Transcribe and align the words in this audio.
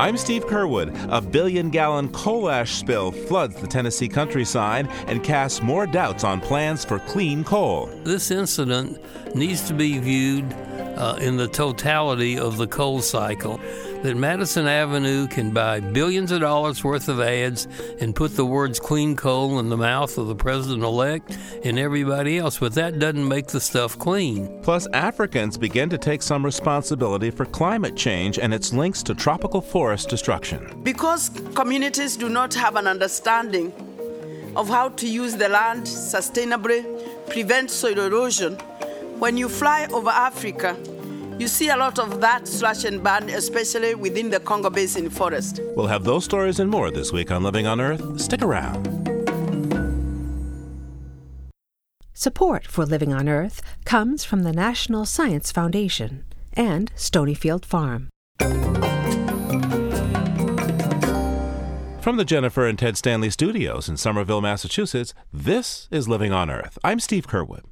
I'm 0.00 0.16
Steve 0.16 0.46
Curwood. 0.46 0.96
A 1.10 1.20
billion 1.20 1.68
gallon 1.68 2.08
coal 2.08 2.48
ash 2.48 2.72
spill 2.72 3.12
floods 3.12 3.60
the 3.60 3.66
Tennessee 3.66 4.08
countryside 4.08 4.88
and 5.06 5.22
casts 5.22 5.60
more 5.60 5.86
doubts 5.86 6.24
on 6.24 6.40
plans 6.40 6.86
for 6.86 7.00
clean 7.00 7.44
coal. 7.44 7.84
This 8.02 8.30
incident 8.30 8.98
needs 9.34 9.68
to 9.68 9.74
be 9.74 9.98
viewed 9.98 10.50
uh, 10.96 11.18
in 11.20 11.36
the 11.36 11.48
totality 11.48 12.38
of 12.38 12.56
the 12.56 12.66
coal 12.66 13.02
cycle 13.02 13.60
that 14.02 14.16
Madison 14.16 14.66
Avenue 14.66 15.26
can 15.28 15.50
buy 15.50 15.80
billions 15.80 16.32
of 16.32 16.40
dollars 16.40 16.82
worth 16.82 17.08
of 17.08 17.20
ads 17.20 17.68
and 18.00 18.14
put 18.14 18.34
the 18.34 18.44
words 18.46 18.80
clean 18.80 19.14
coal 19.14 19.58
in 19.58 19.68
the 19.68 19.76
mouth 19.76 20.16
of 20.16 20.26
the 20.26 20.34
president 20.34 20.82
elect 20.82 21.36
and 21.64 21.78
everybody 21.78 22.38
else, 22.38 22.58
but 22.58 22.72
that 22.74 22.98
doesn't 22.98 23.28
make 23.28 23.48
the 23.48 23.60
stuff 23.60 23.98
clean. 23.98 24.60
Plus, 24.62 24.86
Africans 24.94 25.58
begin 25.58 25.90
to 25.90 25.98
take 25.98 26.22
some 26.22 26.44
responsibility 26.44 27.30
for 27.30 27.44
climate 27.44 27.96
change 27.96 28.38
and 28.38 28.54
its 28.54 28.72
links 28.72 29.02
to 29.02 29.14
tropical 29.14 29.60
forest 29.60 30.08
destruction. 30.08 30.80
Because 30.82 31.30
communities 31.54 32.16
do 32.16 32.28
not 32.28 32.54
have 32.54 32.76
an 32.76 32.86
understanding 32.86 33.72
of 34.56 34.68
how 34.68 34.88
to 34.88 35.06
use 35.06 35.36
the 35.36 35.48
land 35.48 35.84
sustainably, 35.84 36.84
prevent 37.28 37.70
soil 37.70 38.00
erosion, 38.00 38.54
when 39.20 39.36
you 39.36 39.48
fly 39.48 39.86
over 39.92 40.08
Africa, 40.08 40.74
you 41.40 41.48
see 41.48 41.70
a 41.70 41.76
lot 41.76 41.98
of 41.98 42.20
that 42.20 42.46
slash 42.46 42.84
and 42.84 43.02
burn, 43.02 43.30
especially 43.30 43.94
within 43.94 44.28
the 44.28 44.38
Congo 44.40 44.68
Basin 44.68 45.08
forest. 45.08 45.60
We'll 45.74 45.86
have 45.86 46.04
those 46.04 46.24
stories 46.24 46.60
and 46.60 46.70
more 46.70 46.90
this 46.90 47.12
week 47.12 47.30
on 47.30 47.42
Living 47.42 47.66
on 47.66 47.80
Earth. 47.80 48.20
Stick 48.20 48.42
around. 48.42 48.86
Support 52.12 52.66
for 52.66 52.84
Living 52.84 53.14
on 53.14 53.26
Earth 53.30 53.62
comes 53.86 54.24
from 54.24 54.42
the 54.42 54.52
National 54.52 55.06
Science 55.06 55.50
Foundation 55.50 56.24
and 56.52 56.92
Stonyfield 56.94 57.64
Farm. 57.64 58.10
From 62.00 62.16
the 62.16 62.24
Jennifer 62.24 62.66
and 62.66 62.78
Ted 62.78 62.96
Stanley 62.96 63.28
studios 63.28 63.86
in 63.86 63.98
Somerville, 63.98 64.40
Massachusetts, 64.40 65.12
this 65.34 65.86
is 65.90 66.08
Living 66.08 66.32
on 66.32 66.48
Earth. 66.48 66.78
I'm 66.82 66.98
Steve 66.98 67.26
Curwood. 67.26 67.64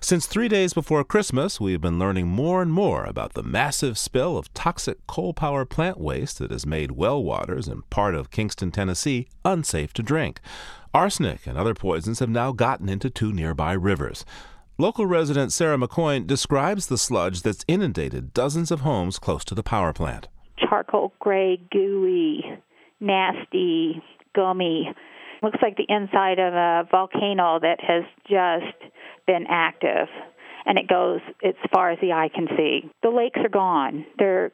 Since 0.00 0.26
three 0.26 0.48
days 0.48 0.74
before 0.74 1.04
Christmas, 1.04 1.60
we've 1.60 1.80
been 1.80 1.96
learning 1.96 2.26
more 2.26 2.60
and 2.60 2.72
more 2.72 3.04
about 3.04 3.34
the 3.34 3.44
massive 3.44 3.96
spill 3.96 4.36
of 4.36 4.52
toxic 4.52 5.06
coal 5.06 5.32
power 5.32 5.64
plant 5.64 6.00
waste 6.00 6.40
that 6.40 6.50
has 6.50 6.66
made 6.66 6.90
well 6.90 7.22
waters 7.22 7.68
in 7.68 7.82
part 7.82 8.16
of 8.16 8.32
Kingston, 8.32 8.72
Tennessee, 8.72 9.28
unsafe 9.44 9.92
to 9.92 10.02
drink. 10.02 10.40
Arsenic 10.92 11.46
and 11.46 11.56
other 11.56 11.74
poisons 11.74 12.18
have 12.18 12.28
now 12.28 12.50
gotten 12.50 12.88
into 12.88 13.08
two 13.08 13.32
nearby 13.32 13.74
rivers. 13.74 14.24
Local 14.76 15.06
resident 15.06 15.52
Sarah 15.52 15.78
McCoy 15.78 16.26
describes 16.26 16.88
the 16.88 16.98
sludge 16.98 17.42
that's 17.42 17.64
inundated 17.68 18.34
dozens 18.34 18.72
of 18.72 18.80
homes 18.80 19.20
close 19.20 19.44
to 19.44 19.54
the 19.54 19.62
power 19.62 19.92
plant. 19.92 20.26
Charcoal 20.58 21.12
gray, 21.20 21.60
gooey, 21.70 22.58
nasty, 23.00 24.02
gummy. 24.34 24.92
Looks 25.42 25.58
like 25.62 25.76
the 25.76 25.86
inside 25.88 26.38
of 26.38 26.54
a 26.54 26.88
volcano 26.90 27.58
that 27.60 27.78
has 27.80 28.04
just 28.28 28.92
been 29.26 29.46
active, 29.48 30.08
and 30.66 30.78
it 30.78 30.88
goes 30.88 31.20
as 31.44 31.54
far 31.72 31.90
as 31.90 31.98
the 32.00 32.12
eye 32.12 32.28
can 32.34 32.48
see. 32.56 32.90
The 33.02 33.10
lakes 33.10 33.38
are 33.42 33.48
gone, 33.48 34.04
they're 34.18 34.52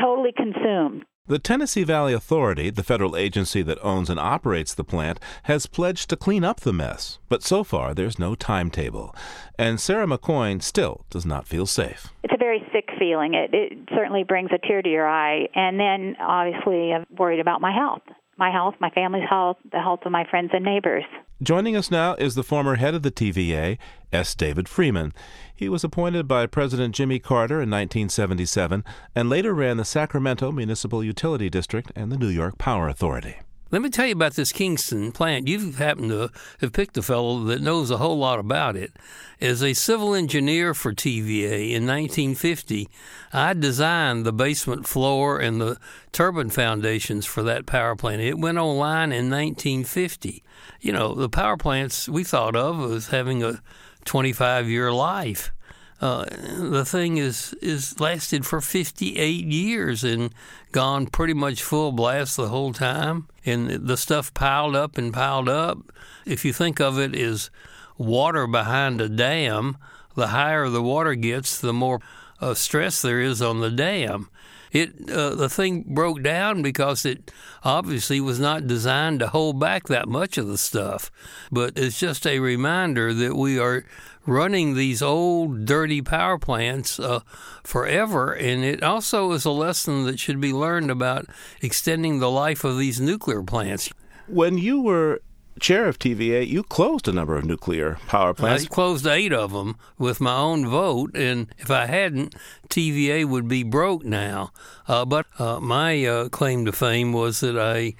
totally 0.00 0.32
consumed. 0.36 1.04
The 1.28 1.38
Tennessee 1.38 1.84
Valley 1.84 2.14
Authority, 2.14 2.70
the 2.70 2.82
federal 2.82 3.14
agency 3.14 3.60
that 3.60 3.76
owns 3.82 4.08
and 4.08 4.18
operates 4.18 4.72
the 4.72 4.82
plant, 4.82 5.20
has 5.42 5.66
pledged 5.66 6.08
to 6.08 6.16
clean 6.16 6.42
up 6.42 6.60
the 6.60 6.72
mess, 6.72 7.18
but 7.28 7.42
so 7.42 7.62
far 7.62 7.92
there's 7.92 8.18
no 8.18 8.34
timetable. 8.34 9.14
And 9.58 9.78
Sarah 9.78 10.06
McCoy 10.06 10.62
still 10.62 11.04
does 11.10 11.26
not 11.26 11.46
feel 11.46 11.66
safe. 11.66 12.08
It's 12.24 12.32
a 12.32 12.38
very 12.38 12.66
sick 12.72 12.88
feeling. 12.98 13.34
It, 13.34 13.52
it 13.52 13.78
certainly 13.94 14.24
brings 14.24 14.52
a 14.52 14.66
tear 14.66 14.80
to 14.80 14.88
your 14.88 15.06
eye. 15.06 15.48
And 15.54 15.78
then, 15.78 16.16
obviously, 16.18 16.94
I'm 16.94 17.04
worried 17.14 17.40
about 17.40 17.60
my 17.60 17.74
health 17.74 18.00
my 18.38 18.52
health, 18.52 18.76
my 18.80 18.90
family's 18.90 19.28
health, 19.28 19.56
the 19.72 19.80
health 19.80 20.00
of 20.06 20.12
my 20.12 20.24
friends 20.30 20.50
and 20.52 20.64
neighbors. 20.64 21.04
Joining 21.42 21.76
us 21.76 21.90
now 21.90 22.14
is 22.14 22.36
the 22.36 22.44
former 22.44 22.76
head 22.76 22.94
of 22.94 23.02
the 23.02 23.10
TVA, 23.10 23.78
S. 24.12 24.34
David 24.34 24.68
Freeman. 24.68 25.12
He 25.58 25.68
was 25.68 25.82
appointed 25.82 26.28
by 26.28 26.46
President 26.46 26.94
Jimmy 26.94 27.18
Carter 27.18 27.56
in 27.56 27.68
1977 27.68 28.84
and 29.16 29.28
later 29.28 29.52
ran 29.52 29.76
the 29.76 29.84
Sacramento 29.84 30.52
Municipal 30.52 31.02
Utility 31.02 31.50
District 31.50 31.90
and 31.96 32.12
the 32.12 32.16
New 32.16 32.28
York 32.28 32.58
Power 32.58 32.88
Authority. 32.88 33.38
Let 33.72 33.82
me 33.82 33.90
tell 33.90 34.06
you 34.06 34.12
about 34.12 34.34
this 34.34 34.52
Kingston 34.52 35.10
plant. 35.10 35.48
You've 35.48 35.78
happened 35.78 36.10
to 36.10 36.30
have 36.60 36.72
picked 36.72 36.96
a 36.96 37.02
fellow 37.02 37.42
that 37.46 37.60
knows 37.60 37.90
a 37.90 37.96
whole 37.96 38.16
lot 38.18 38.38
about 38.38 38.76
it. 38.76 38.92
As 39.40 39.60
a 39.60 39.74
civil 39.74 40.14
engineer 40.14 40.74
for 40.74 40.92
TVA 40.94 41.72
in 41.72 41.84
1950, 41.84 42.88
I 43.32 43.52
designed 43.52 44.24
the 44.24 44.32
basement 44.32 44.86
floor 44.86 45.40
and 45.40 45.60
the 45.60 45.76
turbine 46.12 46.50
foundations 46.50 47.26
for 47.26 47.42
that 47.42 47.66
power 47.66 47.96
plant. 47.96 48.22
It 48.22 48.38
went 48.38 48.58
online 48.58 49.10
in 49.10 49.28
1950. 49.28 50.44
You 50.80 50.92
know, 50.92 51.16
the 51.16 51.28
power 51.28 51.56
plants 51.56 52.08
we 52.08 52.22
thought 52.22 52.54
of 52.54 52.80
as 52.92 53.08
having 53.08 53.42
a 53.42 53.60
25 54.08 54.68
year 54.68 54.90
life. 54.92 55.52
Uh, 56.00 56.24
the 56.58 56.84
thing 56.84 57.18
is 57.18 57.54
is 57.60 58.00
lasted 58.00 58.46
for 58.46 58.60
58 58.60 59.44
years 59.44 60.02
and 60.02 60.32
gone 60.72 61.06
pretty 61.06 61.34
much 61.34 61.62
full 61.62 61.92
blast 61.92 62.36
the 62.36 62.48
whole 62.48 62.72
time. 62.72 63.28
And 63.44 63.68
the 63.68 63.96
stuff 63.96 64.32
piled 64.32 64.74
up 64.74 64.96
and 64.96 65.12
piled 65.12 65.48
up. 65.48 65.78
If 66.24 66.44
you 66.44 66.52
think 66.52 66.80
of 66.80 66.98
it 66.98 67.14
as 67.14 67.50
water 67.98 68.46
behind 68.46 69.00
a 69.00 69.08
dam 69.08 69.76
the 70.14 70.28
higher 70.28 70.68
the 70.68 70.82
water 70.82 71.14
gets 71.14 71.60
the 71.60 71.72
more 71.72 72.00
uh, 72.40 72.54
stress 72.54 73.02
there 73.02 73.20
is 73.20 73.42
on 73.42 73.60
the 73.60 73.70
dam 73.70 74.28
it 74.72 75.10
uh, 75.10 75.34
the 75.34 75.48
thing 75.48 75.84
broke 75.88 76.22
down 76.22 76.62
because 76.62 77.04
it 77.04 77.30
obviously 77.64 78.20
was 78.20 78.38
not 78.38 78.66
designed 78.66 79.20
to 79.20 79.28
hold 79.28 79.58
back 79.58 79.88
that 79.88 80.08
much 80.08 80.38
of 80.38 80.46
the 80.46 80.58
stuff 80.58 81.10
but 81.50 81.76
it's 81.76 81.98
just 81.98 82.26
a 82.26 82.38
reminder 82.38 83.12
that 83.12 83.34
we 83.34 83.58
are 83.58 83.84
running 84.28 84.74
these 84.74 85.00
old, 85.02 85.64
dirty 85.64 86.02
power 86.02 86.38
plants 86.38 87.00
uh, 87.00 87.20
forever. 87.64 88.32
And 88.32 88.62
it 88.62 88.82
also 88.82 89.32
is 89.32 89.44
a 89.44 89.50
lesson 89.50 90.04
that 90.04 90.20
should 90.20 90.40
be 90.40 90.52
learned 90.52 90.90
about 90.90 91.26
extending 91.62 92.18
the 92.18 92.30
life 92.30 92.62
of 92.62 92.78
these 92.78 93.00
nuclear 93.00 93.42
plants. 93.42 93.90
When 94.28 94.58
you 94.58 94.82
were 94.82 95.22
chair 95.58 95.86
of 95.86 95.98
TVA, 95.98 96.46
you 96.46 96.62
closed 96.62 97.08
a 97.08 97.12
number 97.12 97.36
of 97.36 97.44
nuclear 97.44 97.98
power 98.06 98.34
plants. 98.34 98.64
I 98.64 98.68
closed 98.68 99.06
eight 99.06 99.32
of 99.32 99.52
them 99.52 99.76
with 99.98 100.20
my 100.20 100.36
own 100.36 100.66
vote, 100.66 101.14
and 101.14 101.52
if 101.58 101.70
I 101.70 101.86
hadn't, 101.86 102.34
TVA 102.68 103.24
would 103.24 103.48
be 103.48 103.62
broke 103.62 104.04
now. 104.04 104.52
Uh, 104.86 105.04
but 105.04 105.26
uh, 105.38 105.60
my 105.60 106.04
uh, 106.04 106.28
claim 106.28 106.64
to 106.64 106.72
fame 106.72 107.12
was 107.12 107.40
that 107.40 107.58
I 107.58 107.94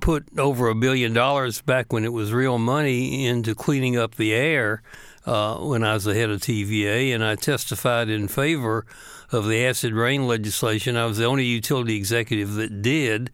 put 0.00 0.26
over 0.38 0.68
a 0.68 0.74
billion 0.74 1.12
dollars 1.12 1.60
back 1.60 1.92
when 1.92 2.04
it 2.04 2.12
was 2.12 2.32
real 2.32 2.58
money 2.58 3.26
into 3.26 3.54
cleaning 3.54 3.96
up 3.96 4.16
the 4.16 4.34
air 4.34 4.82
uh, 5.26 5.58
when 5.58 5.84
I 5.84 5.94
was 5.94 6.04
the 6.04 6.14
head 6.14 6.30
of 6.30 6.40
TVA, 6.40 7.14
and 7.14 7.24
I 7.24 7.34
testified 7.34 8.08
in 8.08 8.28
favor 8.28 8.86
of 9.30 9.46
the 9.46 9.64
acid 9.64 9.92
rain 9.92 10.26
legislation. 10.26 10.96
I 10.96 11.06
was 11.06 11.18
the 11.18 11.26
only 11.26 11.44
utility 11.44 11.96
executive 11.96 12.54
that 12.54 12.82
did. 12.82 13.30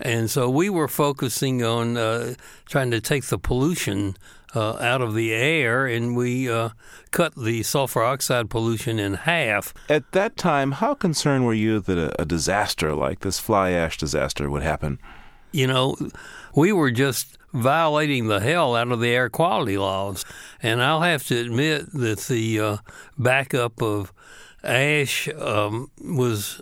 And 0.00 0.30
so 0.30 0.48
we 0.48 0.70
were 0.70 0.88
focusing 0.88 1.62
on 1.62 1.96
uh, 1.96 2.34
trying 2.66 2.90
to 2.90 3.00
take 3.00 3.24
the 3.24 3.38
pollution 3.38 4.16
uh, 4.54 4.76
out 4.80 5.00
of 5.00 5.14
the 5.14 5.32
air, 5.32 5.86
and 5.86 6.16
we 6.16 6.50
uh, 6.50 6.70
cut 7.10 7.34
the 7.36 7.62
sulfur 7.62 8.02
oxide 8.02 8.50
pollution 8.50 8.98
in 8.98 9.14
half. 9.14 9.72
At 9.88 10.10
that 10.12 10.36
time, 10.36 10.72
how 10.72 10.94
concerned 10.94 11.44
were 11.46 11.54
you 11.54 11.80
that 11.80 11.98
a, 11.98 12.22
a 12.22 12.24
disaster 12.24 12.94
like 12.94 13.20
this 13.20 13.38
fly 13.38 13.70
ash 13.70 13.96
disaster 13.96 14.50
would 14.50 14.62
happen? 14.62 14.98
You 15.52 15.66
know, 15.66 15.96
we 16.54 16.72
were 16.72 16.90
just 16.90 17.38
violating 17.52 18.28
the 18.28 18.40
hell 18.40 18.76
out 18.76 18.92
of 18.92 19.00
the 19.00 19.08
air 19.08 19.28
quality 19.28 19.76
laws. 19.76 20.24
And 20.62 20.82
I'll 20.82 21.02
have 21.02 21.26
to 21.26 21.38
admit 21.38 21.92
that 21.92 22.20
the 22.20 22.60
uh, 22.60 22.76
backup 23.18 23.82
of 23.82 24.12
ash 24.62 25.28
um, 25.28 25.90
was 26.02 26.60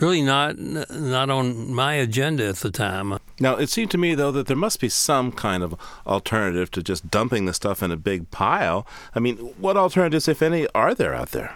really 0.00 0.22
not 0.22 0.58
not 0.58 1.30
on 1.30 1.72
my 1.72 1.94
agenda 1.94 2.48
at 2.48 2.56
the 2.56 2.70
time. 2.70 3.18
Now, 3.40 3.56
it 3.56 3.68
seemed 3.68 3.90
to 3.92 3.98
me 3.98 4.14
though 4.14 4.32
that 4.32 4.46
there 4.46 4.56
must 4.56 4.80
be 4.80 4.88
some 4.88 5.32
kind 5.32 5.62
of 5.62 5.74
alternative 6.06 6.70
to 6.72 6.82
just 6.82 7.10
dumping 7.10 7.46
the 7.46 7.54
stuff 7.54 7.82
in 7.82 7.90
a 7.90 7.96
big 7.96 8.30
pile. 8.30 8.86
I 9.14 9.20
mean, 9.20 9.36
what 9.36 9.76
alternatives, 9.76 10.28
if 10.28 10.42
any, 10.42 10.66
are 10.74 10.94
there 10.94 11.14
out 11.14 11.30
there? 11.30 11.54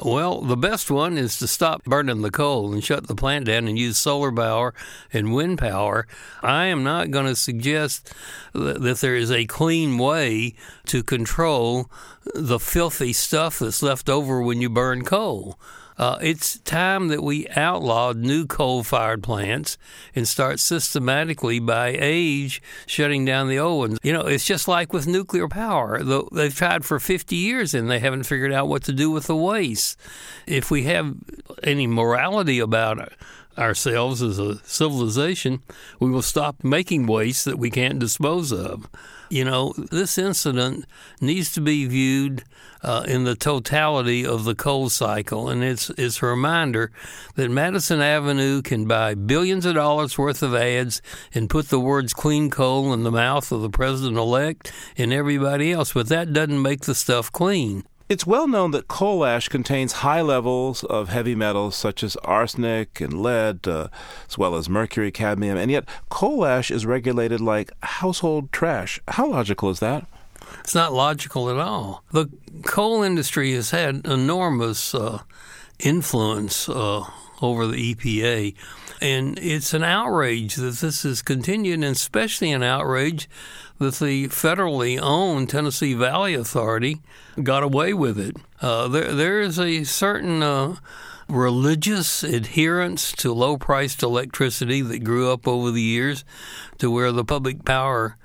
Well, 0.00 0.40
the 0.40 0.56
best 0.56 0.90
one 0.90 1.18
is 1.18 1.38
to 1.38 1.46
stop 1.46 1.84
burning 1.84 2.22
the 2.22 2.30
coal 2.30 2.72
and 2.72 2.82
shut 2.82 3.08
the 3.08 3.14
plant 3.14 3.44
down 3.44 3.68
and 3.68 3.78
use 3.78 3.98
solar 3.98 4.32
power 4.32 4.72
and 5.12 5.34
wind 5.34 5.58
power. 5.58 6.06
I 6.42 6.64
am 6.66 6.82
not 6.82 7.10
going 7.10 7.26
to 7.26 7.36
suggest 7.36 8.10
that 8.54 8.98
there 9.00 9.16
is 9.16 9.30
a 9.30 9.44
clean 9.44 9.98
way 9.98 10.54
to 10.86 11.02
control 11.02 11.90
the 12.34 12.58
filthy 12.58 13.12
stuff 13.12 13.58
that's 13.58 13.82
left 13.82 14.08
over 14.08 14.40
when 14.40 14.62
you 14.62 14.70
burn 14.70 15.04
coal. 15.04 15.58
Uh, 15.98 16.18
it's 16.20 16.58
time 16.60 17.08
that 17.08 17.22
we 17.22 17.46
outlawed 17.48 18.16
new 18.16 18.46
coal 18.46 18.82
fired 18.82 19.22
plants 19.22 19.76
and 20.14 20.26
start 20.26 20.58
systematically 20.58 21.58
by 21.58 21.96
age 21.98 22.62
shutting 22.86 23.24
down 23.24 23.48
the 23.48 23.58
old 23.58 23.78
ones. 23.78 23.98
You 24.02 24.12
know, 24.12 24.26
it's 24.26 24.44
just 24.44 24.68
like 24.68 24.92
with 24.92 25.06
nuclear 25.06 25.48
power. 25.48 26.02
They've 26.32 26.54
tried 26.54 26.84
for 26.84 26.98
50 26.98 27.36
years 27.36 27.74
and 27.74 27.90
they 27.90 27.98
haven't 27.98 28.24
figured 28.24 28.52
out 28.52 28.68
what 28.68 28.84
to 28.84 28.92
do 28.92 29.10
with 29.10 29.26
the 29.26 29.36
waste. 29.36 29.98
If 30.46 30.70
we 30.70 30.84
have 30.84 31.14
any 31.62 31.86
morality 31.86 32.58
about 32.58 32.98
it, 32.98 33.12
ourselves 33.58 34.22
as 34.22 34.38
a 34.38 34.58
civilization, 34.64 35.62
we 36.00 36.10
will 36.10 36.22
stop 36.22 36.64
making 36.64 37.06
waste 37.06 37.44
that 37.44 37.58
we 37.58 37.70
can't 37.70 37.98
dispose 37.98 38.52
of. 38.52 38.88
You 39.32 39.46
know, 39.46 39.72
this 39.72 40.18
incident 40.18 40.84
needs 41.18 41.52
to 41.52 41.62
be 41.62 41.86
viewed 41.86 42.44
uh, 42.82 43.06
in 43.08 43.24
the 43.24 43.34
totality 43.34 44.26
of 44.26 44.44
the 44.44 44.54
coal 44.54 44.90
cycle. 44.90 45.48
And 45.48 45.64
it's, 45.64 45.88
it's 45.96 46.22
a 46.22 46.26
reminder 46.26 46.92
that 47.36 47.50
Madison 47.50 48.02
Avenue 48.02 48.60
can 48.60 48.86
buy 48.86 49.14
billions 49.14 49.64
of 49.64 49.74
dollars 49.74 50.18
worth 50.18 50.42
of 50.42 50.54
ads 50.54 51.00
and 51.32 51.48
put 51.48 51.70
the 51.70 51.80
words 51.80 52.12
clean 52.12 52.50
coal 52.50 52.92
in 52.92 53.04
the 53.04 53.10
mouth 53.10 53.50
of 53.50 53.62
the 53.62 53.70
president 53.70 54.18
elect 54.18 54.70
and 54.98 55.14
everybody 55.14 55.72
else, 55.72 55.94
but 55.94 56.10
that 56.10 56.34
doesn't 56.34 56.60
make 56.60 56.82
the 56.82 56.94
stuff 56.94 57.32
clean. 57.32 57.84
It's 58.08 58.26
well 58.26 58.46
known 58.46 58.72
that 58.72 58.88
coal 58.88 59.24
ash 59.24 59.48
contains 59.48 59.92
high 59.94 60.22
levels 60.22 60.84
of 60.84 61.08
heavy 61.08 61.34
metals 61.34 61.76
such 61.76 62.02
as 62.02 62.16
arsenic 62.16 63.00
and 63.00 63.22
lead, 63.22 63.66
uh, 63.66 63.88
as 64.28 64.36
well 64.36 64.54
as 64.54 64.68
mercury, 64.68 65.10
cadmium, 65.10 65.56
and 65.56 65.70
yet 65.70 65.88
coal 66.08 66.44
ash 66.44 66.70
is 66.70 66.84
regulated 66.84 67.40
like 67.40 67.72
household 67.82 68.52
trash. 68.52 69.00
How 69.08 69.28
logical 69.28 69.70
is 69.70 69.80
that? 69.80 70.06
It's 70.60 70.74
not 70.74 70.92
logical 70.92 71.48
at 71.50 71.56
all. 71.56 72.04
The 72.12 72.28
coal 72.64 73.02
industry 73.02 73.52
has 73.54 73.70
had 73.70 74.06
enormous 74.06 74.94
uh, 74.94 75.20
influence 75.78 76.68
uh, 76.68 77.04
over 77.40 77.66
the 77.66 77.94
EPA. 77.94 78.54
And 79.02 79.36
it's 79.40 79.74
an 79.74 79.82
outrage 79.82 80.54
that 80.54 80.76
this 80.76 81.04
is 81.04 81.22
continued, 81.22 81.74
and 81.74 81.84
especially 81.96 82.52
an 82.52 82.62
outrage 82.62 83.28
that 83.80 83.96
the 83.96 84.28
federally 84.28 84.96
owned 85.02 85.50
Tennessee 85.50 85.92
Valley 85.92 86.34
Authority 86.34 87.00
got 87.42 87.64
away 87.64 87.92
with 87.92 88.16
it. 88.16 88.36
Uh, 88.60 88.86
there, 88.86 89.12
there 89.12 89.40
is 89.40 89.58
a 89.58 89.82
certain 89.82 90.40
uh, 90.44 90.76
religious 91.28 92.22
adherence 92.22 93.10
to 93.14 93.32
low 93.32 93.56
priced 93.56 94.04
electricity 94.04 94.82
that 94.82 95.02
grew 95.02 95.32
up 95.32 95.48
over 95.48 95.72
the 95.72 95.82
years 95.82 96.24
to 96.78 96.88
where 96.88 97.10
the 97.10 97.24
public 97.24 97.64
power 97.64 98.16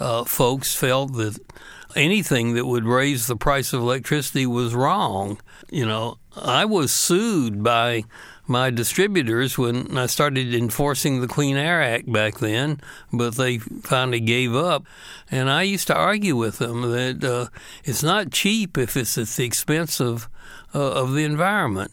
uh, 0.00 0.24
folks 0.24 0.74
felt 0.74 1.12
that 1.12 1.38
anything 1.94 2.54
that 2.54 2.66
would 2.66 2.84
raise 2.84 3.28
the 3.28 3.36
price 3.36 3.72
of 3.72 3.80
electricity 3.80 4.46
was 4.46 4.74
wrong. 4.74 5.40
You 5.70 5.86
know, 5.86 6.18
I 6.34 6.64
was 6.64 6.92
sued 6.92 7.62
by 7.62 8.02
my 8.46 8.70
distributors 8.70 9.56
when 9.56 9.96
I 9.96 10.06
started 10.06 10.54
enforcing 10.54 11.20
the 11.20 11.28
Clean 11.28 11.56
Air 11.56 11.82
Act 11.82 12.10
back 12.12 12.38
then, 12.38 12.80
but 13.12 13.36
they 13.36 13.58
finally 13.58 14.20
gave 14.20 14.54
up. 14.54 14.84
And 15.30 15.50
I 15.50 15.62
used 15.62 15.86
to 15.86 15.94
argue 15.94 16.36
with 16.36 16.58
them 16.58 16.82
that 16.92 17.24
uh, 17.24 17.48
it's 17.84 18.02
not 18.02 18.30
cheap 18.30 18.76
if 18.76 18.96
it's 18.96 19.16
at 19.16 19.28
the 19.28 19.44
expense 19.44 20.00
of, 20.00 20.28
uh, 20.74 20.92
of 20.92 21.14
the 21.14 21.24
environment. 21.24 21.92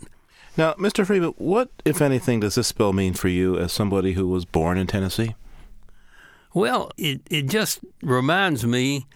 Now, 0.57 0.73
Mr. 0.73 1.05
Freeman, 1.05 1.33
what, 1.37 1.69
if 1.85 2.01
anything, 2.01 2.41
does 2.41 2.55
this 2.55 2.67
spill 2.67 2.91
mean 2.91 3.13
for 3.13 3.29
you 3.29 3.57
as 3.57 3.71
somebody 3.71 4.13
who 4.13 4.27
was 4.27 4.43
born 4.43 4.77
in 4.77 4.87
Tennessee? 4.87 5.35
Well, 6.53 6.91
it, 6.97 7.21
it 7.29 7.43
just 7.43 7.79
reminds 8.01 8.65
me 8.65 9.07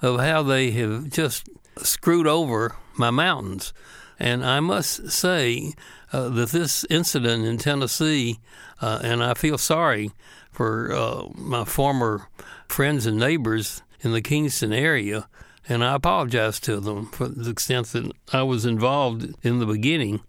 of 0.00 0.20
how 0.20 0.44
they 0.44 0.70
have 0.72 1.10
just 1.10 1.48
screwed 1.78 2.28
over 2.28 2.76
my 2.96 3.10
mountains. 3.10 3.72
And 4.18 4.44
I 4.44 4.60
must 4.60 5.10
say 5.10 5.74
uh, 6.12 6.28
that 6.28 6.50
this 6.50 6.84
incident 6.88 7.44
in 7.44 7.58
Tennessee, 7.58 8.38
uh, 8.80 9.00
and 9.02 9.22
I 9.22 9.34
feel 9.34 9.58
sorry 9.58 10.12
for 10.52 10.92
uh, 10.92 11.24
my 11.34 11.64
former 11.64 12.28
friends 12.68 13.06
and 13.06 13.18
neighbors 13.18 13.82
in 14.00 14.12
the 14.12 14.22
Kingston 14.22 14.72
area, 14.72 15.28
and 15.68 15.82
I 15.82 15.94
apologize 15.94 16.60
to 16.60 16.78
them 16.78 17.06
for 17.06 17.26
the 17.28 17.50
extent 17.50 17.88
that 17.88 18.12
I 18.32 18.42
was 18.42 18.64
involved 18.66 19.34
in 19.42 19.58
the 19.58 19.66
beginning. 19.66 20.20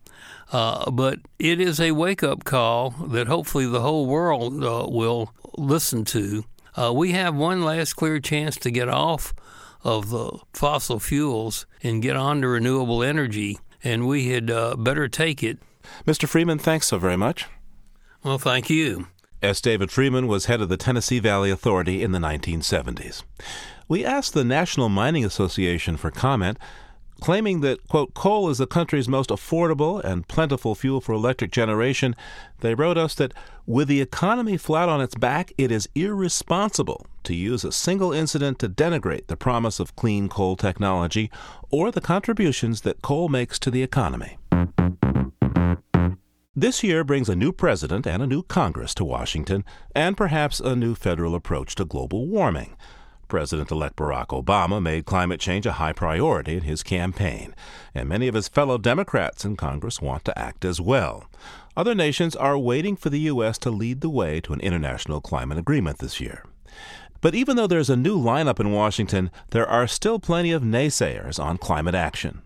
Uh, 0.52 0.90
but 0.92 1.20
it 1.40 1.60
is 1.60 1.80
a 1.80 1.92
wake 1.92 2.24
up 2.24 2.44
call 2.44 2.92
that 2.92 3.28
hopefully 3.28 3.66
the 3.66 3.82
whole 3.82 4.06
world 4.06 4.64
uh, 4.64 4.88
will 4.90 5.34
listen 5.58 6.06
to. 6.06 6.46
Uh, 6.76 6.94
we 6.94 7.12
have 7.12 7.36
one 7.36 7.64
last 7.64 7.94
clear 7.94 8.20
chance 8.20 8.56
to 8.58 8.72
get 8.72 8.90
off 8.90 9.34
of 9.84 10.10
the 10.10 10.40
fossil 10.54 11.00
fuels 11.00 11.66
and 11.84 12.02
get 12.02 12.16
on 12.16 12.42
to 12.42 12.48
renewable 12.48 13.04
energy, 13.04 13.58
and 13.86 14.06
we 14.06 14.30
had 14.30 14.52
uh, 14.52 14.76
better 14.76 15.08
take 15.08 15.42
it. 15.42 15.60
Mr. 16.06 16.28
Freeman, 16.28 16.58
thanks 16.58 16.88
so 16.88 16.98
very 16.98 17.16
much. 17.16 17.46
Well, 18.24 18.38
thank 18.38 18.70
you. 18.70 19.08
S. 19.42 19.62
David 19.62 19.92
Freeman 19.92 20.28
was 20.28 20.46
head 20.46 20.60
of 20.60 20.70
the 20.70 20.78
Tennessee 20.78 21.20
Valley 21.20 21.52
Authority 21.52 22.02
in 22.02 22.12
the 22.12 22.20
1970s. 22.20 23.24
We 23.88 24.04
asked 24.04 24.34
the 24.34 24.44
National 24.44 24.90
Mining 24.90 25.24
Association 25.24 25.96
for 25.96 26.12
comment 26.12 26.58
claiming 27.22 27.62
that, 27.62 27.88
quote, 27.88 28.14
coal 28.14 28.50
is 28.50 28.58
the 28.58 28.68
country's 28.68 29.08
most 29.08 29.30
affordable 29.30 30.04
and 30.04 30.28
plentiful 30.28 30.76
fuel 30.76 31.02
for 31.02 31.14
electric 31.14 31.52
generation, 31.52 32.16
they 32.60 32.76
wrote 32.76 32.98
us 32.98 33.16
that 33.16 33.34
with 33.66 33.88
the 33.88 34.02
economy 34.02 34.58
flat 34.58 34.90
on 34.90 35.02
its 35.02 35.16
back, 35.16 35.54
it 35.58 35.72
is 35.72 35.90
irresponsible 35.96 37.08
to 37.25 37.36
use 37.36 37.63
a 37.63 37.72
single 37.72 38.13
incident 38.13 38.60
to 38.60 38.69
denigrate 38.69 39.27
the 39.27 39.38
promise 39.38 39.80
of 39.80 39.95
clean 39.95 40.30
coal 40.30 40.56
technology 40.56 41.30
or 41.69 41.92
the 41.92 42.01
contributions 42.01 42.81
that 42.81 43.01
coal 43.01 43.30
makes 43.30 43.60
to 43.60 43.69
the 43.69 43.83
economy. 43.83 44.38
This 46.57 46.83
year 46.83 47.04
brings 47.04 47.27
a 47.27 47.36
new 47.36 47.51
president 47.51 48.07
and 48.07 48.24
a 48.24 48.27
new 48.27 48.42
Congress 48.42 48.94
to 48.95 49.04
Washington, 49.04 49.66
and 49.94 50.16
perhaps 50.16 50.62
a 50.62 50.74
new 50.74 50.95
federal 50.95 51.36
approach 51.36 51.75
to 51.75 51.83
global 51.83 52.27
warming. 52.27 52.77
President 53.27 53.72
elect 53.72 53.98
Barack 53.98 54.27
Obama 54.27 54.81
made 54.81 55.06
climate 55.06 55.42
change 55.42 55.66
a 55.66 55.74
high 55.74 55.92
priority 55.92 56.56
in 56.56 56.63
his 56.63 56.81
campaign, 56.81 57.54
and 57.94 58.07
many 58.07 58.30
of 58.30 58.36
his 58.36 58.48
fellow 58.48 58.77
Democrats 58.77 59.44
in 59.44 59.57
Congress 59.57 60.01
want 60.01 60.24
to 60.24 60.39
act 60.39 60.63
as 60.63 60.80
well. 60.80 61.25
Other 61.75 61.94
nations 61.94 62.38
are 62.38 62.57
waiting 62.57 62.95
for 62.95 63.10
the 63.10 63.19
U.S. 63.22 63.57
to 63.57 63.69
lead 63.69 64.00
the 64.00 64.10
way 64.10 64.39
to 64.39 64.54
an 64.54 64.62
international 64.62 65.19
climate 65.19 65.57
agreement 65.57 65.98
this 65.98 66.22
year. 66.22 66.45
But 67.25 67.33
even 67.33 67.56
though 67.56 67.66
there's 67.66 67.89
a 67.89 67.95
new 67.95 68.19
lineup 68.19 68.60
in 68.60 68.72
Washington, 68.72 69.31
there 69.50 69.66
are 69.66 69.88
still 69.88 70.19
plenty 70.19 70.51
of 70.51 70.62
naysayers 70.62 71.44
on 71.44 71.57
climate 71.57 71.95
action. 71.95 72.44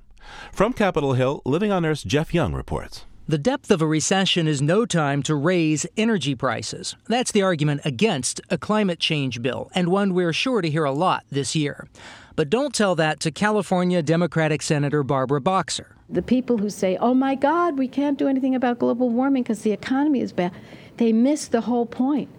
From 0.53 0.71
Capitol 0.71 1.15
Hill, 1.15 1.41
Living 1.43 1.69
on 1.69 1.85
Earth's 1.85 2.01
Jeff 2.01 2.33
Young 2.33 2.53
reports. 2.53 3.03
The 3.27 3.37
depth 3.37 3.71
of 3.71 3.81
a 3.81 3.85
recession 3.85 4.47
is 4.47 4.61
no 4.61 4.85
time 4.85 5.21
to 5.23 5.35
raise 5.35 5.85
energy 5.97 6.33
prices. 6.33 6.95
That's 7.09 7.33
the 7.33 7.41
argument 7.41 7.81
against 7.83 8.39
a 8.49 8.57
climate 8.57 9.01
change 9.01 9.41
bill, 9.41 9.69
and 9.75 9.89
one 9.89 10.13
we're 10.13 10.31
sure 10.31 10.61
to 10.61 10.69
hear 10.69 10.85
a 10.85 10.93
lot 10.93 11.25
this 11.29 11.57
year. 11.57 11.89
But 12.37 12.49
don't 12.49 12.73
tell 12.73 12.95
that 12.95 13.19
to 13.19 13.31
California 13.31 14.01
Democratic 14.01 14.61
Senator 14.61 15.03
Barbara 15.03 15.41
Boxer. 15.41 15.97
The 16.09 16.21
people 16.21 16.57
who 16.57 16.69
say, 16.69 16.95
oh 17.01 17.13
my 17.13 17.35
God, 17.35 17.77
we 17.77 17.89
can't 17.89 18.17
do 18.17 18.29
anything 18.29 18.55
about 18.55 18.79
global 18.79 19.09
warming 19.09 19.43
because 19.43 19.63
the 19.63 19.73
economy 19.73 20.21
is 20.21 20.31
bad, 20.31 20.53
they 20.95 21.11
miss 21.11 21.49
the 21.49 21.59
whole 21.59 21.85
point 21.85 22.29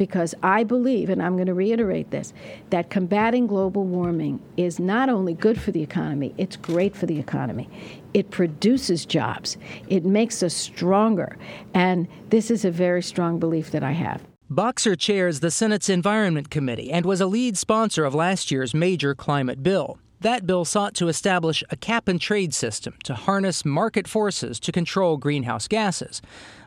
because 0.00 0.34
I 0.42 0.64
believe, 0.64 1.10
and 1.10 1.22
I'm 1.22 1.36
going 1.36 1.46
to 1.48 1.52
reiterate 1.52 2.10
this, 2.10 2.32
that 2.70 2.88
combating 2.88 3.46
global 3.46 3.84
warming 3.84 4.40
is 4.56 4.80
not 4.80 5.10
only 5.10 5.34
good 5.34 5.60
for 5.60 5.72
the 5.72 5.82
economy, 5.82 6.34
it's 6.38 6.56
great 6.56 6.96
for 6.96 7.04
the 7.04 7.18
economy. 7.18 7.68
It 8.14 8.30
produces 8.30 9.04
jobs, 9.04 9.58
it 9.88 10.06
makes 10.06 10.42
us 10.42 10.54
stronger, 10.54 11.36
and 11.74 12.08
this 12.30 12.50
is 12.50 12.64
a 12.64 12.70
very 12.70 13.02
strong 13.02 13.38
belief 13.38 13.72
that 13.72 13.84
I 13.84 13.92
have. 13.92 14.22
Boxer 14.48 14.96
chairs 14.96 15.40
the 15.40 15.50
Senate's 15.50 15.90
Environment 15.90 16.48
Committee 16.48 16.90
and 16.90 17.04
was 17.04 17.20
a 17.20 17.26
lead 17.26 17.58
sponsor 17.58 18.06
of 18.06 18.14
last 18.14 18.50
year's 18.50 18.72
major 18.72 19.14
climate 19.14 19.62
bill. 19.62 19.98
That 20.20 20.46
bill 20.46 20.64
sought 20.64 20.94
to 20.94 21.08
establish 21.08 21.62
a 21.70 21.76
cap 21.76 22.08
and 22.08 22.18
trade 22.18 22.54
system 22.54 22.94
to 23.04 23.14
harness 23.14 23.66
market 23.66 24.08
forces 24.08 24.58
to 24.60 24.72
control 24.72 25.18
greenhouse 25.18 25.68
gases. 25.68 26.22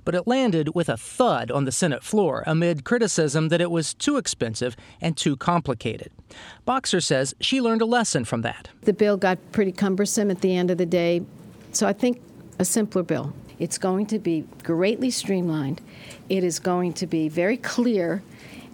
But 0.06 0.16
it 0.16 0.28
landed 0.28 0.76
with 0.76 0.90
a 0.90 0.98
thud 0.98 1.52
on 1.52 1.66
the 1.66 1.72
Senate 1.72 2.04
floor 2.04 2.44
amid 2.46 2.84
criticism 2.84 3.50
that 3.50 3.62
it 3.62 3.72
was 3.72 3.94
too 3.94 4.18
expensive 4.18 4.76
and 5.02 5.16
too 5.16 5.36
complicated. 5.36 6.12
Boxer 6.66 7.02
says 7.02 7.34
she 7.40 7.62
learned 7.62 7.82
a 7.82 7.86
lesson 7.86 8.26
from 8.26 8.42
that. 8.42 8.70
The 8.82 8.94
bill 8.94 9.18
got 9.18 9.38
pretty 9.52 9.72
cumbersome 9.72 10.30
at 10.32 10.42
the 10.42 10.56
end 10.56 10.72
of 10.72 10.78
the 10.78 10.86
day, 10.86 11.22
so 11.72 11.88
I 11.88 11.94
think 11.94 12.22
a 12.60 12.66
simpler 12.66 13.04
bill. 13.04 13.34
It's 13.60 13.78
going 13.78 14.08
to 14.08 14.20
be 14.20 14.46
greatly 14.64 15.10
streamlined. 15.10 15.82
It 16.30 16.44
is 16.44 16.60
going 16.60 16.94
to 16.94 17.08
be 17.08 17.30
very 17.30 17.58
clear 17.58 18.24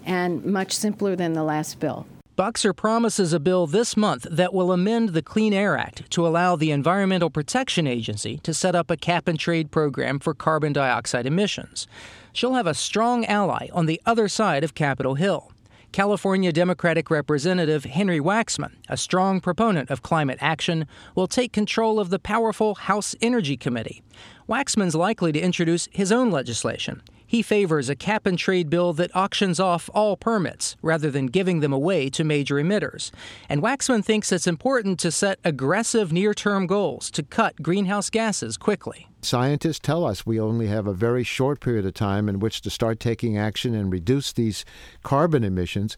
and 0.05 0.43
much 0.45 0.71
simpler 0.71 1.15
than 1.15 1.33
the 1.33 1.43
last 1.43 1.79
bill. 1.79 2.07
Boxer 2.39 2.72
promises 2.72 3.34
a 3.34 3.39
bill 3.41 3.67
this 3.67 3.98
month 3.98 4.25
that 4.31 4.53
will 4.53 4.72
amend 4.72 5.10
the 5.10 5.22
Clean 5.22 5.53
Air 5.53 5.77
Act 5.77 6.10
to 6.12 6.25
allow 6.25 6.55
the 6.55 6.72
Environmental 6.72 7.29
Protection 7.29 7.86
Agency 7.86 8.38
to 8.43 8.53
set 8.53 8.75
up 8.75 8.89
a 8.89 8.96
cap 8.96 9.27
and 9.27 9.38
trade 9.38 9.72
program 9.72 10.19
for 10.19 10.34
carbon 10.34 10.72
dioxide 10.72 11.25
emissions. 11.25 11.86
She'll 12.31 12.53
have 12.53 12.65
a 12.65 12.74
strong 12.74 13.25
ally 13.25 13.67
on 13.74 13.88
the 13.88 14.01
other 14.05 14.29
side 14.29 14.63
of 14.63 14.74
Capitol 14.74 15.15
Hill. 15.15 15.51
California 15.91 16.53
Democratic 16.53 17.12
Representative 17.12 17.84
Henry 17.84 18.22
Waxman, 18.22 18.72
a 18.88 18.96
strong 18.96 19.41
proponent 19.41 19.89
of 19.89 20.01
climate 20.01 20.38
action, 20.39 20.88
will 21.15 21.27
take 21.27 21.51
control 21.51 22.00
of 22.00 22.10
the 22.10 22.19
powerful 22.19 22.75
House 22.75 23.15
Energy 23.22 23.58
Committee. 23.58 24.01
Waxman's 24.48 24.96
likely 24.96 25.34
to 25.34 25.41
introduce 25.41 25.89
his 25.91 26.10
own 26.10 26.31
legislation. 26.31 27.01
He 27.29 27.43
favors 27.43 27.89
a 27.89 27.95
cap 27.95 28.25
and 28.25 28.39
trade 28.39 28.71
bill 28.71 28.91
that 28.93 29.15
auctions 29.15 29.59
off 29.59 29.88
all 29.93 30.17
permits 30.17 30.75
rather 30.81 31.12
than 31.12 31.27
giving 31.27 31.59
them 31.59 31.71
away 31.71 32.09
to 32.09 32.24
major 32.24 32.55
emitters. 32.55 33.12
And 33.48 33.62
Waxman 33.62 34.03
thinks 34.03 34.31
it's 34.31 34.48
important 34.48 35.00
to 35.01 35.12
set 35.12 35.38
aggressive 35.43 36.12
near 36.12 36.33
term 36.33 36.65
goals 36.65 37.12
to 37.12 37.21
cut 37.21 37.62
greenhouse 37.62 38.09
gases 38.09 38.57
quickly. 38.57 39.05
Scientists 39.21 39.77
tell 39.77 40.05
us 40.05 40.25
we 40.25 40.39
only 40.39 40.65
have 40.65 40.88
a 40.88 40.93
very 40.93 41.24
short 41.24 41.59
period 41.59 41.86
of 41.86 41.93
time 41.93 42.27
in 42.27 42.39
which 42.39 42.62
to 42.62 42.71
start 42.71 43.00
taking 43.00 43.38
action 43.38 43.75
and 43.75 43.91
reduce 43.91 44.33
these 44.33 44.65
carbon 45.03 45.43
emissions. 45.43 45.98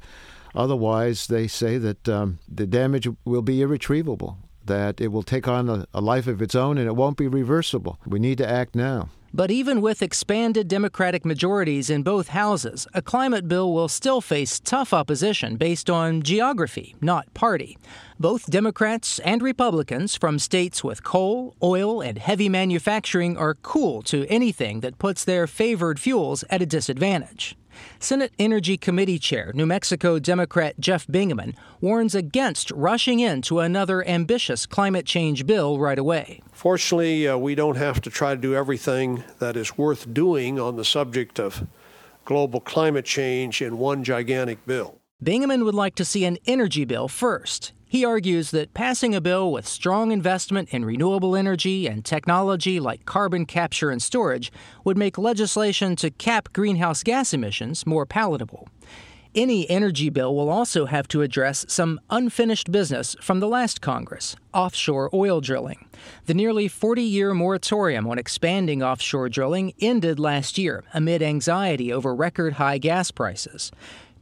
Otherwise, 0.53 1.27
they 1.27 1.47
say 1.47 1.77
that 1.77 2.09
um, 2.09 2.39
the 2.45 2.67
damage 2.67 3.07
will 3.23 3.41
be 3.41 3.61
irretrievable, 3.61 4.37
that 4.65 4.99
it 4.99 5.13
will 5.13 5.23
take 5.23 5.47
on 5.47 5.69
a, 5.69 5.85
a 5.93 6.01
life 6.01 6.27
of 6.27 6.41
its 6.41 6.55
own 6.55 6.77
and 6.77 6.87
it 6.87 6.95
won't 6.97 7.15
be 7.15 7.29
reversible. 7.29 7.97
We 8.05 8.19
need 8.19 8.37
to 8.39 8.49
act 8.49 8.75
now. 8.75 9.07
But 9.33 9.49
even 9.49 9.79
with 9.79 10.01
expanded 10.01 10.67
Democratic 10.67 11.23
majorities 11.23 11.89
in 11.89 12.03
both 12.03 12.27
houses, 12.27 12.85
a 12.93 13.01
climate 13.01 13.47
bill 13.47 13.73
will 13.73 13.87
still 13.87 14.19
face 14.19 14.59
tough 14.59 14.93
opposition 14.93 15.55
based 15.55 15.89
on 15.89 16.21
geography, 16.21 16.95
not 16.99 17.33
party. 17.33 17.77
Both 18.19 18.49
Democrats 18.49 19.19
and 19.19 19.41
Republicans 19.41 20.17
from 20.17 20.37
states 20.37 20.83
with 20.83 21.05
coal, 21.05 21.55
oil, 21.63 22.01
and 22.01 22.17
heavy 22.17 22.49
manufacturing 22.49 23.37
are 23.37 23.55
cool 23.55 24.01
to 24.03 24.25
anything 24.27 24.81
that 24.81 24.99
puts 24.99 25.23
their 25.23 25.47
favored 25.47 25.97
fuels 25.97 26.43
at 26.49 26.61
a 26.61 26.65
disadvantage. 26.65 27.55
Senate 27.99 28.33
Energy 28.39 28.77
Committee 28.77 29.19
Chair, 29.19 29.51
New 29.53 29.65
Mexico 29.65 30.19
Democrat 30.19 30.79
Jeff 30.79 31.07
Bingaman, 31.07 31.55
warns 31.79 32.15
against 32.15 32.71
rushing 32.71 33.19
into 33.19 33.59
another 33.59 34.07
ambitious 34.07 34.65
climate 34.65 35.05
change 35.05 35.45
bill 35.45 35.79
right 35.79 35.99
away. 35.99 36.41
Fortunately, 36.51 37.27
uh, 37.27 37.37
we 37.37 37.55
don't 37.55 37.77
have 37.77 38.01
to 38.01 38.09
try 38.09 38.35
to 38.35 38.41
do 38.41 38.55
everything 38.55 39.23
that 39.39 39.55
is 39.55 39.77
worth 39.77 40.13
doing 40.13 40.59
on 40.59 40.75
the 40.75 40.85
subject 40.85 41.39
of 41.39 41.67
global 42.25 42.59
climate 42.59 43.05
change 43.05 43.61
in 43.61 43.77
one 43.77 44.03
gigantic 44.03 44.65
bill. 44.65 44.99
Bingaman 45.23 45.65
would 45.65 45.75
like 45.75 45.95
to 45.95 46.05
see 46.05 46.25
an 46.25 46.37
energy 46.47 46.85
bill 46.85 47.07
first. 47.07 47.73
He 47.91 48.05
argues 48.05 48.51
that 48.51 48.73
passing 48.73 49.13
a 49.13 49.19
bill 49.19 49.51
with 49.51 49.67
strong 49.67 50.13
investment 50.13 50.69
in 50.69 50.85
renewable 50.85 51.35
energy 51.35 51.87
and 51.87 52.05
technology 52.05 52.79
like 52.79 53.03
carbon 53.03 53.45
capture 53.45 53.89
and 53.89 54.01
storage 54.01 54.49
would 54.85 54.97
make 54.97 55.17
legislation 55.17 55.97
to 55.97 56.09
cap 56.09 56.53
greenhouse 56.53 57.03
gas 57.03 57.33
emissions 57.33 57.85
more 57.85 58.05
palatable. 58.05 58.69
Any 59.35 59.69
energy 59.69 60.09
bill 60.09 60.33
will 60.33 60.47
also 60.47 60.85
have 60.85 61.05
to 61.09 61.21
address 61.21 61.65
some 61.67 61.99
unfinished 62.09 62.71
business 62.71 63.13
from 63.19 63.41
the 63.41 63.49
last 63.49 63.81
Congress 63.81 64.37
offshore 64.53 65.09
oil 65.13 65.41
drilling. 65.41 65.85
The 66.27 66.33
nearly 66.33 66.69
40 66.69 67.01
year 67.01 67.33
moratorium 67.33 68.07
on 68.07 68.17
expanding 68.17 68.81
offshore 68.81 69.27
drilling 69.27 69.73
ended 69.81 70.17
last 70.17 70.57
year 70.57 70.85
amid 70.93 71.21
anxiety 71.21 71.91
over 71.91 72.15
record 72.15 72.53
high 72.53 72.77
gas 72.77 73.11
prices. 73.11 73.69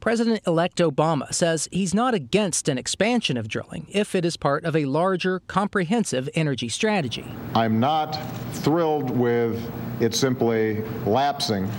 President 0.00 0.40
elect 0.46 0.78
Obama 0.78 1.32
says 1.32 1.68
he's 1.70 1.92
not 1.92 2.14
against 2.14 2.68
an 2.68 2.78
expansion 2.78 3.36
of 3.36 3.48
drilling 3.48 3.86
if 3.90 4.14
it 4.14 4.24
is 4.24 4.36
part 4.36 4.64
of 4.64 4.74
a 4.74 4.86
larger, 4.86 5.40
comprehensive 5.40 6.28
energy 6.34 6.70
strategy. 6.70 7.24
I'm 7.54 7.78
not 7.78 8.18
thrilled 8.52 9.10
with 9.10 9.70
it 10.00 10.14
simply 10.14 10.82
lapsing 11.04 11.70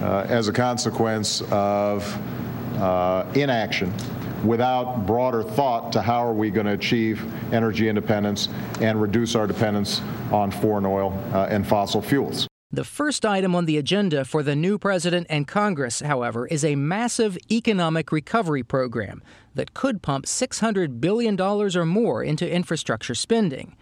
uh, 0.00 0.26
as 0.28 0.48
a 0.48 0.52
consequence 0.52 1.42
of 1.50 2.02
uh, 2.78 3.30
inaction 3.34 3.92
without 4.44 5.06
broader 5.06 5.42
thought 5.42 5.92
to 5.92 6.00
how 6.00 6.26
are 6.26 6.32
we 6.32 6.50
going 6.50 6.64
to 6.64 6.72
achieve 6.72 7.22
energy 7.52 7.88
independence 7.88 8.48
and 8.80 9.00
reduce 9.00 9.34
our 9.34 9.46
dependence 9.46 10.00
on 10.32 10.50
foreign 10.50 10.86
oil 10.86 11.12
uh, 11.34 11.46
and 11.50 11.66
fossil 11.66 12.00
fuels. 12.00 12.49
The 12.72 12.84
first 12.84 13.26
item 13.26 13.56
on 13.56 13.64
the 13.64 13.78
agenda 13.78 14.24
for 14.24 14.44
the 14.44 14.54
new 14.54 14.78
president 14.78 15.26
and 15.28 15.48
Congress, 15.48 15.98
however, 15.98 16.46
is 16.46 16.64
a 16.64 16.76
massive 16.76 17.36
economic 17.50 18.12
recovery 18.12 18.62
program 18.62 19.24
that 19.56 19.74
could 19.74 20.02
pump 20.02 20.24
$600 20.24 21.00
billion 21.00 21.40
or 21.40 21.84
more 21.84 22.22
into 22.22 22.48
infrastructure 22.48 23.16
spending. 23.16 23.76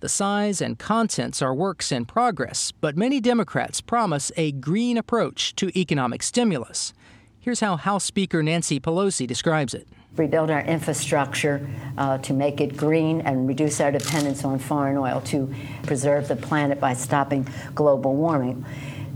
The 0.00 0.08
size 0.08 0.60
and 0.60 0.76
contents 0.76 1.40
are 1.40 1.54
works 1.54 1.92
in 1.92 2.04
progress, 2.04 2.72
but 2.72 2.96
many 2.96 3.20
Democrats 3.20 3.80
promise 3.80 4.32
a 4.36 4.50
green 4.50 4.98
approach 4.98 5.54
to 5.54 5.78
economic 5.78 6.24
stimulus. 6.24 6.92
Here's 7.38 7.60
how 7.60 7.76
House 7.76 8.02
Speaker 8.02 8.42
Nancy 8.42 8.80
Pelosi 8.80 9.24
describes 9.24 9.72
it 9.72 9.86
rebuild 10.16 10.50
our 10.50 10.60
infrastructure 10.60 11.66
uh, 11.96 12.18
to 12.18 12.32
make 12.32 12.60
it 12.60 12.76
green 12.76 13.20
and 13.22 13.48
reduce 13.48 13.80
our 13.80 13.90
dependence 13.90 14.44
on 14.44 14.58
foreign 14.58 14.96
oil, 14.96 15.20
to 15.22 15.52
preserve 15.84 16.28
the 16.28 16.36
planet 16.36 16.80
by 16.80 16.94
stopping 16.94 17.46
global 17.74 18.14
warming. 18.14 18.64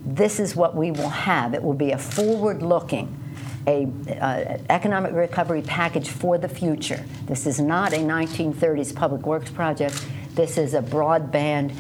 This 0.04 0.40
is 0.40 0.54
what 0.54 0.76
we 0.76 0.90
will 0.90 1.08
have. 1.08 1.54
It 1.54 1.62
will 1.62 1.74
be 1.74 1.90
a 1.90 1.98
forward 1.98 2.62
looking, 2.62 3.18
a 3.66 3.88
uh, 4.20 4.58
economic 4.70 5.12
recovery 5.12 5.62
package 5.62 6.08
for 6.08 6.38
the 6.38 6.48
future. 6.48 7.04
This 7.26 7.46
is 7.46 7.58
not 7.60 7.92
a 7.92 7.98
1930s 7.98 8.94
public 8.94 9.26
works 9.26 9.50
project. 9.50 10.06
This 10.34 10.58
is 10.58 10.74
a 10.74 10.82
broadband 10.82 11.74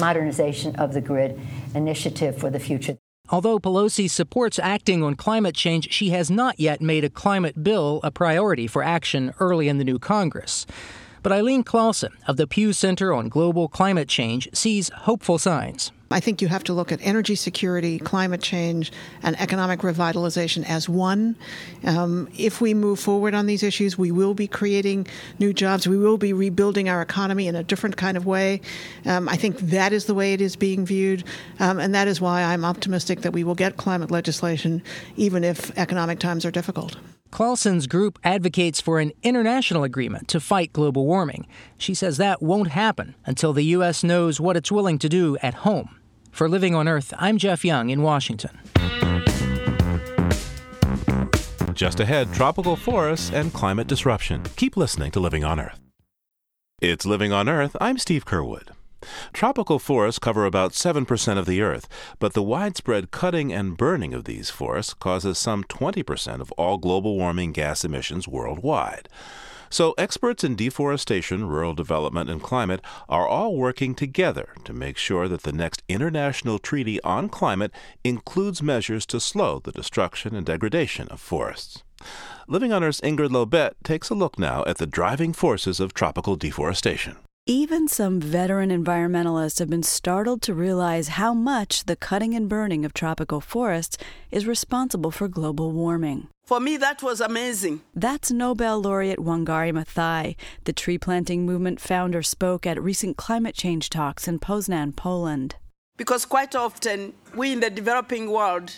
modernization 0.00 0.76
of 0.76 0.92
the 0.92 1.00
grid 1.00 1.40
initiative 1.74 2.36
for 2.36 2.50
the 2.50 2.58
future. 2.58 2.98
Although 3.30 3.58
Pelosi 3.58 4.08
supports 4.08 4.58
acting 4.58 5.02
on 5.02 5.14
climate 5.14 5.54
change, 5.54 5.92
she 5.92 6.10
has 6.10 6.30
not 6.30 6.58
yet 6.58 6.80
made 6.80 7.04
a 7.04 7.10
climate 7.10 7.62
bill 7.62 8.00
a 8.02 8.10
priority 8.10 8.66
for 8.66 8.82
action 8.82 9.34
early 9.38 9.68
in 9.68 9.76
the 9.76 9.84
new 9.84 9.98
Congress. 9.98 10.64
But 11.22 11.32
Eileen 11.32 11.62
Claussen 11.62 12.12
of 12.26 12.38
the 12.38 12.46
Pew 12.46 12.72
Center 12.72 13.12
on 13.12 13.28
Global 13.28 13.68
Climate 13.68 14.08
Change 14.08 14.48
sees 14.54 14.88
hopeful 14.90 15.36
signs. 15.36 15.92
I 16.10 16.20
think 16.20 16.40
you 16.40 16.48
have 16.48 16.64
to 16.64 16.72
look 16.72 16.90
at 16.90 17.00
energy 17.02 17.34
security, 17.34 17.98
climate 17.98 18.40
change, 18.40 18.92
and 19.22 19.38
economic 19.38 19.80
revitalization 19.80 20.68
as 20.68 20.88
one. 20.88 21.36
Um, 21.84 22.28
if 22.36 22.60
we 22.60 22.72
move 22.72 22.98
forward 22.98 23.34
on 23.34 23.46
these 23.46 23.62
issues, 23.62 23.98
we 23.98 24.10
will 24.10 24.32
be 24.32 24.48
creating 24.48 25.06
new 25.38 25.52
jobs. 25.52 25.86
We 25.86 25.98
will 25.98 26.16
be 26.16 26.32
rebuilding 26.32 26.88
our 26.88 27.02
economy 27.02 27.46
in 27.46 27.54
a 27.54 27.62
different 27.62 27.96
kind 27.96 28.16
of 28.16 28.24
way. 28.24 28.62
Um, 29.04 29.28
I 29.28 29.36
think 29.36 29.58
that 29.58 29.92
is 29.92 30.06
the 30.06 30.14
way 30.14 30.32
it 30.32 30.40
is 30.40 30.56
being 30.56 30.86
viewed, 30.86 31.24
um, 31.60 31.78
and 31.78 31.94
that 31.94 32.08
is 32.08 32.20
why 32.20 32.42
I'm 32.42 32.64
optimistic 32.64 33.20
that 33.20 33.32
we 33.32 33.44
will 33.44 33.54
get 33.54 33.76
climate 33.76 34.10
legislation, 34.10 34.82
even 35.16 35.44
if 35.44 35.76
economic 35.76 36.20
times 36.20 36.46
are 36.46 36.50
difficult. 36.50 36.96
Claussen's 37.30 37.86
group 37.86 38.18
advocates 38.24 38.80
for 38.80 39.00
an 39.00 39.12
international 39.22 39.84
agreement 39.84 40.28
to 40.28 40.40
fight 40.40 40.72
global 40.72 41.04
warming. 41.04 41.46
She 41.76 41.92
says 41.92 42.16
that 42.16 42.42
won't 42.42 42.70
happen 42.70 43.14
until 43.26 43.52
the 43.52 43.64
U.S. 43.64 44.02
knows 44.02 44.40
what 44.40 44.56
it's 44.56 44.72
willing 44.72 44.98
to 45.00 45.10
do 45.10 45.36
at 45.42 45.52
home. 45.52 45.97
For 46.38 46.48
Living 46.48 46.76
on 46.76 46.86
Earth, 46.86 47.12
I'm 47.18 47.36
Jeff 47.36 47.64
Young 47.64 47.90
in 47.90 48.00
Washington. 48.00 48.60
Just 51.72 51.98
ahead, 51.98 52.32
tropical 52.32 52.76
forests 52.76 53.32
and 53.32 53.52
climate 53.52 53.88
disruption. 53.88 54.44
Keep 54.54 54.76
listening 54.76 55.10
to 55.10 55.18
Living 55.18 55.42
on 55.42 55.58
Earth. 55.58 55.80
It's 56.80 57.04
Living 57.04 57.32
on 57.32 57.48
Earth. 57.48 57.76
I'm 57.80 57.98
Steve 57.98 58.24
Curwood. 58.24 58.68
Tropical 59.32 59.80
forests 59.80 60.20
cover 60.20 60.46
about 60.46 60.74
7% 60.74 61.38
of 61.38 61.46
the 61.46 61.60
Earth, 61.60 61.88
but 62.20 62.34
the 62.34 62.42
widespread 62.44 63.10
cutting 63.10 63.52
and 63.52 63.76
burning 63.76 64.14
of 64.14 64.22
these 64.22 64.48
forests 64.48 64.94
causes 64.94 65.38
some 65.38 65.64
20% 65.64 66.40
of 66.40 66.52
all 66.52 66.78
global 66.78 67.16
warming 67.16 67.50
gas 67.50 67.84
emissions 67.84 68.28
worldwide. 68.28 69.08
So, 69.70 69.94
experts 69.98 70.44
in 70.44 70.56
deforestation, 70.56 71.46
rural 71.46 71.74
development, 71.74 72.30
and 72.30 72.42
climate 72.42 72.80
are 73.08 73.28
all 73.28 73.56
working 73.56 73.94
together 73.94 74.54
to 74.64 74.72
make 74.72 74.96
sure 74.96 75.28
that 75.28 75.42
the 75.42 75.52
next 75.52 75.82
international 75.88 76.58
treaty 76.58 77.00
on 77.02 77.28
climate 77.28 77.72
includes 78.02 78.62
measures 78.62 79.04
to 79.06 79.20
slow 79.20 79.58
the 79.58 79.72
destruction 79.72 80.34
and 80.34 80.46
degradation 80.46 81.08
of 81.08 81.20
forests. 81.20 81.82
Living 82.46 82.72
on 82.72 82.82
Earth's 82.82 83.00
Ingrid 83.02 83.30
Lobet 83.30 83.74
takes 83.84 84.08
a 84.08 84.14
look 84.14 84.38
now 84.38 84.64
at 84.66 84.78
the 84.78 84.86
driving 84.86 85.32
forces 85.32 85.80
of 85.80 85.92
tropical 85.92 86.36
deforestation. 86.36 87.16
Even 87.50 87.88
some 87.88 88.20
veteran 88.20 88.68
environmentalists 88.68 89.58
have 89.58 89.70
been 89.70 89.82
startled 89.82 90.42
to 90.42 90.52
realize 90.52 91.16
how 91.16 91.32
much 91.32 91.84
the 91.84 91.96
cutting 91.96 92.34
and 92.34 92.46
burning 92.46 92.84
of 92.84 92.92
tropical 92.92 93.40
forests 93.40 93.96
is 94.30 94.46
responsible 94.46 95.10
for 95.10 95.28
global 95.28 95.72
warming. 95.72 96.28
For 96.44 96.60
me, 96.60 96.76
that 96.76 97.02
was 97.02 97.22
amazing. 97.22 97.80
That's 97.94 98.30
Nobel 98.30 98.82
laureate 98.82 99.18
Wangari 99.18 99.72
Maathai. 99.72 100.36
The 100.64 100.74
tree 100.74 100.98
planting 100.98 101.46
movement 101.46 101.80
founder 101.80 102.22
spoke 102.22 102.66
at 102.66 102.82
recent 102.82 103.16
climate 103.16 103.54
change 103.54 103.88
talks 103.88 104.28
in 104.28 104.40
Poznan, 104.40 104.94
Poland. 104.94 105.54
Because 105.96 106.26
quite 106.26 106.54
often, 106.54 107.14
we 107.34 107.52
in 107.52 107.60
the 107.60 107.70
developing 107.70 108.30
world, 108.30 108.74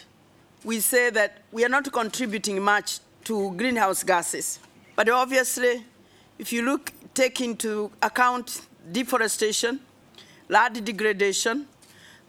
we 0.62 0.78
say 0.78 1.10
that 1.10 1.38
we 1.50 1.64
are 1.64 1.68
not 1.68 1.92
contributing 1.92 2.62
much 2.62 3.00
to 3.24 3.50
greenhouse 3.56 4.04
gases. 4.04 4.60
But 4.94 5.08
obviously, 5.08 5.86
if 6.40 6.54
you 6.54 6.62
look 6.62 6.92
take 7.12 7.42
into 7.42 7.90
account 8.02 8.62
deforestation, 8.90 9.78
land 10.48 10.82
degradation, 10.84 11.66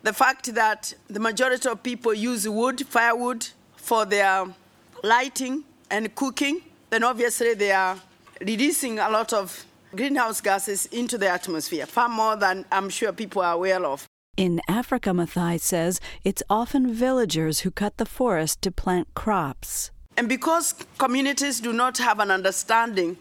the 0.03 0.11
fact 0.11 0.53
that 0.53 0.93
the 1.09 1.19
majority 1.19 1.69
of 1.69 1.81
people 1.81 2.13
use 2.13 2.47
wood, 2.47 2.85
firewood, 2.87 3.47
for 3.77 4.05
their 4.05 4.45
lighting 5.01 5.63
and 5.89 6.13
cooking, 6.15 6.61
then 6.89 7.03
obviously 7.03 7.53
they 7.53 7.71
are 7.71 7.97
releasing 8.41 8.99
a 8.99 9.09
lot 9.09 9.31
of 9.31 9.65
greenhouse 9.95 10.41
gases 10.41 10.87
into 10.87 11.17
the 11.17 11.29
atmosphere, 11.29 11.85
far 11.85 12.09
more 12.09 12.35
than 12.35 12.65
I'm 12.71 12.89
sure 12.89 13.13
people 13.13 13.41
are 13.41 13.53
aware 13.53 13.83
of. 13.85 14.05
In 14.35 14.61
Africa, 14.67 15.11
Maathai 15.11 15.59
says 15.59 16.01
it's 16.23 16.43
often 16.49 16.93
villagers 16.93 17.61
who 17.61 17.71
cut 17.71 17.97
the 17.97 18.05
forest 18.05 18.61
to 18.63 18.71
plant 18.71 19.07
crops. 19.13 19.91
And 20.17 20.27
because 20.27 20.75
communities 20.97 21.61
do 21.61 21.71
not 21.71 21.97
have 21.97 22.19
an 22.19 22.29
understanding 22.29 23.17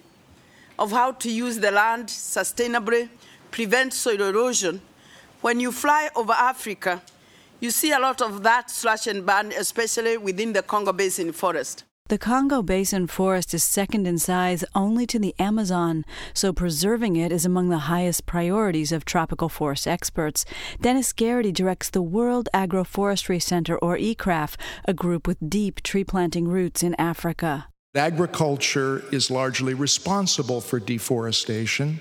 of 0.80 0.90
how 0.90 1.12
to 1.12 1.30
use 1.30 1.58
the 1.60 1.70
land 1.70 2.06
sustainably, 2.08 3.10
prevent 3.50 3.92
soil 3.92 4.22
erosion, 4.22 4.80
when 5.42 5.60
you 5.60 5.70
fly 5.70 6.08
over 6.16 6.32
Africa, 6.32 7.02
you 7.60 7.70
see 7.70 7.92
a 7.92 7.98
lot 7.98 8.22
of 8.22 8.42
that 8.42 8.70
slash 8.70 9.06
and 9.06 9.24
burn, 9.26 9.52
especially 9.52 10.16
within 10.16 10.54
the 10.54 10.62
Congo 10.62 10.92
Basin 10.92 11.32
forest. 11.32 11.84
The 12.08 12.18
Congo 12.18 12.60
Basin 12.62 13.06
forest 13.06 13.54
is 13.54 13.62
second 13.62 14.06
in 14.06 14.18
size 14.18 14.64
only 14.74 15.06
to 15.06 15.18
the 15.18 15.34
Amazon, 15.38 16.04
so 16.34 16.52
preserving 16.52 17.14
it 17.14 17.30
is 17.30 17.44
among 17.44 17.68
the 17.68 17.86
highest 17.86 18.26
priorities 18.26 18.90
of 18.90 19.04
tropical 19.04 19.48
forest 19.48 19.86
experts. 19.86 20.44
Dennis 20.80 21.12
Garrity 21.12 21.52
directs 21.52 21.90
the 21.90 22.02
World 22.02 22.48
Agroforestry 22.52 23.40
Center, 23.40 23.78
or 23.78 23.96
ICRAF, 23.96 24.56
a 24.86 24.94
group 24.94 25.28
with 25.28 25.50
deep 25.50 25.82
tree 25.82 26.04
planting 26.04 26.48
roots 26.48 26.82
in 26.82 26.96
Africa. 26.98 27.68
Agriculture 27.96 29.02
is 29.10 29.32
largely 29.32 29.74
responsible 29.74 30.60
for 30.60 30.78
deforestation, 30.78 31.98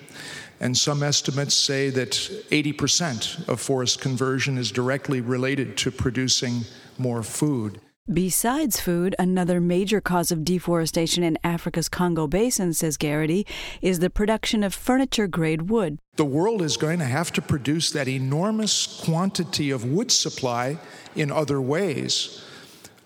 and 0.59 0.77
some 0.77 1.01
estimates 1.01 1.55
say 1.55 1.89
that 1.89 2.11
80% 2.11 3.47
of 3.49 3.59
forest 3.59 3.99
conversion 3.99 4.59
is 4.59 4.71
directly 4.71 5.19
related 5.19 5.77
to 5.77 5.89
producing 5.89 6.61
more 6.99 7.23
food. 7.23 7.81
Besides 8.07 8.79
food, 8.79 9.15
another 9.17 9.59
major 9.59 9.99
cause 9.99 10.31
of 10.31 10.45
deforestation 10.45 11.23
in 11.23 11.39
Africa's 11.43 11.89
Congo 11.89 12.27
Basin, 12.27 12.73
says 12.73 12.95
Garrity, 12.95 13.47
is 13.81 13.97
the 13.97 14.11
production 14.11 14.63
of 14.63 14.75
furniture 14.75 15.27
grade 15.27 15.71
wood. 15.71 15.97
The 16.17 16.25
world 16.25 16.61
is 16.61 16.77
going 16.77 16.99
to 16.99 17.05
have 17.05 17.31
to 17.33 17.41
produce 17.41 17.89
that 17.91 18.07
enormous 18.07 19.01
quantity 19.03 19.71
of 19.71 19.85
wood 19.85 20.11
supply 20.11 20.77
in 21.15 21.31
other 21.31 21.59
ways. 21.59 22.43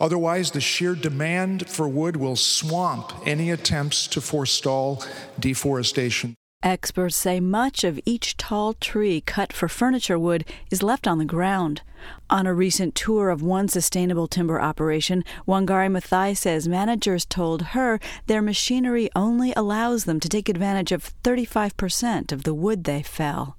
Otherwise, 0.04 0.52
the 0.52 0.60
sheer 0.60 0.96
demand 0.96 1.70
for 1.70 1.88
wood 1.88 2.18
will 2.18 2.36
swamp 2.36 3.14
any 3.26 3.50
attempts 3.50 4.06
to 4.06 4.20
forestall 4.20 5.02
deforestation. 5.40 6.36
Experts 6.62 7.16
say 7.16 7.40
much 7.40 7.86
of 7.86 8.02
each 8.06 8.36
tall 8.36 8.74
tree 8.74 9.22
cut 9.22 9.54
for 9.54 9.70
furniture 9.70 10.20
wood 10.20 10.44
is 10.70 10.84
left 10.84 11.08
on 11.08 11.20
the 11.20 11.34
ground. 11.36 11.84
On 12.30 12.46
a 12.46 12.54
recent 12.54 12.96
tour 12.96 13.30
of 13.30 13.42
one 13.42 13.70
sustainable 13.70 14.28
timber 14.28 14.60
operation, 14.60 15.24
Wangari 15.48 15.90
Maathai 15.90 16.36
says 16.36 16.68
managers 16.68 17.24
told 17.24 17.62
her 17.72 17.98
their 18.28 18.42
machinery 18.42 19.10
only 19.16 19.54
allows 19.56 20.04
them 20.04 20.20
to 20.20 20.28
take 20.28 20.50
advantage 20.50 20.92
of 20.92 21.14
35% 21.24 22.34
of 22.34 22.44
the 22.44 22.54
wood 22.54 22.84
they 22.84 23.02
fell. 23.02 23.56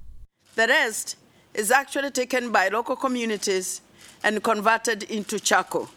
The 0.57 0.67
rest 0.67 1.17
is 1.55 1.71
actually 1.71 2.11
taken 2.11 2.53
by 2.53 2.69
local 2.69 2.97
communities 2.97 3.81
and 4.23 4.43
converted 4.43 5.05
into 5.05 5.41
charcoal. 5.41 5.89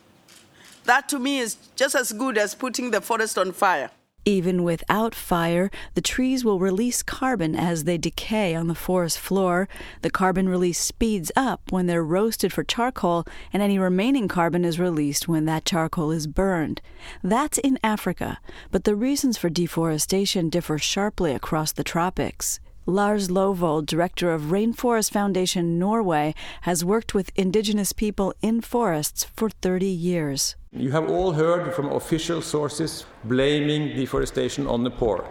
That 0.87 1.09
to 1.09 1.19
me 1.19 1.39
is 1.39 1.57
just 1.75 1.95
as 1.95 2.13
good 2.13 2.37
as 2.37 2.55
putting 2.55 2.91
the 2.91 3.01
forest 3.01 3.37
on 3.37 3.51
fire. 3.51 3.91
Even 4.23 4.63
without 4.63 5.13
fire, 5.13 5.69
the 5.95 6.01
trees 6.01 6.45
will 6.45 6.59
release 6.59 7.03
carbon 7.03 7.55
as 7.57 7.83
they 7.83 7.97
decay 7.97 8.55
on 8.55 8.67
the 8.67 8.75
forest 8.75 9.19
floor. 9.19 9.67
The 10.01 10.09
carbon 10.09 10.47
release 10.47 10.79
speeds 10.79 11.29
up 11.35 11.73
when 11.73 11.87
they're 11.87 12.03
roasted 12.03 12.53
for 12.53 12.63
charcoal, 12.63 13.25
and 13.51 13.61
any 13.61 13.77
remaining 13.77 14.29
carbon 14.29 14.63
is 14.63 14.79
released 14.79 15.27
when 15.27 15.43
that 15.43 15.65
charcoal 15.65 16.11
is 16.11 16.25
burned. 16.25 16.81
That's 17.21 17.57
in 17.57 17.77
Africa, 17.83 18.39
but 18.71 18.85
the 18.85 18.95
reasons 18.95 19.37
for 19.37 19.49
deforestation 19.49 20.47
differ 20.47 20.77
sharply 20.77 21.33
across 21.33 21.73
the 21.73 21.83
tropics. 21.83 22.61
Lars 22.89 23.29
Lovold, 23.29 23.85
director 23.85 24.31
of 24.31 24.43
Rainforest 24.43 25.11
Foundation 25.11 25.77
Norway, 25.77 26.33
has 26.61 26.85
worked 26.85 27.13
with 27.13 27.33
indigenous 27.35 27.91
people 27.91 28.33
in 28.41 28.61
forests 28.61 29.25
for 29.35 29.49
30 29.49 29.85
years. 29.85 30.55
You 30.71 30.91
have 30.91 31.09
all 31.09 31.33
heard 31.33 31.75
from 31.75 31.91
official 31.91 32.41
sources 32.41 33.05
blaming 33.25 33.93
deforestation 33.93 34.67
on 34.67 34.85
the 34.85 34.89
poor. 34.89 35.29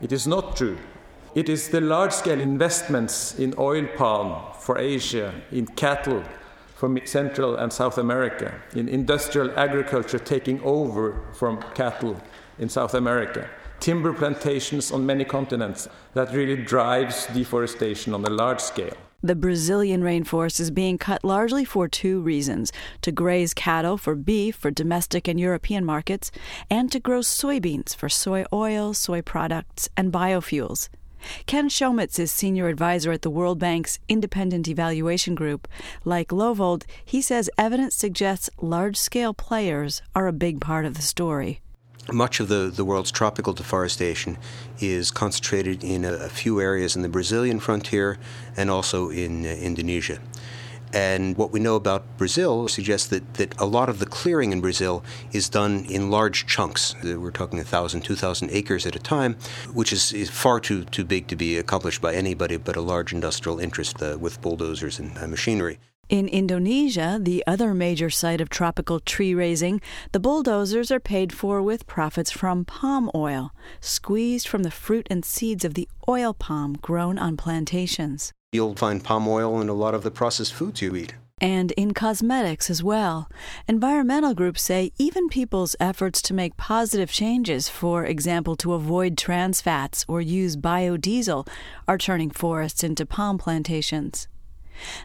It 0.00 0.10
is 0.10 0.26
not 0.26 0.56
true. 0.56 0.78
It 1.34 1.50
is 1.50 1.68
the 1.68 1.82
large 1.82 2.12
scale 2.12 2.40
investments 2.40 3.38
in 3.38 3.54
oil 3.58 3.86
palm 3.98 4.54
for 4.58 4.78
Asia, 4.78 5.34
in 5.52 5.66
cattle 5.66 6.24
for 6.76 6.98
Central 7.04 7.56
and 7.56 7.70
South 7.70 7.98
America, 7.98 8.58
in 8.74 8.88
industrial 8.88 9.50
agriculture 9.50 10.18
taking 10.18 10.62
over 10.62 11.20
from 11.34 11.62
cattle 11.74 12.18
in 12.58 12.70
South 12.70 12.94
America 12.94 13.50
timber 13.80 14.12
plantations 14.12 14.92
on 14.92 15.06
many 15.06 15.24
continents 15.24 15.88
that 16.14 16.32
really 16.32 16.56
drives 16.56 17.26
deforestation 17.28 18.14
on 18.14 18.24
a 18.24 18.30
large 18.30 18.60
scale. 18.60 18.96
The 19.22 19.34
Brazilian 19.34 20.02
rainforest 20.02 20.60
is 20.60 20.70
being 20.70 20.96
cut 20.96 21.22
largely 21.22 21.64
for 21.66 21.88
two 21.88 22.22
reasons 22.22 22.72
to 23.02 23.12
graze 23.12 23.52
cattle 23.52 23.98
for 23.98 24.14
beef 24.14 24.56
for 24.56 24.70
domestic 24.70 25.28
and 25.28 25.38
European 25.38 25.84
markets, 25.84 26.30
and 26.70 26.90
to 26.90 26.98
grow 26.98 27.20
soybeans 27.20 27.94
for 27.94 28.08
soy 28.08 28.46
oil, 28.50 28.94
soy 28.94 29.20
products, 29.20 29.90
and 29.94 30.10
biofuels. 30.10 30.88
Ken 31.44 31.68
Chomitz 31.68 32.18
is 32.18 32.32
senior 32.32 32.68
advisor 32.68 33.12
at 33.12 33.20
the 33.20 33.28
World 33.28 33.58
Bank's 33.58 33.98
Independent 34.08 34.66
Evaluation 34.68 35.34
Group. 35.34 35.68
Like 36.02 36.28
Lovold, 36.28 36.84
he 37.04 37.20
says 37.20 37.50
evidence 37.58 37.94
suggests 37.94 38.48
large 38.62 38.96
scale 38.96 39.34
players 39.34 40.00
are 40.14 40.28
a 40.28 40.32
big 40.32 40.62
part 40.62 40.86
of 40.86 40.94
the 40.94 41.02
story 41.02 41.60
much 42.12 42.40
of 42.40 42.48
the, 42.48 42.72
the 42.74 42.84
world's 42.84 43.10
tropical 43.10 43.52
deforestation 43.52 44.38
is 44.78 45.10
concentrated 45.10 45.84
in 45.84 46.04
a, 46.04 46.12
a 46.12 46.28
few 46.28 46.60
areas 46.60 46.96
in 46.96 47.02
the 47.02 47.08
Brazilian 47.08 47.60
frontier 47.60 48.18
and 48.56 48.70
also 48.70 49.10
in 49.10 49.44
uh, 49.44 49.48
Indonesia. 49.48 50.18
And 50.92 51.36
what 51.36 51.52
we 51.52 51.60
know 51.60 51.76
about 51.76 52.04
Brazil 52.18 52.66
suggests 52.66 53.06
that, 53.08 53.34
that 53.34 53.58
a 53.60 53.64
lot 53.64 53.88
of 53.88 54.00
the 54.00 54.06
clearing 54.06 54.52
in 54.52 54.60
Brazil 54.60 55.04
is 55.30 55.48
done 55.48 55.84
in 55.88 56.10
large 56.10 56.46
chunks. 56.46 56.96
We're 57.02 57.30
talking 57.30 57.58
1,000, 57.58 58.00
2,000 58.00 58.50
acres 58.50 58.86
at 58.86 58.96
a 58.96 58.98
time, 58.98 59.36
which 59.72 59.92
is, 59.92 60.12
is, 60.12 60.30
far 60.30 60.58
too, 60.58 60.84
too 60.84 61.04
big 61.04 61.28
to 61.28 61.36
be 61.36 61.56
accomplished 61.58 62.02
by 62.02 62.14
anybody 62.14 62.56
but 62.56 62.76
a 62.76 62.80
large 62.80 63.12
industrial 63.12 63.60
interest 63.60 64.02
uh, 64.02 64.16
with 64.18 64.40
bulldozers 64.40 64.98
and 64.98 65.16
uh, 65.18 65.28
machinery. 65.28 65.78
In 66.10 66.26
Indonesia, 66.26 67.20
the 67.22 67.44
other 67.46 67.72
major 67.72 68.10
site 68.10 68.40
of 68.40 68.48
tropical 68.48 68.98
tree 68.98 69.32
raising, 69.32 69.80
the 70.10 70.18
bulldozers 70.18 70.90
are 70.90 70.98
paid 70.98 71.32
for 71.32 71.62
with 71.62 71.86
profits 71.86 72.32
from 72.32 72.64
palm 72.64 73.08
oil, 73.14 73.52
squeezed 73.78 74.48
from 74.48 74.64
the 74.64 74.72
fruit 74.72 75.06
and 75.08 75.24
seeds 75.24 75.64
of 75.64 75.74
the 75.74 75.88
oil 76.08 76.34
palm 76.34 76.74
grown 76.82 77.16
on 77.16 77.36
plantations. 77.36 78.32
You'll 78.50 78.74
find 78.74 79.04
palm 79.04 79.28
oil 79.28 79.60
in 79.60 79.68
a 79.68 79.72
lot 79.72 79.94
of 79.94 80.02
the 80.02 80.10
processed 80.10 80.52
foods 80.52 80.82
you 80.82 80.96
eat. 80.96 81.14
And 81.40 81.70
in 81.72 81.94
cosmetics 81.94 82.68
as 82.68 82.82
well. 82.82 83.30
Environmental 83.68 84.34
groups 84.34 84.62
say 84.62 84.90
even 84.98 85.28
people's 85.28 85.76
efforts 85.78 86.20
to 86.22 86.34
make 86.34 86.56
positive 86.56 87.12
changes, 87.12 87.68
for 87.68 88.04
example, 88.04 88.56
to 88.56 88.72
avoid 88.72 89.16
trans 89.16 89.60
fats 89.60 90.04
or 90.08 90.20
use 90.20 90.56
biodiesel, 90.56 91.46
are 91.86 91.98
turning 91.98 92.30
forests 92.30 92.82
into 92.82 93.06
palm 93.06 93.38
plantations. 93.38 94.26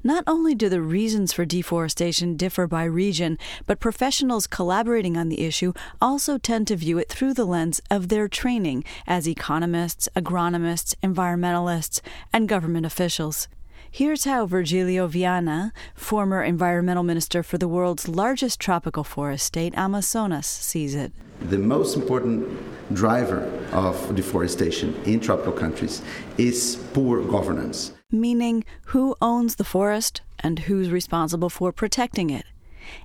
Not 0.04 0.24
only 0.28 0.56
do 0.56 0.70
the 0.70 0.82
reasons 0.82 1.34
for 1.34 1.46
deforestation 1.46 2.36
differ 2.36 2.68
by 2.68 2.84
region, 2.84 3.38
but 3.66 3.80
professionals 3.80 4.48
collaborating 4.48 5.18
on 5.18 5.30
the 5.30 5.42
issue 5.42 5.74
also 6.02 6.38
tend 6.38 6.68
to 6.68 6.76
view 6.76 6.98
it 6.98 7.10
through 7.10 7.34
the 7.34 7.46
lens 7.46 7.82
of 7.90 8.10
their 8.10 8.28
training 8.28 8.84
as 9.08 9.28
economists, 9.28 10.10
agronomists, 10.16 10.96
environmentalists, 11.04 12.02
and 12.34 12.50
government 12.50 12.86
officials. 12.86 13.48
Here's 13.90 14.26
how 14.26 14.46
Virgilio 14.46 15.08
Viana, 15.08 15.72
former 15.94 16.44
environmental 16.44 17.04
minister 17.04 17.42
for 17.44 17.58
the 17.58 17.68
world's 17.68 18.10
largest 18.10 18.60
tropical 18.60 19.06
forest 19.06 19.46
state, 19.46 19.74
Amazonas, 19.78 20.48
sees 20.48 20.94
it. 20.96 21.14
The 21.50 21.58
most 21.58 21.96
important 21.96 22.46
driver 22.94 23.50
of 23.72 24.14
deforestation 24.14 24.94
in 25.06 25.22
tropical 25.22 25.54
countries 25.54 26.02
is 26.38 26.76
poor 26.94 27.24
governance 27.24 27.94
meaning 28.20 28.64
who 28.86 29.16
owns 29.22 29.56
the 29.56 29.64
forest 29.64 30.22
and 30.40 30.60
who's 30.60 30.90
responsible 30.90 31.50
for 31.50 31.72
protecting 31.72 32.30
it. 32.30 32.46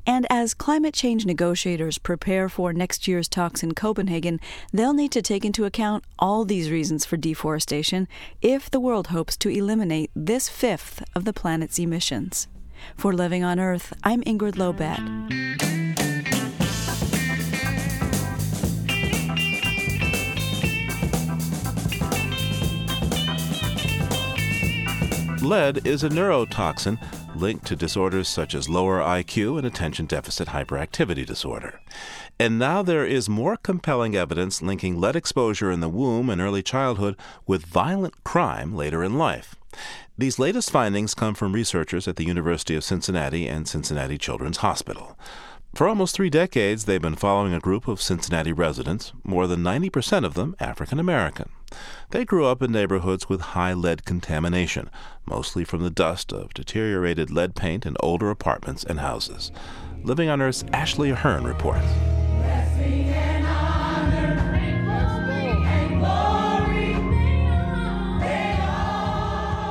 And 0.07 0.27
as 0.31 0.55
climate 0.55 0.94
change 0.94 1.25
negotiators 1.25 1.99
prepare 1.99 2.49
for 2.49 2.73
next 2.73 3.09
year's 3.09 3.29
talks 3.29 3.62
in 3.62 3.75
Copenhagen, 3.75 4.40
they'll 4.73 4.92
need 4.92 5.12
to 5.12 5.23
take 5.23 5.44
into 5.44 5.64
account 5.64 6.05
all 6.18 6.44
these 6.44 6.70
reasons 6.70 7.05
for 7.05 7.16
deforestation 7.16 8.09
if 8.42 8.70
the 8.70 8.81
world 8.81 9.09
hopes 9.09 9.37
to 9.38 9.49
eliminate 9.49 10.11
this 10.14 10.49
fifth 10.49 11.03
of 11.14 11.25
the 11.25 11.33
planet's 11.33 11.79
emissions. 11.79 12.49
For 12.96 13.12
Living 13.12 13.44
on 13.44 13.61
Earth, 13.61 13.92
I'm 14.03 14.23
Ingrid 14.23 14.57
Lobet. 14.57 15.70
Lead 25.51 25.85
is 25.85 26.05
a 26.05 26.09
neurotoxin 26.09 26.97
linked 27.35 27.67
to 27.67 27.75
disorders 27.75 28.29
such 28.29 28.55
as 28.55 28.69
lower 28.69 29.01
IQ 29.01 29.59
and 29.59 29.67
attention 29.67 30.07
deficit 30.07 30.47
hyperactivity 30.47 31.27
disorder. 31.27 31.81
And 32.39 32.57
now 32.57 32.83
there 32.83 33.05
is 33.05 33.29
more 33.29 33.57
compelling 33.57 34.15
evidence 34.15 34.63
linking 34.63 35.01
lead 35.01 35.17
exposure 35.17 35.73
in 35.73 35.81
the 35.81 35.89
womb 35.89 36.31
and 36.31 36.41
early 36.41 36.63
childhood 36.63 37.17
with 37.49 37.67
violent 37.67 38.23
crime 38.23 38.77
later 38.77 39.03
in 39.03 39.19
life. 39.19 39.57
These 40.17 40.39
latest 40.39 40.71
findings 40.71 41.17
come 41.17 41.35
from 41.35 41.53
researchers 41.53 42.07
at 42.07 42.15
the 42.15 42.27
University 42.27 42.77
of 42.77 42.85
Cincinnati 42.85 43.49
and 43.49 43.67
Cincinnati 43.67 44.19
Children's 44.19 44.59
Hospital. 44.59 45.19
For 45.75 45.89
almost 45.89 46.15
three 46.15 46.31
decades, 46.31 46.85
they've 46.85 47.03
been 47.03 47.17
following 47.17 47.55
a 47.55 47.59
group 47.59 47.89
of 47.89 48.01
Cincinnati 48.01 48.53
residents, 48.53 49.13
more 49.25 49.49
than 49.49 49.65
90% 49.65 50.25
of 50.25 50.35
them 50.35 50.55
African 50.61 51.01
American. 51.01 51.49
They 52.11 52.25
grew 52.25 52.47
up 52.47 52.63
in 52.63 52.73
neighborhoods 52.73 53.29
with 53.29 53.41
high 53.41 53.73
lead 53.73 54.05
contamination, 54.05 54.91
mostly 55.27 55.65
from 55.65 55.83
the 55.83 55.91
dust 55.91 56.33
of 56.33 56.55
deteriorated 56.55 57.31
lead 57.31 57.55
paint 57.55 57.87
in 57.87 57.97
older 58.01 58.31
apartments 58.31 58.85
and 58.85 59.01
houses. 59.01 59.53
Living 60.03 60.29
on 60.29 60.41
Earth's 60.41 60.65
Ashley 60.73 61.11
Ahern 61.11 61.45
reports. 61.45 61.87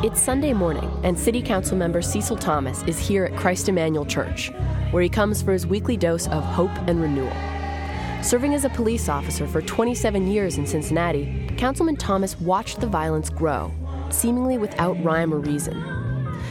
It's 0.01 0.21
Sunday 0.21 0.53
morning, 0.53 0.89
and 1.03 1.19
City 1.19 1.41
Council 1.41 1.75
member 1.75 2.01
Cecil 2.01 2.37
Thomas 2.37 2.83
is 2.83 2.97
here 2.97 3.25
at 3.25 3.35
Christ 3.35 3.67
Emmanuel 3.67 4.05
Church, 4.05 4.49
where 4.91 5.03
he 5.03 5.09
comes 5.09 5.41
for 5.41 5.51
his 5.51 5.67
weekly 5.67 5.97
dose 5.97 6.25
of 6.29 6.41
hope 6.41 6.71
and 6.87 7.01
renewal. 7.01 7.58
Serving 8.21 8.53
as 8.53 8.65
a 8.65 8.69
police 8.69 9.07
officer 9.07 9.47
for 9.47 9.61
27 9.61 10.27
years 10.27 10.57
in 10.57 10.67
Cincinnati, 10.67 11.47
Councilman 11.55 11.95
Thomas 11.95 12.37
watched 12.41 12.81
the 12.81 12.87
violence 12.87 13.29
grow, 13.29 13.71
seemingly 14.09 14.57
without 14.57 15.01
rhyme 15.01 15.33
or 15.33 15.37
reason. 15.37 15.81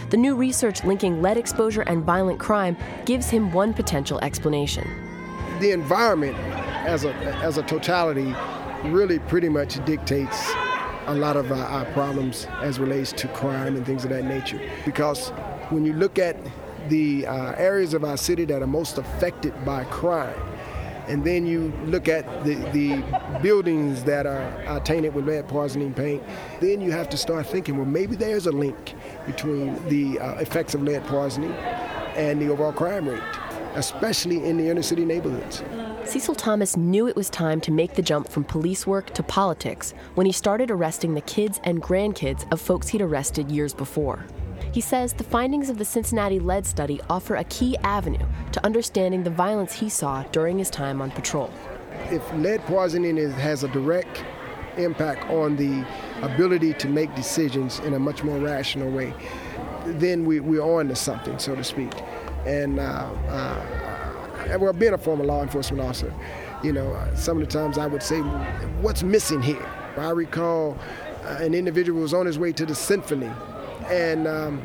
The 0.09 0.16
new 0.16 0.35
research 0.35 0.83
linking 0.85 1.20
lead 1.20 1.37
exposure 1.37 1.83
and 1.83 2.02
violent 2.02 2.40
crime 2.40 2.74
gives 3.04 3.28
him 3.28 3.52
one 3.52 3.74
potential 3.74 4.18
explanation. 4.20 4.88
The 5.61 5.72
environment 5.72 6.38
as 6.87 7.04
a, 7.04 7.12
as 7.42 7.59
a 7.59 7.62
totality 7.62 8.35
really 8.85 9.18
pretty 9.18 9.50
much 9.50 9.85
dictates 9.85 10.50
a 11.07 11.14
lot 11.14 11.37
of 11.37 11.52
our, 11.52 11.66
our 11.66 11.85
problems 11.92 12.46
as 12.62 12.81
relates 12.81 13.12
to 13.12 13.28
crime 13.28 13.76
and 13.76 13.85
things 13.85 14.04
of 14.04 14.11
that 14.11 14.24
nature. 14.24 14.59
Because 14.87 15.28
when 15.68 15.85
you 15.85 15.92
look 15.92 16.18
at 16.18 16.38
the 16.88 17.26
uh, 17.26 17.52
areas 17.59 17.92
of 17.92 18.04
our 18.04 18.16
city 18.16 18.46
that 18.46 18.62
are 18.62 18.66
most 18.66 18.96
affected 18.96 19.52
by 19.66 19.85
crime, 19.85 20.35
and 21.09 21.25
then 21.25 21.47
you 21.47 21.73
look 21.87 22.09
at 22.09 22.44
the, 22.44 22.55
the 22.73 23.03
buildings 23.42 24.05
that 24.05 24.27
are, 24.27 24.64
are 24.66 24.81
tainted 24.81 25.14
with 25.14 25.27
lead 25.27 25.49
poisoning 25.49 25.94
paint, 25.94 26.23
then 26.61 26.81
you 26.81 26.90
have 26.90 27.09
to 27.11 27.16
start 27.16 27.47
thinking, 27.47 27.77
well, 27.77 27.87
maybe 27.87 28.14
there's 28.14 28.47
a 28.47 28.53
link 28.53 28.94
between 29.27 29.75
the 29.88 30.18
uh, 30.21 30.35
effects 30.38 30.75
of 30.75 30.83
lead 30.83 31.03
poisoning 31.05 31.53
and 32.14 32.40
the 32.40 32.49
overall 32.51 32.73
crime 32.73 33.09
rate, 33.09 33.23
especially 33.75 34.44
in 34.44 34.57
the 34.57 34.68
inner 34.68 34.83
city 34.83 35.05
neighborhoods. 35.05 35.62
Cecil 36.05 36.35
Thomas 36.35 36.77
knew 36.77 37.07
it 37.07 37.16
was 37.16 37.29
time 37.29 37.61
to 37.61 37.71
make 37.71 37.94
the 37.94 38.03
jump 38.03 38.29
from 38.29 38.44
police 38.44 38.87
work 38.87 39.12
to 39.14 39.23
politics 39.23 39.92
when 40.14 40.27
he 40.27 40.33
started 40.33 40.71
arresting 40.71 41.14
the 41.14 41.21
kids 41.23 41.61
and 41.64 41.83
grandkids 41.83 42.51
of 42.53 42.61
folks 42.61 42.88
he'd 42.88 43.03
arrested 43.03 43.51
years 43.51 43.75
before. 43.75 44.25
He 44.72 44.81
says 44.81 45.12
the 45.12 45.24
findings 45.24 45.70
of 45.70 45.78
the 45.78 45.85
Cincinnati 45.85 46.38
lead 46.38 46.66
study 46.66 47.00
offer 47.09 47.37
a 47.37 47.44
key 47.44 47.76
avenue 47.78 48.24
to 48.52 48.64
understanding 48.64 49.22
the 49.22 49.31
violence 49.31 49.72
he 49.72 49.88
saw 49.88 50.22
during 50.24 50.59
his 50.59 50.70
time 50.70 51.00
on 51.00 51.11
patrol. 51.11 51.50
If 52.11 52.31
lead 52.35 52.61
poisoning 52.62 53.18
is, 53.18 53.33
has 53.35 53.64
a 53.64 53.68
direct 53.68 54.24
impact 54.76 55.28
on 55.31 55.57
the 55.57 55.85
ability 56.22 56.74
to 56.74 56.88
make 56.88 57.14
decisions 57.14 57.81
in 57.81 57.94
a 57.94 57.98
much 57.98 58.22
more 58.22 58.38
rational 58.38 58.90
way, 58.90 59.12
then 59.85 60.24
we, 60.24 60.40
we're 60.40 60.62
on 60.62 60.88
to 60.88 60.96
something, 60.96 61.38
so 61.38 61.54
to 61.54 61.64
speak. 61.64 61.92
And 62.46 62.78
uh, 62.78 63.11
uh, 63.28 64.59
well, 64.59 64.72
being 64.72 64.94
a 64.94 64.98
former 64.98 65.24
law 65.24 65.42
enforcement 65.42 65.83
officer, 65.83 66.12
you 66.62 66.72
know, 66.72 66.92
uh, 66.92 67.14
some 67.14 67.40
of 67.40 67.46
the 67.46 67.52
times 67.52 67.78
I 67.78 67.87
would 67.87 68.02
say, 68.02 68.20
what's 68.81 69.02
missing 69.02 69.42
here? 69.42 69.66
I 69.96 70.11
recall 70.11 70.78
uh, 71.24 71.38
an 71.40 71.54
individual 71.54 72.02
was 72.02 72.14
on 72.14 72.26
his 72.26 72.38
way 72.38 72.52
to 72.52 72.64
the 72.64 72.74
symphony, 72.74 73.31
and 73.90 74.27
um, 74.27 74.62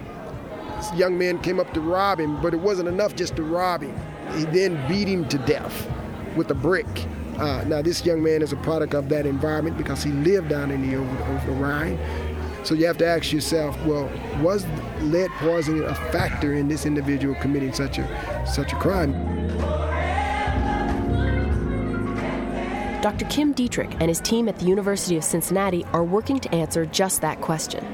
this 0.78 0.94
young 0.94 1.18
man 1.18 1.40
came 1.40 1.60
up 1.60 1.74
to 1.74 1.82
rob 1.82 2.20
him, 2.20 2.42
but 2.42 2.54
it 2.54 2.60
wasn't 2.60 2.88
enough 2.88 3.16
just 3.16 3.36
to 3.38 3.44
rob 3.44 3.82
him. 3.82 3.96
He 4.38 4.46
then 4.46 4.76
beat 4.88 5.08
him 5.08 5.28
to 5.30 5.38
death 5.40 5.90
with 6.36 6.50
a 6.52 6.56
brick. 6.56 6.88
Uh, 7.38 7.64
now, 7.68 7.82
this 7.82 8.06
young 8.06 8.22
man 8.22 8.42
is 8.42 8.54
a 8.54 8.58
product 8.58 8.94
of 8.94 9.10
that 9.10 9.26
environment 9.26 9.78
because 9.78 10.04
he 10.04 10.12
lived 10.12 10.50
down 10.50 10.72
in 10.72 10.88
the 10.88 10.96
over, 10.96 11.24
over 11.24 11.46
the 11.48 11.52
Rhine. 11.54 11.98
So 12.64 12.76
you 12.76 12.86
have 12.86 12.98
to 13.00 13.08
ask 13.08 13.34
yourself, 13.34 13.78
well, 13.86 14.10
was 14.42 14.66
lead 15.02 15.30
poisoning 15.40 15.84
a 15.84 15.96
factor 15.96 16.54
in 16.54 16.68
this 16.68 16.86
individual 16.86 17.36
committing 17.36 17.74
such 17.74 17.98
a 17.98 18.46
such 18.48 18.72
a 18.72 18.76
crime? 18.78 19.12
Dr. 23.02 23.26
Kim 23.26 23.52
Dietrich 23.52 23.92
and 23.96 24.04
his 24.04 24.22
team 24.22 24.48
at 24.48 24.58
the 24.60 24.66
University 24.66 25.18
of 25.18 25.26
Cincinnati 25.26 25.84
are 25.92 26.06
working 26.06 26.40
to 26.40 26.56
answer 26.56 26.86
just 26.86 27.20
that 27.20 27.42
question. 27.42 27.86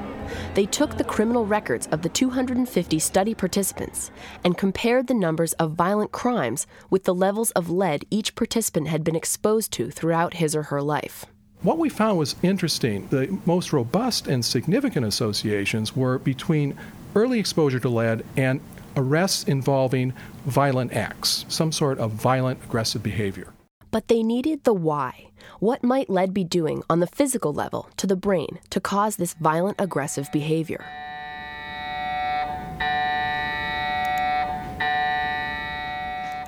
They 0.54 0.66
took 0.66 0.96
the 0.96 1.04
criminal 1.04 1.46
records 1.46 1.86
of 1.88 2.02
the 2.02 2.08
250 2.08 2.98
study 2.98 3.34
participants 3.34 4.10
and 4.44 4.58
compared 4.58 5.06
the 5.06 5.14
numbers 5.14 5.52
of 5.54 5.72
violent 5.72 6.12
crimes 6.12 6.66
with 6.90 7.04
the 7.04 7.14
levels 7.14 7.50
of 7.52 7.70
lead 7.70 8.04
each 8.10 8.34
participant 8.34 8.88
had 8.88 9.04
been 9.04 9.16
exposed 9.16 9.72
to 9.72 9.90
throughout 9.90 10.34
his 10.34 10.54
or 10.56 10.64
her 10.64 10.82
life. 10.82 11.26
What 11.62 11.78
we 11.78 11.88
found 11.88 12.18
was 12.18 12.36
interesting. 12.42 13.06
The 13.08 13.38
most 13.44 13.72
robust 13.72 14.26
and 14.26 14.44
significant 14.44 15.04
associations 15.04 15.94
were 15.94 16.18
between 16.18 16.76
early 17.14 17.38
exposure 17.38 17.80
to 17.80 17.88
lead 17.88 18.24
and 18.36 18.60
arrests 18.96 19.44
involving 19.44 20.12
violent 20.46 20.92
acts, 20.92 21.44
some 21.48 21.70
sort 21.70 21.98
of 21.98 22.12
violent 22.12 22.62
aggressive 22.64 23.02
behavior. 23.02 23.52
But 23.90 24.08
they 24.08 24.22
needed 24.22 24.64
the 24.64 24.72
why. 24.72 25.29
What 25.58 25.82
might 25.82 26.08
lead 26.08 26.32
be 26.32 26.44
doing 26.44 26.82
on 26.88 27.00
the 27.00 27.06
physical 27.06 27.52
level 27.52 27.88
to 27.96 28.06
the 28.06 28.16
brain 28.16 28.60
to 28.70 28.80
cause 28.80 29.16
this 29.16 29.34
violent 29.34 29.76
aggressive 29.78 30.30
behavior? 30.32 30.84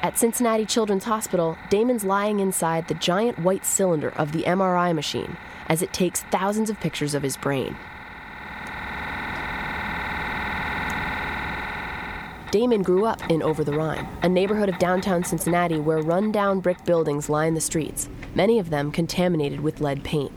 At 0.03 0.19
Cincinnati 0.19 0.67
Children's 0.67 1.05
Hospital, 1.05 1.57
Damon's 1.71 2.05
lying 2.05 2.41
inside 2.41 2.88
the 2.88 2.95
giant 2.95 3.38
white 3.38 3.65
cylinder 3.65 4.11
of 4.11 4.33
the 4.33 4.43
MRI 4.43 4.95
machine 4.95 5.37
as 5.69 5.81
it 5.81 5.93
takes 5.93 6.23
thousands 6.23 6.71
of 6.71 6.81
pictures 6.81 7.15
of 7.15 7.23
his 7.23 7.37
brain. 7.37 7.77
Damon 12.51 12.83
grew 12.83 13.07
up 13.07 13.31
in 13.31 13.43
Over 13.43 13.65
the 13.65 13.73
Rhine, 13.73 14.07
a 14.23 14.29
neighborhood 14.29 14.69
of 14.69 14.79
downtown 14.79 15.25
Cincinnati 15.25 15.81
where 15.81 16.03
run-down 16.03 16.61
brick 16.61 16.85
buildings 16.85 17.31
line 17.31 17.55
the 17.55 17.61
streets, 17.62 18.11
many 18.35 18.59
of 18.59 18.71
them 18.71 18.90
contaminated 18.90 19.61
with 19.61 19.81
lead 19.81 20.05
paint. 20.05 20.33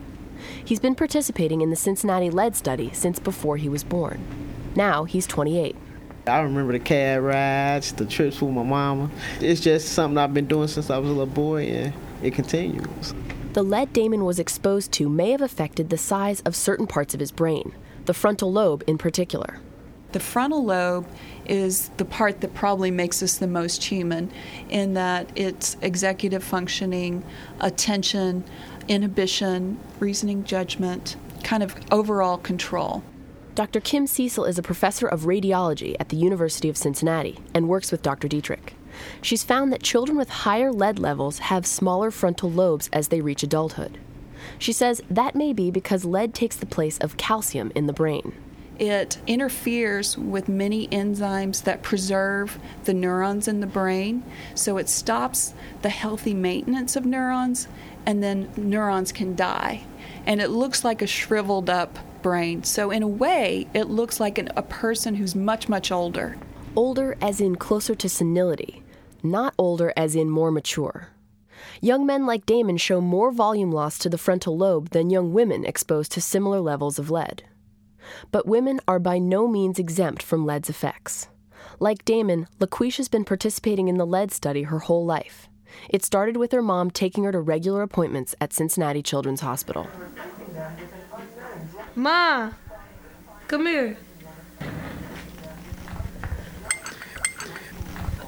He's 0.64 0.80
been 0.80 0.96
participating 0.96 1.62
in 1.62 1.70
the 1.70 1.76
Cincinnati 1.76 2.30
lead 2.30 2.56
study 2.56 2.92
since 2.94 3.20
before 3.20 3.58
he 3.58 3.70
was 3.70 3.84
born. 3.84 4.26
Now 4.76 5.06
he's 5.06 5.28
28. 5.28 5.76
I 6.28 6.40
remember 6.40 6.74
the 6.74 6.80
cab 6.80 7.22
rides, 7.22 7.94
the 7.94 8.06
trips 8.06 8.42
with 8.42 8.52
my 8.52 8.64
mama. 8.64 9.12
It's 9.40 9.62
just 9.62 9.90
something 9.90 10.18
I've 10.18 10.34
been 10.34 10.48
doing 10.48 10.68
since 10.68 10.90
I 10.90 10.98
was 10.98 11.10
a 11.10 11.14
little 11.14 11.28
boy, 11.28 11.68
and 11.68 11.94
it 12.24 12.34
continues. 12.34 13.14
The 13.54 13.64
lead 13.64 13.94
Damon 13.94 14.26
was 14.26 14.40
exposed 14.40 14.92
to 14.94 15.08
may 15.08 15.32
have 15.32 15.42
affected 15.42 15.90
the 15.90 15.98
size 15.98 16.42
of 16.42 16.56
certain 16.56 16.88
parts 16.88 17.14
of 17.14 17.20
his 17.20 17.32
brain, 17.32 17.74
the 18.06 18.14
frontal 18.14 18.52
lobe 18.52 18.84
in 18.88 18.98
particular. 18.98 19.60
The 20.16 20.22
frontal 20.22 20.64
lobe 20.64 21.06
is 21.46 21.90
the 21.98 22.06
part 22.06 22.40
that 22.40 22.54
probably 22.54 22.90
makes 22.90 23.22
us 23.22 23.38
the 23.38 23.48
most 23.48 23.84
human 23.84 24.32
in 24.70 24.94
that 24.94 25.30
it's 25.36 25.76
executive 25.82 26.42
functioning, 26.42 27.22
attention, 27.60 28.46
inhibition, 28.88 29.78
reasoning, 30.00 30.46
judgment, 30.46 31.18
kind 31.44 31.62
of 31.62 31.76
overall 31.92 32.38
control. 32.38 33.04
Dr. 33.56 33.82
Kim 33.82 34.08
Cecil 34.08 34.46
is 34.46 34.58
a 34.58 34.64
professor 34.64 35.06
of 35.06 35.24
radiology 35.24 35.98
at 36.00 36.08
the 36.08 36.16
University 36.16 36.70
of 36.70 36.78
Cincinnati 36.78 37.38
and 37.54 37.68
works 37.68 37.92
with 37.92 38.02
Dr. 38.02 38.30
Dietrich. 38.30 38.74
She's 39.22 39.44
found 39.44 39.74
that 39.74 39.84
children 39.84 40.18
with 40.18 40.30
higher 40.30 40.72
lead 40.72 40.98
levels 40.98 41.40
have 41.40 41.68
smaller 41.68 42.10
frontal 42.10 42.50
lobes 42.50 42.90
as 42.94 43.10
they 43.10 43.20
reach 43.20 43.44
adulthood. 43.44 43.98
She 44.60 44.72
says 44.72 45.02
that 45.10 45.36
may 45.36 45.52
be 45.52 45.72
because 45.72 46.06
lead 46.06 46.34
takes 46.34 46.56
the 46.56 46.66
place 46.66 46.98
of 47.00 47.18
calcium 47.18 47.74
in 47.76 47.88
the 47.88 47.92
brain. 47.92 48.32
It 48.78 49.18
interferes 49.26 50.18
with 50.18 50.50
many 50.50 50.88
enzymes 50.90 51.64
that 51.64 51.82
preserve 51.82 52.60
the 52.84 52.94
neurons 52.94 53.48
in 53.48 53.62
the 53.62 53.68
brain, 53.68 54.24
so 54.54 54.78
it 54.78 54.90
stops 54.90 55.54
the 55.82 55.90
healthy 55.90 56.34
maintenance 56.34 56.96
of 56.96 57.06
neurons, 57.06 57.70
and 58.06 58.22
then 58.22 58.52
neurons 58.58 59.14
can 59.14 59.36
die. 59.36 59.86
And 60.26 60.42
it 60.42 60.50
looks 60.50 60.84
like 60.84 61.02
a 61.02 61.08
shriveled 61.08 61.70
up 61.70 62.00
brain. 62.22 62.64
So, 62.64 62.92
in 62.92 63.02
a 63.02 63.08
way, 63.08 63.68
it 63.74 63.84
looks 63.84 64.20
like 64.20 64.38
an, 64.38 64.50
a 64.58 64.62
person 64.62 65.16
who's 65.16 65.36
much, 65.36 65.70
much 65.70 65.92
older. 65.92 66.36
Older 66.76 67.16
as 67.22 67.40
in 67.40 67.56
closer 67.56 67.96
to 67.96 68.10
senility, 68.10 68.84
not 69.24 69.54
older 69.58 69.94
as 69.96 70.16
in 70.16 70.30
more 70.30 70.52
mature. 70.52 71.10
Young 71.80 72.06
men 72.06 72.26
like 72.26 72.46
Damon 72.46 72.78
show 72.78 73.00
more 73.00 73.32
volume 73.32 73.72
loss 73.72 73.98
to 74.00 74.10
the 74.10 74.18
frontal 74.18 74.58
lobe 74.58 74.90
than 74.90 75.10
young 75.10 75.32
women 75.32 75.64
exposed 75.64 76.12
to 76.14 76.22
similar 76.22 76.60
levels 76.60 77.00
of 77.00 77.10
lead. 77.10 77.44
But 78.32 78.48
women 78.48 78.80
are 78.88 79.00
by 79.00 79.18
no 79.18 79.48
means 79.48 79.80
exempt 79.80 80.22
from 80.22 80.46
lead's 80.46 80.70
effects. 80.70 81.28
Like 81.80 82.06
Damon, 82.06 82.48
LaQuisha's 82.60 83.08
been 83.08 83.26
participating 83.26 83.88
in 83.88 83.98
the 83.98 84.06
lead 84.06 84.32
study 84.32 84.64
her 84.64 84.80
whole 84.80 85.06
life. 85.06 85.50
It 85.90 86.06
started 86.06 86.38
with 86.38 86.52
her 86.52 86.62
mom 86.62 86.92
taking 86.92 87.24
her 87.26 87.32
to 87.32 87.40
regular 87.40 87.82
appointments 87.82 88.36
at 88.40 88.54
Cincinnati 88.54 89.02
Children's 89.02 89.42
Hospital. 89.42 89.88
Ma, 91.96 92.52
come 93.48 93.66
here. 93.66 93.98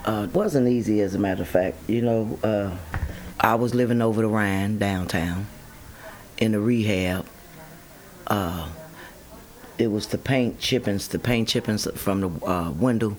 Uh, 0.06 0.24
it 0.24 0.34
wasn't 0.34 0.68
easy, 0.68 1.02
as 1.02 1.16
a 1.16 1.20
matter 1.20 1.42
of 1.42 1.50
fact. 1.50 1.78
You 1.88 2.02
know, 2.02 2.40
uh, 2.42 2.78
I 3.40 3.56
was 3.56 3.76
living 3.76 4.02
over 4.02 4.22
the 4.22 4.28
Rhine 4.28 4.78
downtown 4.78 5.48
in 6.38 6.54
the 6.54 6.60
rehab. 6.60 7.26
Uh, 8.26 8.70
it 9.78 9.92
was 9.92 10.08
the 10.08 10.18
paint 10.18 10.60
chippings, 10.60 11.08
the 11.08 11.20
paint 11.20 11.48
chippings 11.48 11.88
from 11.96 12.22
the 12.22 12.46
uh, 12.46 12.72
window. 12.72 13.18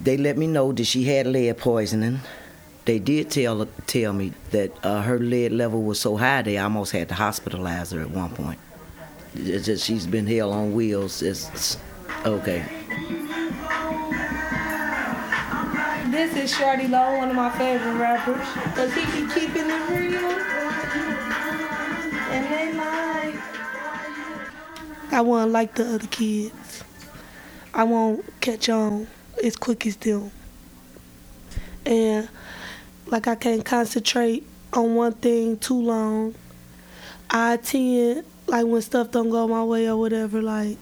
They 0.00 0.16
let 0.16 0.36
me 0.36 0.46
know 0.46 0.72
that 0.72 0.84
she 0.84 1.04
had 1.04 1.26
lead 1.26 1.58
poisoning. 1.58 2.20
They 2.84 2.98
did 2.98 3.30
tell 3.30 3.66
tell 3.86 4.12
me 4.12 4.32
that 4.50 4.72
uh, 4.84 5.02
her 5.02 5.18
lead 5.18 5.52
level 5.52 5.82
was 5.82 6.00
so 6.00 6.16
high 6.16 6.42
they 6.42 6.58
almost 6.58 6.92
had 6.92 7.08
to 7.08 7.14
hospitalize 7.14 7.94
her 7.94 8.00
at 8.00 8.10
one 8.10 8.30
point. 8.30 8.58
It's 9.34 9.66
just 9.66 9.84
she's 9.84 10.06
been 10.06 10.26
hell 10.26 10.52
on 10.52 10.74
wheels. 10.74 11.22
It's, 11.22 11.48
it's 11.50 11.78
okay. 12.24 12.64
This 16.10 16.36
is 16.36 16.52
Shawty 16.52 16.88
Lo, 16.88 17.16
one 17.16 17.30
of 17.30 17.34
my 17.34 17.50
favorite 17.58 17.94
rappers, 17.94 18.46
cause 18.76 18.92
he 18.94 19.04
be 19.06 19.32
keeping 19.32 19.68
it 19.68 19.88
real. 19.90 20.30
And 22.30 22.44
they 22.52 22.72
lie. 22.78 23.53
I 25.14 25.20
wasn't 25.20 25.52
like 25.52 25.76
the 25.76 25.94
other 25.94 26.08
kids. 26.08 26.82
I 27.72 27.84
won't 27.84 28.24
catch 28.40 28.68
on 28.68 29.06
as 29.44 29.54
quick 29.54 29.86
as 29.86 29.94
them. 29.94 30.32
And 31.86 32.28
like 33.06 33.28
I 33.28 33.36
can't 33.36 33.64
concentrate 33.64 34.44
on 34.72 34.96
one 34.96 35.12
thing 35.12 35.56
too 35.58 35.80
long. 35.80 36.34
I 37.30 37.58
tend 37.58 38.24
like 38.48 38.66
when 38.66 38.82
stuff 38.82 39.12
don't 39.12 39.30
go 39.30 39.46
my 39.46 39.62
way 39.62 39.88
or 39.88 39.96
whatever, 39.96 40.42
like 40.42 40.78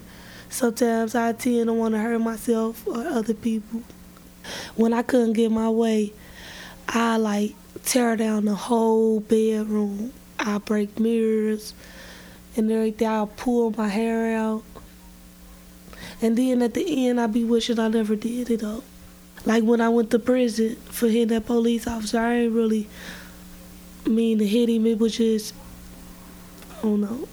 sometimes 0.49 1.15
I 1.15 1.35
tend 1.35 1.67
to 1.67 1.75
want 1.75 1.95
to 1.95 2.01
hurt 2.01 2.19
myself 2.19 2.87
or 2.87 3.07
other 3.07 3.35
people. 3.35 3.83
When 4.77 4.95
I 4.95 5.03
couldn't 5.03 5.35
get 5.35 5.53
my 5.53 5.69
way, 5.69 6.15
I 6.89 7.19
like 7.19 7.55
tear 7.85 8.17
down 8.17 8.47
the 8.47 8.55
whole 8.55 9.21
bedroom. 9.21 10.15
I 10.39 10.57
break 10.57 10.99
mirrors 10.99 11.75
and 12.57 12.71
everything. 12.71 13.09
I'll 13.09 13.27
pull 13.27 13.73
my 13.77 13.89
hair 13.89 14.37
out. 14.37 14.63
And 16.21 16.37
then 16.37 16.63
at 16.63 16.75
the 16.75 17.09
end, 17.09 17.21
I 17.21 17.27
be 17.27 17.45
wishing 17.45 17.79
I 17.79 17.89
never 17.89 18.15
did 18.15 18.51
it 18.51 18.63
up. 18.63 18.85
Like 19.45 19.65
when 19.65 19.81
I 19.81 19.89
went 19.89 20.11
to 20.13 20.19
prison 20.19 20.77
for 20.77 21.09
hitting 21.09 21.29
that 21.29 21.47
police 21.47 21.87
officer, 21.87 22.21
I 22.21 22.35
ain't 22.35 22.53
really 22.53 22.89
mean 24.07 24.39
to 24.39 24.47
hit 24.47 24.69
him. 24.69 24.87
It 24.87 24.99
was 24.99 25.17
just, 25.17 25.55
I 26.79 26.83
don't 26.83 27.01
know. 27.01 27.29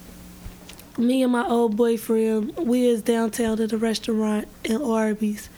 Me 0.97 1.23
and 1.23 1.31
my 1.31 1.47
old 1.47 1.77
boyfriend, 1.77 2.57
we 2.57 2.91
was 2.91 3.01
downtown 3.03 3.61
at 3.61 3.71
a 3.71 3.77
restaurant 3.77 4.47
in 4.63 4.81
Arby's, 4.81 5.49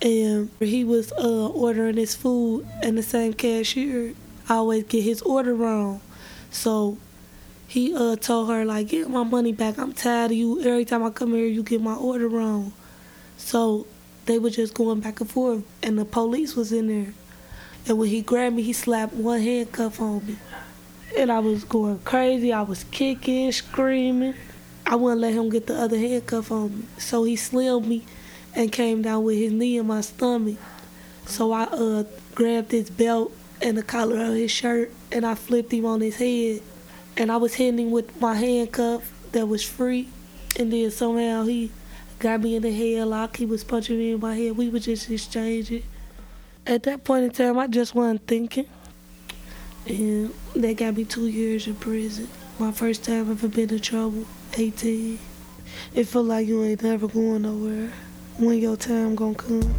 and 0.00 0.48
he 0.60 0.84
was 0.84 1.12
uh, 1.12 1.48
ordering 1.48 1.96
his 1.96 2.14
food, 2.14 2.66
and 2.82 2.96
the 2.96 3.02
same 3.02 3.32
cashier 3.34 4.14
always 4.48 4.84
get 4.84 5.02
his 5.02 5.22
order 5.22 5.54
wrong. 5.54 6.00
So 6.50 6.98
he 7.66 7.94
uh, 7.94 8.16
told 8.16 8.48
her 8.48 8.64
like, 8.64 8.88
"Get 8.88 9.08
my 9.08 9.24
money 9.24 9.52
back. 9.52 9.78
I'm 9.78 9.92
tired 9.92 10.30
of 10.30 10.36
you. 10.36 10.60
Every 10.60 10.84
time 10.84 11.02
I 11.02 11.10
come 11.10 11.34
here, 11.34 11.46
you 11.46 11.62
get 11.62 11.80
my 11.80 11.94
order 11.94 12.28
wrong." 12.28 12.72
So 13.36 13.86
they 14.26 14.38
were 14.38 14.50
just 14.50 14.74
going 14.74 15.00
back 15.00 15.20
and 15.20 15.30
forth, 15.30 15.64
and 15.82 15.98
the 15.98 16.04
police 16.04 16.56
was 16.56 16.72
in 16.72 16.88
there. 16.88 17.12
And 17.86 17.98
when 17.98 18.08
he 18.08 18.22
grabbed 18.22 18.56
me, 18.56 18.62
he 18.62 18.72
slapped 18.72 19.12
one 19.12 19.40
handcuff 19.40 20.00
on 20.00 20.26
me, 20.26 20.36
and 21.16 21.30
I 21.30 21.38
was 21.38 21.64
going 21.64 21.98
crazy. 22.00 22.52
I 22.52 22.62
was 22.62 22.84
kicking, 22.84 23.52
screaming. 23.52 24.34
I 24.84 24.94
wouldn't 24.94 25.20
let 25.20 25.34
him 25.34 25.48
get 25.48 25.66
the 25.66 25.76
other 25.76 25.98
handcuff 25.98 26.50
on 26.52 26.78
me, 26.78 26.84
so 26.98 27.24
he 27.24 27.36
slammed 27.36 27.86
me 27.86 28.04
and 28.54 28.72
came 28.72 29.02
down 29.02 29.24
with 29.24 29.36
his 29.36 29.52
knee 29.52 29.76
in 29.76 29.86
my 29.86 30.00
stomach. 30.00 30.56
So 31.26 31.52
I 31.52 31.64
uh, 31.64 32.04
grabbed 32.34 32.70
his 32.72 32.88
belt 32.90 33.32
and 33.60 33.76
the 33.76 33.82
collar 33.82 34.20
of 34.20 34.34
his 34.34 34.50
shirt, 34.50 34.92
and 35.10 35.26
I 35.26 35.34
flipped 35.34 35.72
him 35.72 35.86
on 35.86 36.00
his 36.00 36.16
head. 36.16 36.62
And 37.16 37.32
I 37.32 37.36
was 37.38 37.54
hitting 37.54 37.78
him 37.78 37.90
with 37.90 38.20
my 38.20 38.34
handcuff 38.34 39.10
that 39.32 39.46
was 39.46 39.62
free, 39.62 40.08
and 40.58 40.72
then 40.72 40.90
somehow 40.90 41.44
he 41.44 41.70
got 42.18 42.40
me 42.42 42.56
in 42.56 42.62
the 42.62 42.68
headlock. 42.68 43.36
He 43.36 43.46
was 43.46 43.64
punching 43.64 43.98
me 43.98 44.12
in 44.12 44.20
my 44.20 44.34
head. 44.34 44.56
We 44.56 44.68
were 44.68 44.78
just 44.78 45.10
exchanging. 45.10 45.82
At 46.66 46.82
that 46.82 47.04
point 47.04 47.24
in 47.24 47.30
time, 47.30 47.58
I 47.58 47.68
just 47.68 47.94
wasn't 47.94 48.26
thinking, 48.26 48.66
and 49.86 50.32
they 50.54 50.74
got 50.74 50.96
me 50.96 51.04
two 51.04 51.28
years 51.28 51.66
in 51.66 51.76
prison. 51.76 52.28
My 52.58 52.72
first 52.72 53.04
time 53.04 53.30
ever 53.30 53.48
been 53.48 53.70
in 53.70 53.80
trouble, 53.80 54.26
18. 54.54 55.18
It 55.94 56.04
felt 56.04 56.26
like 56.26 56.46
you 56.46 56.64
ain't 56.64 56.82
never 56.82 57.08
going 57.08 57.42
nowhere. 57.42 57.92
When 58.38 58.58
your 58.58 58.76
time 58.76 59.14
gonna 59.14 59.34
come? 59.34 59.74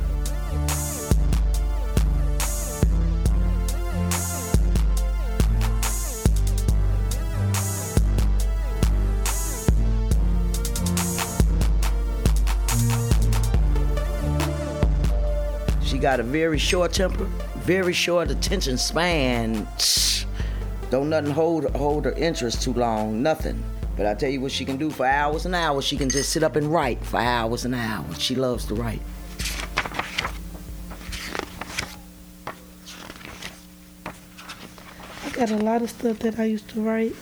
Got 16.07 16.21
a 16.21 16.23
very 16.23 16.57
short 16.57 16.93
temper, 16.93 17.25
very 17.65 17.91
short 17.91 18.31
attention 18.31 18.77
span. 18.77 19.67
Don't 20.89 21.09
nothing 21.09 21.31
hold 21.31 21.65
hold 21.75 22.05
her 22.05 22.13
interest 22.13 22.61
too 22.61 22.73
long, 22.73 23.21
nothing. 23.21 23.61
But 23.97 24.05
I 24.05 24.13
tell 24.13 24.29
you 24.29 24.39
what 24.39 24.53
she 24.53 24.63
can 24.63 24.77
do 24.77 24.89
for 24.89 25.05
hours 25.05 25.45
and 25.45 25.53
hours. 25.53 25.83
She 25.83 25.97
can 25.97 26.09
just 26.09 26.29
sit 26.29 26.43
up 26.43 26.55
and 26.55 26.71
write 26.71 27.03
for 27.03 27.19
hours 27.19 27.65
and 27.65 27.75
hours. 27.75 28.21
She 28.21 28.35
loves 28.35 28.63
to 28.67 28.75
write. 28.75 29.01
I 35.25 35.29
got 35.33 35.51
a 35.51 35.57
lot 35.57 35.81
of 35.81 35.89
stuff 35.89 36.19
that 36.19 36.39
I 36.39 36.45
used 36.45 36.69
to 36.69 36.79
write. 36.79 37.17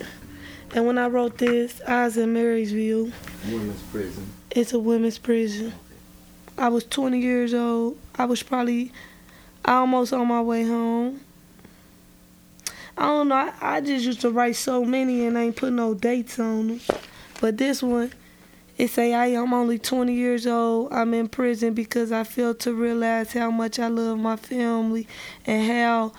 And 0.76 0.86
when 0.86 1.00
I 1.00 1.08
wrote 1.08 1.39
this, 1.39 1.82
I 1.88 2.06
was 2.06 2.17
in 2.17 2.34
Marysville. 2.34 3.10
Women's 3.50 3.82
prison. 3.91 4.28
It's 4.52 4.74
a 4.74 4.80
women's 4.80 5.17
prison. 5.17 5.74
I 6.58 6.70
was 6.70 6.86
20 6.86 7.20
years 7.20 7.54
old. 7.54 7.98
I 8.15 8.26
was 8.26 8.41
probably 8.41 8.91
almost 9.65 10.13
on 10.13 10.28
my 10.28 10.41
way 10.41 10.65
home. 10.65 11.22
I 12.98 13.08
don't 13.08 13.28
know. 13.28 13.36
I, 13.36 13.54
I 13.62 13.82
just 13.82 14.06
used 14.06 14.22
to 14.22 14.30
write 14.30 14.56
so 14.56 14.86
many 14.86 15.26
and 15.26 15.38
I 15.38 15.44
ain't 15.44 15.56
put 15.58 15.74
no 15.74 15.94
dates 15.94 16.39
on 16.39 16.68
them. 16.68 16.82
But 17.41 17.58
this 17.58 17.84
one, 17.84 18.13
it 18.78 18.89
say 18.89 19.13
I 19.13 19.28
am 19.28 19.54
only 19.54 19.80
20 19.80 20.13
years 20.13 20.48
old. 20.48 20.94
I'm 20.94 21.13
in 21.13 21.28
prison 21.28 21.74
because 21.74 22.12
I 22.12 22.24
failed 22.24 22.60
to 22.62 22.74
realize 22.74 23.34
how 23.34 23.52
much 23.52 23.80
I 23.80 23.88
love 23.88 24.18
my 24.18 24.38
family 24.38 25.08
and 25.46 25.70
how 25.70 26.13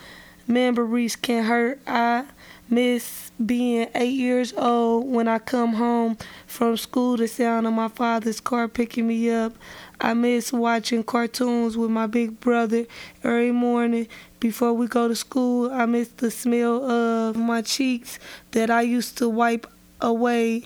memories 0.47 1.17
can 1.17 1.45
hurt. 1.45 1.81
I 1.87 2.25
miss 2.69 3.31
being 3.45 3.89
eight 3.95 4.15
years 4.15 4.53
old 4.57 5.07
when 5.07 5.29
I 5.29 5.39
come 5.39 5.75
home 5.75 6.17
from 6.47 6.77
school, 6.77 7.17
the 7.17 7.29
sound 7.29 7.67
of 7.67 7.73
my 7.73 7.89
father's 7.89 8.41
car 8.41 8.69
picking 8.69 9.07
me 9.07 9.31
up. 9.31 9.53
I 10.01 10.15
miss 10.15 10.53
watching 10.53 11.03
cartoons 11.03 11.77
with 11.77 11.91
my 11.91 12.07
big 12.07 12.39
brother 12.41 12.87
every 13.25 13.53
morning 13.53 14.09
before 14.41 14.73
we 14.75 14.87
go 14.87 15.09
to 15.09 15.15
school. 15.15 15.71
I 15.73 15.87
miss 15.87 16.09
the 16.09 16.31
smell 16.31 16.85
of 16.89 17.37
my 17.37 17.63
cheeks 17.63 18.19
that 18.51 18.71
I 18.71 18.83
used 18.83 19.17
to 19.19 19.29
wipe 19.29 19.67
away 20.01 20.65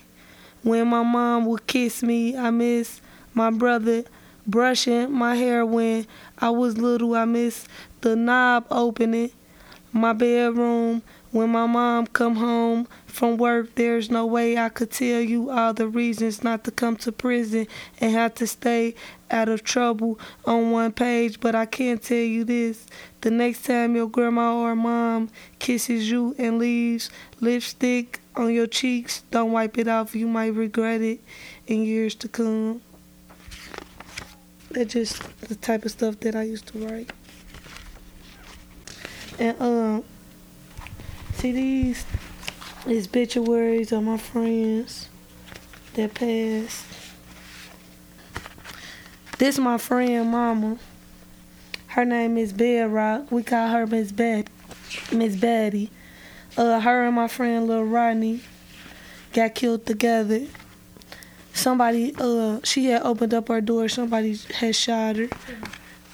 when 0.62 0.88
my 0.88 1.02
mom 1.02 1.46
would 1.46 1.66
kiss 1.66 2.02
me. 2.02 2.36
I 2.36 2.50
miss 2.50 3.00
my 3.32 3.50
brother 3.50 4.04
brushing 4.46 5.12
my 5.12 5.36
hair 5.36 5.64
when 5.64 6.06
I 6.38 6.50
was 6.50 6.76
little. 6.76 7.14
I 7.14 7.24
miss 7.24 7.66
the 8.00 8.16
knob 8.16 8.66
opening 8.70 9.30
my 9.92 10.12
bedroom. 10.12 11.02
When 11.32 11.50
my 11.50 11.66
mom 11.66 12.08
come 12.08 12.36
home 12.36 12.88
from 13.06 13.36
work 13.36 13.74
there's 13.74 14.10
no 14.10 14.24
way 14.24 14.56
i 14.56 14.68
could 14.68 14.90
tell 14.90 15.20
you 15.20 15.50
all 15.50 15.74
the 15.74 15.86
reasons 15.86 16.42
not 16.42 16.64
to 16.64 16.70
come 16.70 16.96
to 16.96 17.12
prison 17.12 17.66
and 18.00 18.12
have 18.12 18.34
to 18.34 18.46
stay 18.46 18.94
out 19.30 19.48
of 19.48 19.62
trouble 19.62 20.18
on 20.44 20.70
one 20.70 20.92
page. 20.92 21.38
But 21.40 21.54
i 21.54 21.66
can't 21.66 22.02
tell 22.02 22.16
you 22.16 22.44
this 22.44 22.86
the 23.20 23.30
next 23.30 23.64
time 23.64 23.94
your 23.94 24.08
grandma 24.08 24.56
or 24.56 24.74
mom 24.74 25.28
kisses 25.58 26.10
you 26.10 26.34
and 26.38 26.58
leaves 26.58 27.10
lipstick 27.40 28.20
on 28.34 28.52
your 28.52 28.66
cheeks 28.66 29.22
don't 29.30 29.52
wipe 29.52 29.76
it 29.76 29.88
off. 29.88 30.14
You 30.14 30.26
might 30.26 30.54
regret 30.54 31.00
it 31.00 31.20
in 31.66 31.84
years 31.84 32.14
to 32.16 32.28
come. 32.28 32.80
That's 34.70 34.94
just 34.94 35.40
the 35.40 35.56
type 35.56 35.84
of 35.84 35.90
stuff 35.90 36.20
that 36.20 36.36
i 36.36 36.42
used 36.42 36.68
to 36.68 36.78
write 36.86 37.10
and 39.40 39.60
um 39.60 40.04
See 41.40 41.52
these 41.52 42.04
these 42.86 43.06
obituaries 43.06 43.92
of 43.92 44.02
my 44.02 44.18
friends 44.18 45.08
that 45.94 46.12
passed. 46.12 46.84
This 49.38 49.58
my 49.58 49.78
friend, 49.78 50.30
Mama. 50.30 50.76
Her 51.86 52.04
name 52.04 52.36
is 52.36 52.52
Bedrock. 52.52 53.32
We 53.32 53.42
call 53.42 53.70
her 53.70 53.86
Miss 53.86 54.12
Bet, 54.12 54.48
Miss 55.10 55.34
Betty. 55.34 55.90
Uh, 56.58 56.78
her 56.78 57.06
and 57.06 57.16
my 57.16 57.26
friend 57.26 57.66
Lil 57.66 57.84
Rodney 57.84 58.42
got 59.32 59.54
killed 59.54 59.86
together. 59.86 60.46
Somebody, 61.54 62.14
uh, 62.18 62.60
she 62.64 62.84
had 62.86 63.00
opened 63.00 63.32
up 63.32 63.48
her 63.48 63.62
door. 63.62 63.88
Somebody 63.88 64.36
had 64.56 64.76
shot 64.76 65.16
her 65.16 65.28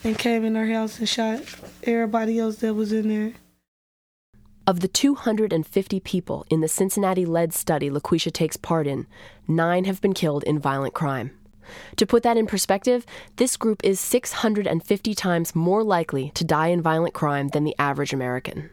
and 0.06 0.16
came 0.16 0.44
in 0.44 0.56
our 0.56 0.66
house 0.66 1.00
and 1.00 1.08
shot 1.08 1.42
everybody 1.82 2.38
else 2.38 2.56
that 2.58 2.74
was 2.74 2.92
in 2.92 3.08
there. 3.08 3.32
Of 4.64 4.78
the 4.78 4.88
250 4.88 6.00
people 6.00 6.46
in 6.48 6.60
the 6.60 6.68
Cincinnati 6.68 7.26
lead 7.26 7.52
study 7.52 7.90
LaQuisha 7.90 8.32
takes 8.32 8.56
part 8.56 8.86
in, 8.86 9.08
nine 9.48 9.84
have 9.84 10.00
been 10.00 10.14
killed 10.14 10.44
in 10.44 10.60
violent 10.60 10.94
crime. 10.94 11.32
To 11.96 12.06
put 12.06 12.22
that 12.22 12.36
in 12.36 12.46
perspective, 12.46 13.04
this 13.34 13.56
group 13.56 13.80
is 13.82 13.98
650 13.98 15.14
times 15.16 15.56
more 15.56 15.82
likely 15.82 16.30
to 16.34 16.44
die 16.44 16.68
in 16.68 16.80
violent 16.80 17.12
crime 17.12 17.48
than 17.48 17.64
the 17.64 17.74
average 17.76 18.12
American. 18.12 18.70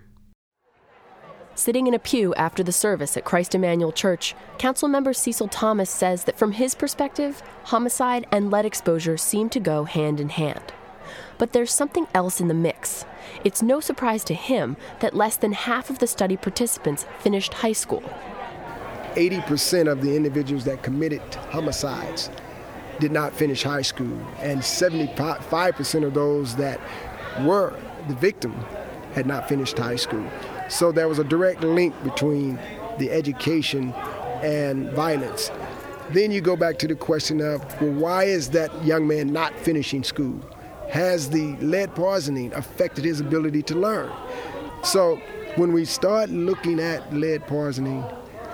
Sitting 1.55 1.87
in 1.87 1.95
a 1.95 1.99
pew 1.99 2.35
after 2.35 2.61
the 2.63 2.71
service 2.71 3.17
at 3.17 3.25
Christ 3.25 3.55
Emmanuel 3.55 3.91
Church, 3.91 4.35
Councilmember 4.59 5.15
Cecil 5.15 5.47
Thomas 5.47 5.89
says 5.89 6.25
that 6.25 6.37
from 6.37 6.51
his 6.51 6.75
perspective, 6.75 7.41
homicide 7.63 8.27
and 8.31 8.51
lead 8.51 8.65
exposure 8.65 9.17
seem 9.17 9.49
to 9.49 9.59
go 9.59 9.83
hand 9.83 10.19
in 10.19 10.29
hand. 10.29 10.73
But 11.37 11.53
there's 11.53 11.71
something 11.71 12.07
else 12.13 12.39
in 12.39 12.47
the 12.47 12.53
mix. 12.53 13.05
It's 13.43 13.61
no 13.61 13.79
surprise 13.79 14.23
to 14.25 14.33
him 14.33 14.77
that 14.99 15.15
less 15.15 15.37
than 15.37 15.53
half 15.53 15.89
of 15.89 15.99
the 15.99 16.07
study 16.07 16.37
participants 16.37 17.05
finished 17.19 17.53
high 17.55 17.73
school. 17.73 18.03
80% 19.15 19.91
of 19.91 20.01
the 20.01 20.15
individuals 20.15 20.65
that 20.65 20.83
committed 20.83 21.21
homicides 21.51 22.29
did 22.99 23.11
not 23.11 23.33
finish 23.33 23.63
high 23.63 23.81
school, 23.81 24.17
and 24.39 24.61
75% 24.61 26.05
of 26.05 26.13
those 26.13 26.55
that 26.55 26.79
were 27.41 27.77
the 28.07 28.15
victim 28.15 28.53
had 29.13 29.25
not 29.25 29.47
finished 29.47 29.77
high 29.77 29.95
school. 29.95 30.25
So 30.69 30.91
there 30.91 31.07
was 31.07 31.19
a 31.19 31.23
direct 31.23 31.63
link 31.63 31.93
between 32.03 32.59
the 32.99 33.11
education 33.11 33.93
and 34.43 34.91
violence. 34.91 35.51
Then 36.11 36.31
you 36.31 36.41
go 36.41 36.55
back 36.55 36.77
to 36.79 36.87
the 36.87 36.95
question 36.95 37.41
of, 37.41 37.63
well, 37.81 37.91
why 37.91 38.25
is 38.25 38.49
that 38.49 38.83
young 38.83 39.07
man 39.07 39.31
not 39.31 39.57
finishing 39.59 40.03
school? 40.03 40.39
Has 40.93 41.27
the 41.27 41.55
lead 41.55 41.95
poisoning 41.95 42.53
affected 42.53 43.03
his 43.03 43.19
ability 43.19 43.63
to 43.63 43.73
learn? 43.73 44.11
So 44.83 45.19
when 45.55 45.73
we 45.73 45.85
start 45.85 46.29
looking 46.29 46.79
at 46.79 47.11
lead 47.11 47.47
poisoning, 47.47 48.05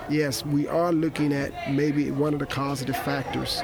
yes, 0.08 0.46
we 0.46 0.66
are 0.66 0.94
looking 0.94 1.34
at 1.34 1.52
maybe 1.70 2.12
one 2.12 2.32
of 2.34 2.40
the 2.40 2.46
causative 2.46 2.96
factors 2.96 3.60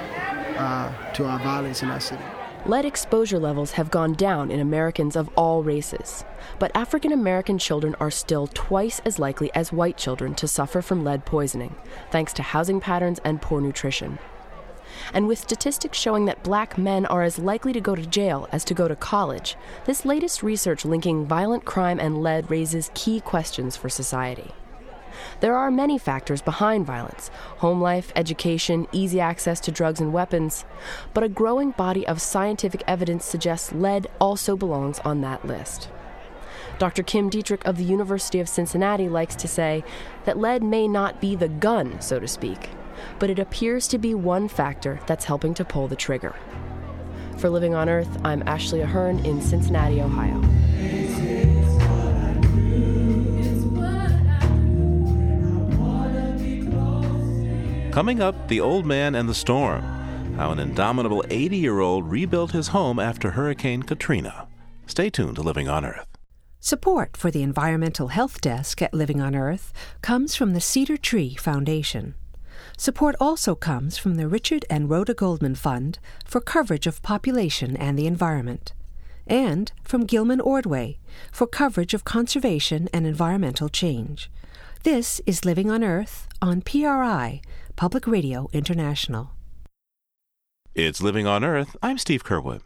uh, 0.58 0.92
to 1.14 1.24
our 1.24 1.40
violence 1.40 1.84
in 1.84 1.90
our 1.90 2.02
city. 2.02 2.22
Lead 2.66 2.84
exposure 2.84 3.40
levels 3.40 3.72
have 3.72 3.92
gone 3.92 4.12
down 4.12 4.52
in 4.52 4.60
Americans 4.60 5.16
of 5.16 5.30
all 5.38 5.64
races, 5.64 6.26
but 6.60 6.76
African 6.76 7.14
American 7.14 7.58
children 7.58 7.96
are 8.02 8.12
still 8.12 8.48
twice 8.48 9.00
as 9.06 9.20
likely 9.20 9.50
as 9.56 9.72
white 9.72 9.96
children 9.96 10.36
to 10.36 10.50
suffer 10.50 10.82
from 10.82 11.06
lead 11.06 11.24
poisoning, 11.24 11.74
thanks 12.12 12.34
to 12.34 12.44
housing 12.44 12.82
patterns 12.82 13.22
and 13.24 13.42
poor 13.42 13.62
nutrition. 13.62 14.20
And 15.14 15.28
with 15.28 15.40
statistics 15.40 15.98
showing 15.98 16.26
that 16.26 16.44
black 16.44 16.78
men 16.78 17.06
are 17.06 17.24
as 17.24 17.40
likely 17.40 17.74
to 17.74 17.82
go 17.82 17.96
to 17.96 18.06
jail 18.06 18.48
as 18.52 18.64
to 18.66 18.74
go 18.74 18.88
to 18.88 18.96
college, 18.96 19.56
this 19.86 20.06
latest 20.06 20.44
research 20.44 20.86
linking 20.86 21.26
violent 21.26 21.66
crime 21.66 22.00
and 22.00 22.22
lead 22.22 22.50
raises 22.50 22.92
key 22.94 23.20
questions 23.20 23.76
for 23.76 23.90
society. 23.90 24.52
There 25.40 25.56
are 25.56 25.72
many 25.72 25.98
factors 25.98 26.42
behind 26.42 26.86
violence 26.86 27.30
home 27.58 27.82
life, 27.82 28.12
education, 28.16 28.88
easy 28.92 29.20
access 29.20 29.60
to 29.62 29.72
drugs 29.72 30.00
and 30.00 30.14
weapons. 30.14 30.66
But 31.14 31.24
a 31.24 31.30
growing 31.30 31.72
body 31.72 32.06
of 32.08 32.22
scientific 32.22 32.84
evidence 32.88 33.26
suggests 33.26 33.74
lead 33.74 34.08
also 34.20 34.56
belongs 34.56 35.00
on 35.00 35.22
that 35.22 35.46
list. 35.46 35.90
Dr. 36.78 37.04
Kim 37.04 37.30
Dietrich 37.30 37.66
of 37.66 37.78
the 37.78 37.86
University 37.86 38.40
of 38.40 38.50
Cincinnati 38.50 39.08
likes 39.08 39.36
to 39.38 39.48
say 39.48 39.84
that 40.26 40.38
lead 40.38 40.62
may 40.62 40.88
not 40.88 41.22
be 41.22 41.36
the 41.36 41.48
gun, 41.48 42.02
so 42.02 42.20
to 42.20 42.28
speak, 42.28 42.70
but 43.20 43.30
it 43.30 43.40
appears 43.40 43.88
to 43.90 43.98
be 43.98 44.14
one 44.14 44.48
factor 44.48 45.00
that's 45.08 45.26
helping 45.26 45.54
to 45.56 45.66
pull 45.66 45.88
the 45.88 45.96
trigger. 45.96 46.36
For 47.38 47.50
Living 47.50 47.76
on 47.76 47.90
Earth, 47.90 48.18
I'm 48.24 48.44
Ashley 48.48 48.82
Ahern 48.82 49.20
in 49.26 49.42
Cincinnati, 49.42 50.02
Ohio. 50.02 50.42
Coming 57.92 58.22
up, 58.22 58.50
The 58.50 58.60
Old 58.60 58.86
Man 58.86 59.16
and 59.16 59.30
the 59.30 59.34
Storm. 59.34 59.82
How 60.36 60.52
an 60.52 60.60
indomitable 60.60 61.24
80 61.30 61.56
year 61.56 61.80
old 61.80 62.12
rebuilt 62.12 62.52
his 62.52 62.68
home 62.68 63.00
after 63.00 63.32
Hurricane 63.32 63.84
Katrina. 63.84 64.48
Stay 64.86 65.10
tuned 65.10 65.38
to 65.38 65.42
Living 65.42 65.70
on 65.70 65.86
Earth. 65.86 66.06
Support 66.60 67.16
for 67.16 67.32
the 67.32 67.42
Environmental 67.42 68.10
Health 68.10 68.42
Desk 68.42 68.82
at 68.82 68.94
Living 68.94 69.22
on 69.22 69.34
Earth 69.34 69.72
comes 70.02 70.36
from 70.36 70.54
the 70.54 70.60
Cedar 70.60 70.98
Tree 70.98 71.36
Foundation. 71.36 72.16
Support 72.78 73.16
also 73.22 73.56
comes 73.56 73.98
from 73.98 74.16
the 74.16 74.28
Richard 74.28 74.66
and 74.70 74.90
Rhoda 74.90 75.14
Goldman 75.14 75.56
Fund 75.56 75.98
for 76.26 76.42
coverage 76.42 76.86
of 76.86 77.02
population 77.02 77.78
and 77.78 77.98
the 77.98 78.06
environment, 78.06 78.74
and 79.26 79.72
from 79.82 80.06
Gilman 80.06 80.42
Ordway 80.42 81.00
for 81.32 81.48
coverage 81.48 81.94
of 81.94 82.04
conservation 82.04 82.90
and 82.92 83.08
environmental 83.08 83.70
change. 83.70 84.30
This 84.84 85.22
is 85.26 85.46
Living 85.46 85.72
on 85.72 85.84
Earth 85.84 86.28
on 86.42 86.62
PRI, 86.62 87.42
Public 87.76 88.06
Radio 88.06 88.50
International. 88.52 89.32
It's 90.76 91.02
Living 91.02 91.26
on 91.26 91.46
Earth. 91.46 91.78
I'm 91.82 91.98
Steve 91.98 92.26
Curwood. 92.26 92.62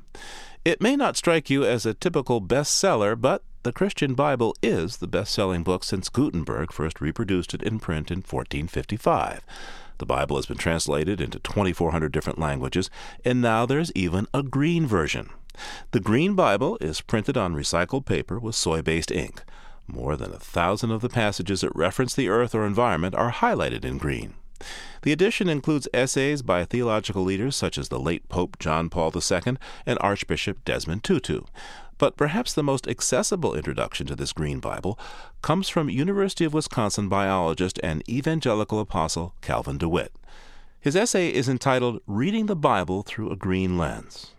It 0.65 0.81
may 0.81 0.95
not 0.95 1.17
strike 1.17 1.51
you 1.51 1.63
as 1.63 1.85
a 1.85 1.93
typical 1.93 2.41
bestseller, 2.41 3.19
but 3.19 3.43
the 3.61 3.71
Christian 3.71 4.15
Bible 4.15 4.55
is 4.63 4.97
the 4.97 5.07
best 5.07 5.33
selling 5.33 5.63
book 5.63 5.83
since 5.83 6.09
Gutenberg 6.09 6.73
first 6.73 6.99
reproduced 6.99 7.53
it 7.53 7.61
in 7.61 7.79
print 7.79 8.09
in 8.09 8.17
1455. 8.17 9.41
The 9.99 10.05
Bible 10.05 10.37
has 10.37 10.45
been 10.45 10.57
translated 10.57 11.21
into 11.21 11.39
2,400 11.39 12.11
different 12.11 12.39
languages, 12.39 12.89
and 13.23 13.41
now 13.41 13.65
there's 13.65 13.91
even 13.93 14.27
a 14.33 14.41
green 14.41 14.87
version. 14.87 15.29
The 15.91 15.99
Green 15.99 16.35
Bible 16.35 16.77
is 16.79 17.01
printed 17.01 17.35
on 17.37 17.53
recycled 17.53 18.05
paper 18.05 18.39
with 18.39 18.55
soy 18.55 18.81
based 18.81 19.11
ink. 19.11 19.43
More 19.87 20.15
than 20.15 20.31
a 20.31 20.39
thousand 20.39 20.91
of 20.91 21.01
the 21.01 21.09
passages 21.09 21.61
that 21.61 21.75
reference 21.75 22.13
the 22.13 22.29
earth 22.29 22.55
or 22.55 22.65
environment 22.65 23.13
are 23.15 23.31
highlighted 23.31 23.83
in 23.83 23.97
green. 23.97 24.35
The 25.01 25.11
edition 25.11 25.49
includes 25.49 25.87
essays 25.93 26.41
by 26.41 26.63
theological 26.63 27.23
leaders 27.23 27.55
such 27.55 27.77
as 27.77 27.89
the 27.89 27.99
late 27.99 28.27
Pope 28.29 28.59
John 28.59 28.89
Paul 28.89 29.11
II 29.13 29.57
and 29.85 29.97
Archbishop 30.01 30.63
Desmond 30.63 31.03
Tutu. 31.03 31.41
But 31.99 32.17
perhaps 32.17 32.53
the 32.53 32.63
most 32.63 32.87
accessible 32.87 33.53
introduction 33.53 34.07
to 34.07 34.15
this 34.15 34.33
Green 34.33 34.59
Bible 34.59 34.97
comes 35.43 35.69
from 35.69 35.89
University 35.89 36.45
of 36.45 36.53
Wisconsin 36.53 37.09
biologist 37.09 37.79
and 37.83 38.07
evangelical 38.09 38.79
apostle 38.79 39.35
Calvin 39.41 39.77
DeWitt. 39.77 40.13
His 40.79 40.95
essay 40.95 41.29
is 41.29 41.49
entitled 41.49 42.01
Reading 42.07 42.45
the 42.45 42.55
Bible 42.55 43.03
Through 43.03 43.31
a 43.31 43.35
Green 43.35 43.77
Lens. 43.77 44.31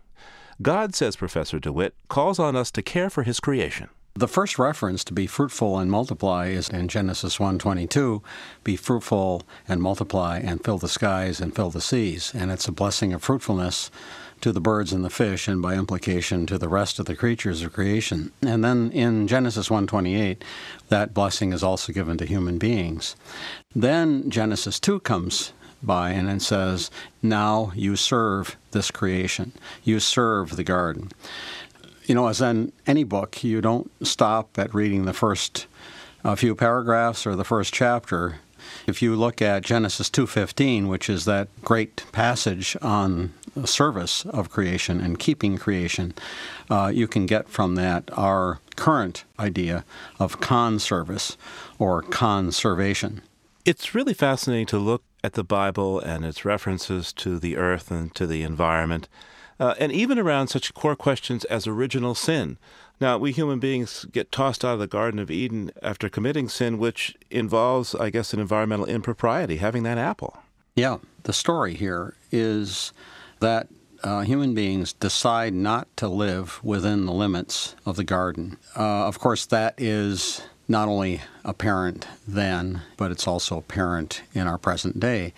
God, 0.62 0.94
says 0.94 1.16
Professor 1.16 1.58
DeWitt, 1.60 1.94
calls 2.08 2.38
on 2.38 2.56
us 2.56 2.70
to 2.72 2.82
care 2.82 3.10
for 3.10 3.24
his 3.24 3.40
creation. 3.40 3.90
The 4.14 4.26
first 4.26 4.58
reference 4.58 5.04
to 5.04 5.12
be 5.12 5.26
fruitful 5.26 5.78
and 5.78 5.90
multiply 5.90 6.48
is 6.48 6.68
in 6.68 6.88
Genesis 6.88 7.38
1:22, 7.38 8.22
be 8.64 8.74
fruitful 8.74 9.42
and 9.68 9.80
multiply 9.80 10.38
and 10.38 10.64
fill 10.64 10.78
the 10.78 10.88
skies 10.88 11.40
and 11.40 11.54
fill 11.54 11.70
the 11.70 11.80
seas, 11.80 12.32
and 12.34 12.50
it's 12.50 12.66
a 12.66 12.72
blessing 12.72 13.12
of 13.12 13.22
fruitfulness 13.22 13.90
to 14.40 14.52
the 14.52 14.60
birds 14.60 14.92
and 14.92 15.04
the 15.04 15.10
fish 15.10 15.48
and 15.48 15.60
by 15.60 15.74
implication 15.74 16.46
to 16.46 16.58
the 16.58 16.68
rest 16.68 16.98
of 16.98 17.06
the 17.06 17.16
creatures 17.16 17.62
of 17.62 17.72
creation. 17.72 18.32
And 18.42 18.64
then 18.64 18.90
in 18.92 19.26
Genesis 19.26 19.68
1:28, 19.68 20.42
that 20.88 21.14
blessing 21.14 21.52
is 21.52 21.62
also 21.62 21.92
given 21.92 22.16
to 22.18 22.26
human 22.26 22.58
beings. 22.58 23.16
Then 23.74 24.30
Genesis 24.30 24.80
2 24.80 25.00
comes 25.00 25.52
by 25.82 26.10
and 26.10 26.28
it 26.28 26.42
says, 26.42 26.90
"Now 27.22 27.72
you 27.74 27.96
serve 27.96 28.56
this 28.72 28.90
creation. 28.90 29.52
You 29.84 30.00
serve 30.00 30.56
the 30.56 30.64
garden." 30.64 31.10
you 32.10 32.14
know, 32.16 32.26
as 32.26 32.40
in 32.40 32.72
any 32.88 33.04
book, 33.04 33.44
you 33.44 33.60
don't 33.60 33.88
stop 34.04 34.58
at 34.58 34.74
reading 34.74 35.04
the 35.04 35.12
first 35.12 35.68
uh, 36.24 36.34
few 36.34 36.56
paragraphs 36.56 37.24
or 37.24 37.36
the 37.36 37.44
first 37.44 37.72
chapter. 37.72 38.40
If 38.86 39.02
you 39.02 39.16
look 39.16 39.42
at 39.42 39.64
Genesis 39.64 40.10
2:15, 40.10 40.88
which 40.88 41.08
is 41.08 41.24
that 41.24 41.48
great 41.62 42.04
passage 42.12 42.76
on 42.82 43.32
service 43.64 44.24
of 44.26 44.50
creation 44.50 45.00
and 45.00 45.18
keeping 45.18 45.58
creation, 45.58 46.14
uh, 46.70 46.90
you 46.94 47.08
can 47.08 47.26
get 47.26 47.48
from 47.48 47.74
that 47.74 48.10
our 48.16 48.60
current 48.76 49.24
idea 49.38 49.84
of 50.18 50.40
conservice 50.40 51.36
or 51.78 52.02
conservation. 52.02 53.22
It's 53.64 53.94
really 53.94 54.14
fascinating 54.14 54.66
to 54.66 54.78
look 54.78 55.02
at 55.22 55.34
the 55.34 55.44
Bible 55.44 56.00
and 56.00 56.24
its 56.24 56.44
references 56.44 57.12
to 57.12 57.38
the 57.38 57.56
earth 57.56 57.90
and 57.90 58.14
to 58.14 58.26
the 58.26 58.42
environment 58.42 59.08
uh, 59.60 59.74
and 59.78 59.92
even 59.92 60.18
around 60.18 60.48
such 60.48 60.72
core 60.74 60.96
questions 60.96 61.44
as 61.44 61.66
original 61.66 62.14
sin. 62.14 62.56
Now, 63.00 63.16
we 63.16 63.32
human 63.32 63.60
beings 63.60 64.04
get 64.12 64.30
tossed 64.30 64.62
out 64.64 64.74
of 64.74 64.78
the 64.78 64.86
Garden 64.86 65.18
of 65.18 65.30
Eden 65.30 65.70
after 65.82 66.10
committing 66.10 66.50
sin, 66.50 66.78
which 66.78 67.16
involves, 67.30 67.94
I 67.94 68.10
guess, 68.10 68.34
an 68.34 68.40
environmental 68.40 68.84
impropriety, 68.84 69.56
having 69.56 69.84
that 69.84 69.96
apple. 69.96 70.36
Yeah, 70.76 70.98
the 71.22 71.32
story 71.32 71.74
here 71.74 72.14
is 72.30 72.92
that 73.40 73.68
uh, 74.02 74.20
human 74.20 74.54
beings 74.54 74.92
decide 74.92 75.54
not 75.54 75.88
to 75.96 76.08
live 76.08 76.62
within 76.62 77.06
the 77.06 77.12
limits 77.12 77.74
of 77.86 77.96
the 77.96 78.04
garden. 78.04 78.58
Uh, 78.76 79.06
of 79.06 79.18
course, 79.18 79.46
that 79.46 79.74
is 79.78 80.42
not 80.68 80.88
only 80.88 81.22
apparent 81.44 82.06
then, 82.28 82.82
but 82.96 83.10
it's 83.10 83.26
also 83.26 83.56
apparent 83.56 84.22
in 84.34 84.46
our 84.46 84.58
present 84.58 85.00
day. 85.00 85.32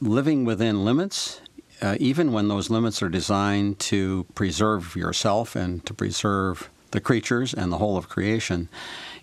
Living 0.00 0.44
within 0.44 0.84
limits, 0.84 1.40
uh, 1.80 1.96
even 2.00 2.32
when 2.32 2.48
those 2.48 2.68
limits 2.68 3.02
are 3.02 3.08
designed 3.08 3.78
to 3.78 4.26
preserve 4.34 4.96
yourself 4.96 5.56
and 5.56 5.84
to 5.86 5.94
preserve 5.94 6.68
the 6.96 7.00
creatures 7.00 7.54
and 7.54 7.70
the 7.70 7.78
whole 7.78 7.96
of 7.96 8.08
creation, 8.08 8.68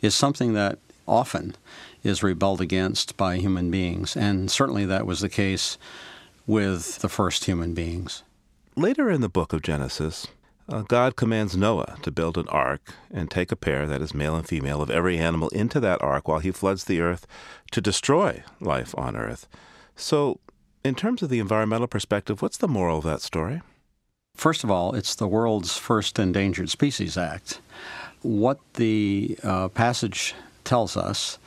is 0.01 0.15
something 0.15 0.53
that 0.53 0.79
often 1.07 1.55
is 2.03 2.23
rebelled 2.23 2.61
against 2.61 3.17
by 3.17 3.37
human 3.37 3.71
beings. 3.71 4.15
And 4.15 4.49
certainly 4.49 4.85
that 4.85 5.05
was 5.05 5.21
the 5.21 5.29
case 5.29 5.77
with 6.45 6.99
the 6.99 7.09
first 7.09 7.45
human 7.45 7.73
beings. 7.73 8.23
Later 8.75 9.09
in 9.09 9.21
the 9.21 9.29
book 9.29 9.53
of 9.53 9.63
Genesis, 9.63 10.27
uh, 10.69 10.83
God 10.83 11.15
commands 11.15 11.57
Noah 11.57 11.97
to 12.03 12.11
build 12.11 12.37
an 12.37 12.47
ark 12.49 12.93
and 13.11 13.29
take 13.29 13.51
a 13.51 13.55
pair, 13.55 13.87
that 13.87 14.01
is, 14.01 14.13
male 14.13 14.35
and 14.35 14.47
female, 14.47 14.81
of 14.81 14.89
every 14.89 15.17
animal 15.17 15.49
into 15.49 15.79
that 15.79 16.01
ark 16.01 16.27
while 16.27 16.39
he 16.39 16.51
floods 16.51 16.85
the 16.85 17.01
earth 17.01 17.25
to 17.71 17.81
destroy 17.81 18.43
life 18.59 18.93
on 18.97 19.15
earth. 19.15 19.47
So, 19.95 20.39
in 20.83 20.95
terms 20.95 21.21
of 21.21 21.29
the 21.29 21.39
environmental 21.39 21.87
perspective, 21.87 22.41
what's 22.41 22.57
the 22.57 22.67
moral 22.67 22.99
of 22.99 23.03
that 23.05 23.21
story? 23.21 23.61
First 24.43 24.65
of 24.65 24.69
all, 24.69 24.93
it's 24.93 25.15
the 25.15 25.25
world's 25.25 25.77
first 25.77 26.19
Endangered 26.19 26.69
Species 26.69 27.17
Act. 27.17 27.61
What 28.23 28.59
the 28.73 29.37
uh, 29.41 29.69
passage 29.69 30.35
tells 30.65 30.97
us 30.97 31.39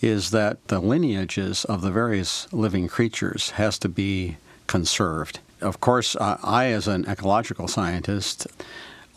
is 0.00 0.30
that 0.30 0.68
the 0.68 0.78
lineages 0.78 1.64
of 1.64 1.80
the 1.80 1.90
various 1.90 2.46
living 2.52 2.86
creatures 2.86 3.50
has 3.58 3.80
to 3.80 3.88
be 3.88 4.36
conserved. 4.68 5.40
Of 5.60 5.80
course, 5.80 6.14
I, 6.20 6.66
as 6.66 6.86
an 6.86 7.04
ecological 7.08 7.66
scientist, 7.66 8.46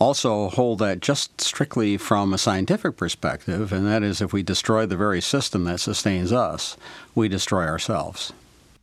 also 0.00 0.48
hold 0.48 0.80
that 0.80 0.98
just 0.98 1.40
strictly 1.40 1.96
from 1.96 2.34
a 2.34 2.38
scientific 2.38 2.96
perspective, 2.96 3.72
and 3.72 3.86
that 3.86 4.02
is 4.02 4.20
if 4.20 4.32
we 4.32 4.42
destroy 4.42 4.86
the 4.86 4.96
very 4.96 5.20
system 5.20 5.62
that 5.66 5.78
sustains 5.78 6.32
us, 6.32 6.76
we 7.14 7.28
destroy 7.28 7.64
ourselves. 7.64 8.32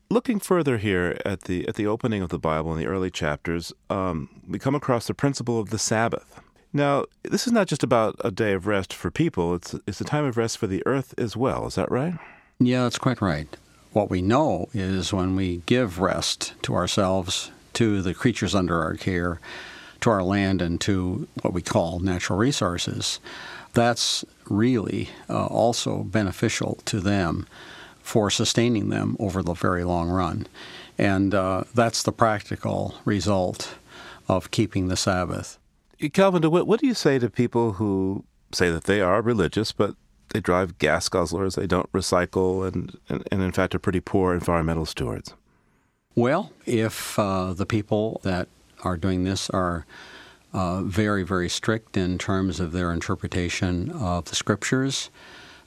Looking 0.10 0.40
further 0.40 0.78
here 0.78 1.20
at 1.26 1.42
the 1.42 1.68
at 1.68 1.76
the 1.76 1.86
opening 1.86 2.22
of 2.22 2.30
the 2.30 2.40
Bible 2.40 2.72
in 2.72 2.80
the 2.80 2.88
early 2.88 3.12
chapters, 3.12 3.74
um, 3.90 4.30
we 4.48 4.58
come 4.58 4.74
across 4.74 5.06
the 5.06 5.14
principle 5.14 5.60
of 5.60 5.70
the 5.70 5.78
Sabbath. 5.78 6.40
Now, 6.72 7.06
this 7.24 7.46
is 7.46 7.52
not 7.52 7.68
just 7.68 7.84
about 7.84 8.16
a 8.24 8.32
day 8.32 8.54
of 8.54 8.68
rest 8.68 8.94
for 8.94 9.12
people; 9.12 9.54
it's 9.54 9.76
it's 9.86 10.00
a 10.00 10.06
time 10.06 10.24
of 10.24 10.38
rest 10.38 10.60
for 10.60 10.68
the 10.68 10.82
earth 10.86 11.14
as 11.18 11.36
well. 11.36 11.68
Is 11.68 11.76
that 11.76 11.92
right? 11.92 12.14
Yeah, 12.58 12.84
that's 12.84 12.98
quite 12.98 13.22
right. 13.22 13.54
What 13.92 14.10
we 14.10 14.22
know 14.22 14.70
is 14.74 15.12
when 15.12 15.36
we 15.36 15.62
give 15.66 16.00
rest 16.00 16.54
to 16.62 16.74
ourselves, 16.74 17.52
to 17.74 18.02
the 18.02 18.14
creatures 18.14 18.56
under 18.56 18.82
our 18.82 18.94
care, 18.94 19.42
to 20.02 20.10
our 20.10 20.24
land, 20.24 20.62
and 20.62 20.80
to 20.82 21.28
what 21.42 21.54
we 21.54 21.62
call 21.62 22.00
natural 22.00 22.40
resources, 22.40 23.20
that's 23.74 24.24
really 24.48 25.10
uh, 25.30 25.48
also 25.48 26.04
beneficial 26.04 26.78
to 26.86 27.02
them 27.02 27.46
for 28.08 28.30
sustaining 28.30 28.88
them 28.88 29.18
over 29.20 29.44
the 29.44 29.54
very 29.54 29.84
long 29.84 30.08
run. 30.08 30.48
And 30.98 31.36
uh, 31.36 31.66
that's 31.76 32.04
the 32.04 32.14
practical 32.14 32.96
result 33.04 33.76
of 34.30 34.50
keeping 34.50 34.88
the 34.88 34.96
Sabbath. 34.96 35.60
Calvin 36.14 36.42
DeWitt, 36.42 36.66
what 36.66 36.80
do 36.80 36.88
you 36.88 36.94
say 36.94 37.20
to 37.20 37.30
people 37.30 37.74
who 37.74 38.24
say 38.54 38.72
that 38.72 38.86
they 38.86 39.02
are 39.02 39.22
religious, 39.22 39.74
but 39.74 39.96
they 40.30 40.40
drive 40.40 40.78
gas 40.78 41.10
guzzlers, 41.10 41.56
they 41.56 41.68
don't 41.68 41.92
recycle, 41.92 42.66
and, 42.66 42.98
and, 43.10 43.28
and 43.30 43.42
in 43.42 43.52
fact 43.52 43.76
are 43.76 43.80
pretty 43.80 44.00
poor 44.00 44.34
environmental 44.34 44.86
stewards? 44.86 45.34
Well, 46.16 46.54
if 46.66 47.20
uh, 47.20 47.52
the 47.54 47.66
people 47.66 48.22
that 48.24 48.48
are 48.86 48.96
doing 48.96 49.26
this 49.26 49.50
are 49.50 49.86
uh, 50.54 50.82
very, 50.82 51.24
very 51.24 51.50
strict 51.50 51.98
in 51.98 52.18
terms 52.18 52.62
of 52.62 52.72
their 52.72 52.94
interpretation 52.94 53.92
of 53.92 54.26
the 54.26 54.36
scriptures, 54.36 55.10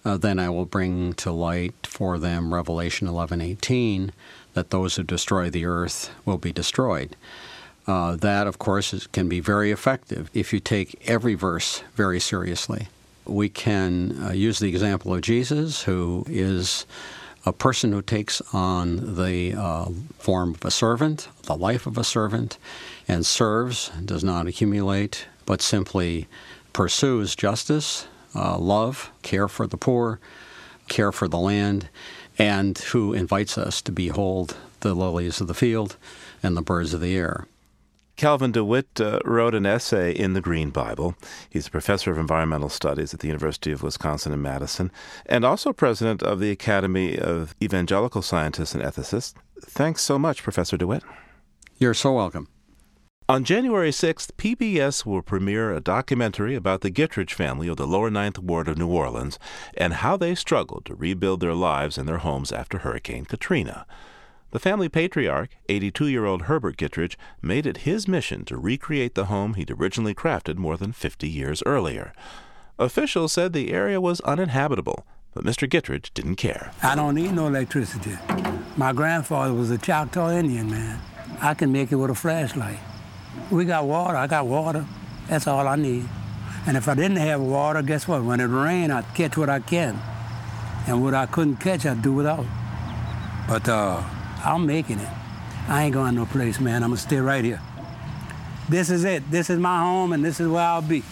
uh, 0.05 0.17
then 0.17 0.39
I 0.39 0.49
will 0.49 0.67
bring 0.67 1.13
to 1.15 1.31
light 1.31 1.87
for 1.87 2.19
them 2.19 2.55
Revelation 2.55 3.07
11:18 3.07 4.11
that 4.55 4.71
those 4.71 4.97
who 4.97 5.03
destroy 5.03 5.51
the 5.51 5.67
earth 5.67 6.11
will 6.25 6.39
be 6.39 6.53
destroyed. 6.53 7.17
Uh, 7.87 8.17
that, 8.17 8.47
of 8.47 8.59
course, 8.59 8.93
is, 8.93 9.07
can 9.07 9.29
be 9.29 9.41
very 9.41 9.71
effective 9.71 10.31
if 10.35 10.53
you 10.53 10.61
take 10.61 11.01
every 11.09 11.35
verse 11.35 11.83
very 11.95 12.21
seriously. 12.21 12.89
We 13.27 13.49
can 13.49 14.17
uh, 14.23 14.33
use 14.33 14.59
the 14.59 14.69
example 14.69 15.15
of 15.15 15.23
Jesus, 15.23 15.83
who 15.83 16.25
is 16.29 16.87
a 17.47 17.53
person 17.53 17.93
who 17.93 18.03
takes 18.03 18.43
on 18.53 19.17
the 19.17 19.55
uh, 19.55 19.87
form 20.19 20.55
of 20.55 20.65
a 20.65 20.71
servant, 20.71 21.29
the 21.45 21.57
life 21.57 21.87
of 21.87 21.97
a 21.97 22.05
servant, 22.05 22.59
and 23.09 23.25
serves, 23.25 23.91
does 24.05 24.23
not 24.23 24.47
accumulate, 24.47 25.27
but 25.47 25.63
simply 25.63 26.29
pursues 26.73 27.35
justice, 27.35 28.07
uh, 28.35 28.59
love, 28.59 29.11
care 29.23 29.49
for 29.49 29.67
the 29.67 29.77
poor, 29.77 30.21
care 30.89 31.13
for 31.13 31.29
the 31.29 31.39
land, 31.39 31.89
and 32.39 32.79
who 32.79 33.13
invites 33.13 33.59
us 33.59 33.83
to 33.83 33.93
behold 33.93 34.57
the 34.81 34.95
lilies 34.95 35.41
of 35.41 35.47
the 35.47 35.55
field 35.55 35.97
and 36.43 36.57
the 36.57 36.63
birds 36.63 36.95
of 36.95 37.01
the 37.01 37.17
air. 37.17 37.47
Calvin 38.17 38.53
DeWitt 38.53 39.01
uh, 39.01 39.19
wrote 39.25 39.55
an 39.55 39.65
essay 39.65 40.13
in 40.13 40.35
the 40.35 40.43
Green 40.43 40.69
Bible. 40.69 41.15
He's 41.49 41.69
a 41.69 41.71
professor 41.71 42.11
of 42.11 42.19
environmental 42.19 42.69
studies 42.69 43.15
at 43.15 43.21
the 43.21 43.29
University 43.29 43.73
of 43.73 43.83
Wisconsin 43.83 44.35
in 44.35 44.43
Madison 44.43 44.93
and 45.25 45.43
also 45.43 45.73
president 45.73 46.23
of 46.23 46.39
the 46.39 46.51
Academy 46.51 47.17
of 47.17 47.55
Evangelical 47.63 48.21
Scientists 48.21 48.75
and 48.75 48.85
Ethicists. 48.85 49.33
Thanks 49.63 50.03
so 50.03 50.19
much, 50.19 50.43
Professor 50.43 50.77
DeWitt. 50.77 51.03
You're 51.79 51.95
so 51.95 52.13
welcome. 52.13 52.49
On 53.31 53.45
January 53.45 53.93
6th, 53.93 54.33
PBS 54.39 55.07
will 55.07 55.23
premiere 55.23 55.73
a 55.73 55.81
documentary 55.81 56.57
about 56.57 56.81
the 56.81 56.91
Gettridge 56.91 57.33
family 57.33 57.69
of 57.69 57.77
the 57.77 57.87
lower 57.87 58.11
Ninth 58.11 58.41
Ward 58.41 58.67
of 58.67 58.77
New 58.77 58.89
Orleans 58.89 59.39
and 59.75 59.93
how 59.93 60.17
they 60.17 60.35
struggled 60.35 60.85
to 60.87 60.97
rebuild 60.97 61.39
their 61.39 61.55
lives 61.55 61.97
and 61.97 62.09
their 62.09 62.19
homes 62.19 62.51
after 62.51 62.79
Hurricane 62.79 63.25
Katrina. 63.25 63.87
The 64.51 64.59
family 64.59 64.89
patriarch, 64.89 65.51
82 65.69 66.09
year 66.09 66.25
old 66.25 66.43
Herbert 66.43 66.77
Gettridge, 66.77 67.15
made 67.41 67.67
it 67.67 67.87
his 67.87 68.09
mission 68.09 68.45
to 68.47 68.57
recreate 68.57 69.15
the 69.15 69.27
home 69.27 69.55
he'd 69.55 69.71
originally 69.71 70.13
crafted 70.13 70.57
more 70.57 70.77
than 70.77 70.91
50 70.91 71.29
years 71.29 71.63
earlier. 71.65 72.13
Officials 72.81 73.33
said 73.33 73.53
the 73.53 73.73
area 73.73 74.01
was 74.01 74.21
uninhabitable, 74.23 75.07
but 75.35 75.45
Mr. 75.45 75.71
Gettridge 75.71 76.13
didn't 76.15 76.35
care. 76.35 76.73
I 76.83 76.97
don't 76.97 77.15
need 77.15 77.31
no 77.31 77.47
electricity. 77.47 78.19
My 78.77 78.93
grandfather 78.93 79.55
was 79.55 79.71
a 79.71 79.79
Choctaw 79.79 80.33
Indian 80.33 80.69
man. 80.69 81.01
I 81.41 81.55
can 81.55 81.71
make 81.71 81.93
it 81.93 81.95
with 81.95 82.11
a 82.11 82.15
flashlight. 82.17 82.81
We 83.51 83.65
got 83.65 83.87
water. 83.87 84.17
I 84.17 84.27
got 84.27 84.47
water. 84.47 84.87
That's 85.29 85.47
all 85.47 85.67
I 85.67 85.77
need. 85.77 86.09
And 86.67 86.77
if 86.77 86.89
I 86.89 86.95
didn't 86.95 87.17
have 87.17 87.41
water, 87.41 87.83
guess 87.83 88.07
what? 88.07 88.23
When 88.23 88.41
it 88.41 88.45
rained, 88.45 88.93
I'd 88.93 89.15
catch 89.15 89.37
what 89.37 89.49
I 89.49 89.61
can. 89.61 89.99
And 90.87 91.03
what 91.03 91.15
I 91.15 91.27
couldn't 91.27 91.57
catch, 91.57 91.87
I'd 91.87 92.03
do 92.03 92.13
without. 92.13 92.47
But 93.49 93.69
uh, 93.69 94.03
I'm 94.45 94.67
making 94.67 94.99
it. 94.99 95.09
I 95.69 95.85
ain't 95.85 95.95
going 95.95 96.15
no 96.15 96.27
place, 96.27 96.61
man. 96.61 96.83
I'm 96.83 96.91
gonna 96.91 97.01
stay 97.01 97.19
right 97.19 97.45
here. 97.45 97.61
This 98.69 98.91
is 98.91 99.05
it. 99.05 99.31
This 99.31 99.51
is 99.51 99.59
my 99.59 99.81
home, 99.81 100.13
and 100.13 100.25
this 100.25 100.41
is 100.41 100.49
where 100.49 100.63
I'll 100.63 100.83
be. 100.83 101.03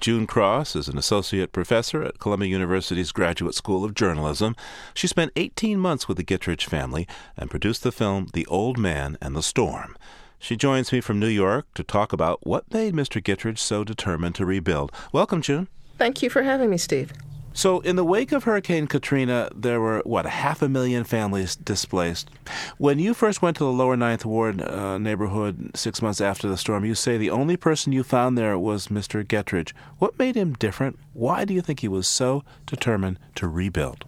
June 0.00 0.26
Cross 0.26 0.74
is 0.76 0.88
an 0.88 0.98
associate 0.98 1.52
professor 1.52 2.02
at 2.02 2.18
Columbia 2.18 2.48
University's 2.50 3.12
Graduate 3.12 3.54
School 3.54 3.84
of 3.84 3.94
Journalism. 3.94 4.56
She 4.92 5.06
spent 5.06 5.32
18 5.36 5.78
months 5.78 6.08
with 6.08 6.16
the 6.16 6.24
Gettridge 6.24 6.64
family 6.64 7.06
and 7.36 7.50
produced 7.50 7.82
the 7.82 7.92
film 7.92 8.28
The 8.32 8.46
Old 8.46 8.76
Man 8.76 9.16
and 9.20 9.36
the 9.36 9.42
Storm. 9.42 9.96
She 10.44 10.56
joins 10.56 10.92
me 10.92 11.00
from 11.00 11.18
New 11.18 11.28
York 11.28 11.72
to 11.72 11.82
talk 11.82 12.12
about 12.12 12.46
what 12.46 12.70
made 12.70 12.92
Mr. 12.92 13.18
Gettridge 13.18 13.56
so 13.56 13.82
determined 13.82 14.34
to 14.34 14.44
rebuild. 14.44 14.92
Welcome, 15.10 15.40
June. 15.40 15.68
Thank 15.96 16.22
you 16.22 16.28
for 16.28 16.42
having 16.42 16.68
me, 16.68 16.76
Steve. 16.76 17.14
So, 17.54 17.80
in 17.80 17.96
the 17.96 18.04
wake 18.04 18.30
of 18.30 18.44
Hurricane 18.44 18.86
Katrina, 18.86 19.48
there 19.56 19.80
were, 19.80 20.02
what, 20.04 20.26
half 20.26 20.60
a 20.60 20.68
million 20.68 21.04
families 21.04 21.56
displaced. 21.56 22.28
When 22.76 22.98
you 22.98 23.14
first 23.14 23.40
went 23.40 23.56
to 23.56 23.64
the 23.64 23.72
lower 23.72 23.96
Ninth 23.96 24.26
Ward 24.26 24.60
uh, 24.60 24.98
neighborhood 24.98 25.70
six 25.74 26.02
months 26.02 26.20
after 26.20 26.46
the 26.46 26.58
storm, 26.58 26.84
you 26.84 26.94
say 26.94 27.16
the 27.16 27.30
only 27.30 27.56
person 27.56 27.94
you 27.94 28.02
found 28.02 28.36
there 28.36 28.58
was 28.58 28.88
Mr. 28.88 29.24
Gettridge. 29.24 29.72
What 29.96 30.18
made 30.18 30.34
him 30.34 30.52
different? 30.52 30.98
Why 31.14 31.46
do 31.46 31.54
you 31.54 31.62
think 31.62 31.80
he 31.80 31.88
was 31.88 32.06
so 32.06 32.44
determined 32.66 33.18
to 33.36 33.48
rebuild? 33.48 34.04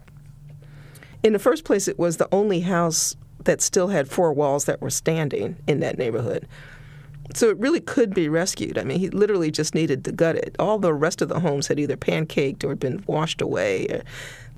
In 1.22 1.32
the 1.32 1.38
first 1.38 1.64
place, 1.64 1.88
it 1.88 1.98
was 1.98 2.18
the 2.18 2.28
only 2.30 2.60
house 2.60 3.16
that 3.46 3.60
still 3.60 3.88
had 3.88 4.08
four 4.08 4.32
walls 4.32 4.66
that 4.66 4.80
were 4.80 4.90
standing 4.90 5.56
in 5.66 5.80
that 5.80 5.98
neighborhood. 5.98 6.46
So 7.34 7.48
it 7.48 7.58
really 7.58 7.80
could 7.80 8.14
be 8.14 8.28
rescued. 8.28 8.78
I 8.78 8.84
mean, 8.84 9.00
he 9.00 9.08
literally 9.10 9.50
just 9.50 9.74
needed 9.74 10.04
to 10.04 10.12
gut 10.12 10.36
it. 10.36 10.54
All 10.58 10.78
the 10.78 10.94
rest 10.94 11.22
of 11.22 11.28
the 11.28 11.40
homes 11.40 11.66
had 11.66 11.80
either 11.80 11.96
pancaked 11.96 12.62
or 12.62 12.76
been 12.76 13.02
washed 13.06 13.40
away. 13.40 13.86
Or, 13.88 14.02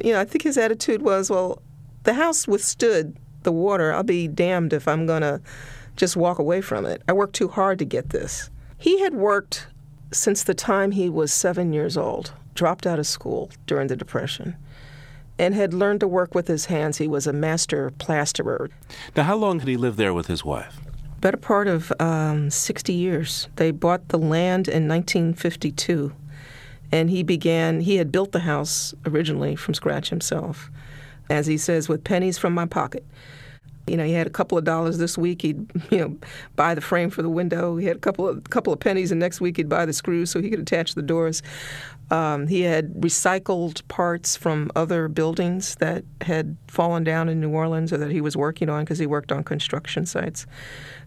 you 0.04 0.12
know, 0.12 0.20
I 0.20 0.24
think 0.24 0.42
his 0.42 0.58
attitude 0.58 1.00
was, 1.00 1.30
well, 1.30 1.62
the 2.02 2.14
house 2.14 2.46
withstood 2.46 3.16
the 3.42 3.52
water. 3.52 3.92
I'll 3.92 4.02
be 4.02 4.28
damned 4.28 4.72
if 4.72 4.86
I'm 4.86 5.06
going 5.06 5.22
to 5.22 5.40
just 5.96 6.16
walk 6.16 6.38
away 6.38 6.60
from 6.60 6.84
it. 6.84 7.02
I 7.08 7.12
worked 7.12 7.34
too 7.34 7.48
hard 7.48 7.78
to 7.78 7.84
get 7.84 8.10
this. 8.10 8.50
He 8.76 9.00
had 9.00 9.14
worked 9.14 9.66
since 10.12 10.42
the 10.42 10.54
time 10.54 10.90
he 10.90 11.08
was 11.08 11.32
seven 11.32 11.72
years 11.72 11.96
old, 11.96 12.32
dropped 12.54 12.86
out 12.86 12.98
of 12.98 13.06
school 13.06 13.50
during 13.66 13.88
the 13.88 13.96
Depression, 13.96 14.56
and 15.38 15.54
had 15.54 15.72
learned 15.72 16.00
to 16.00 16.08
work 16.08 16.34
with 16.34 16.48
his 16.48 16.66
hands. 16.66 16.98
He 16.98 17.08
was 17.08 17.26
a 17.26 17.32
master 17.32 17.92
plasterer. 17.98 18.70
Now, 19.16 19.24
how 19.24 19.36
long 19.36 19.60
had 19.60 19.68
he 19.68 19.76
lived 19.76 19.98
there 19.98 20.14
with 20.14 20.26
his 20.26 20.44
wife? 20.44 20.80
better 21.20 21.36
part 21.36 21.66
of 21.66 21.92
um, 22.00 22.50
60 22.50 22.92
years. 22.92 23.48
They 23.56 23.70
bought 23.70 24.08
the 24.08 24.18
land 24.18 24.68
in 24.68 24.88
1952, 24.88 26.12
and 26.92 27.10
he 27.10 27.22
began, 27.22 27.80
he 27.80 27.96
had 27.96 28.12
built 28.12 28.32
the 28.32 28.40
house 28.40 28.94
originally 29.06 29.56
from 29.56 29.74
scratch 29.74 30.10
himself, 30.10 30.70
as 31.28 31.46
he 31.46 31.56
says, 31.56 31.88
with 31.88 32.04
pennies 32.04 32.38
from 32.38 32.54
my 32.54 32.66
pocket. 32.66 33.04
You 33.88 33.96
know, 33.96 34.04
he 34.04 34.12
had 34.12 34.26
a 34.26 34.30
couple 34.30 34.58
of 34.58 34.64
dollars 34.64 34.98
this 34.98 35.16
week. 35.16 35.42
He'd, 35.42 35.70
you 35.90 35.98
know, 35.98 36.16
buy 36.56 36.74
the 36.74 36.80
frame 36.80 37.10
for 37.10 37.22
the 37.22 37.28
window. 37.28 37.76
He 37.76 37.86
had 37.86 37.96
a 37.96 38.00
couple 38.00 38.28
of 38.28 38.44
couple 38.50 38.72
of 38.72 38.80
pennies, 38.80 39.10
and 39.10 39.18
next 39.18 39.40
week 39.40 39.56
he'd 39.56 39.68
buy 39.68 39.86
the 39.86 39.92
screws 39.92 40.30
so 40.30 40.40
he 40.40 40.50
could 40.50 40.60
attach 40.60 40.94
the 40.94 41.02
doors. 41.02 41.42
Um, 42.10 42.46
he 42.46 42.62
had 42.62 42.94
recycled 42.94 43.86
parts 43.88 44.34
from 44.36 44.70
other 44.74 45.08
buildings 45.08 45.74
that 45.76 46.04
had 46.22 46.56
fallen 46.66 47.04
down 47.04 47.28
in 47.28 47.38
New 47.38 47.50
Orleans 47.50 47.92
or 47.92 47.98
that 47.98 48.10
he 48.10 48.22
was 48.22 48.34
working 48.34 48.70
on 48.70 48.84
because 48.84 48.98
he 48.98 49.06
worked 49.06 49.30
on 49.30 49.44
construction 49.44 50.06
sites. 50.06 50.46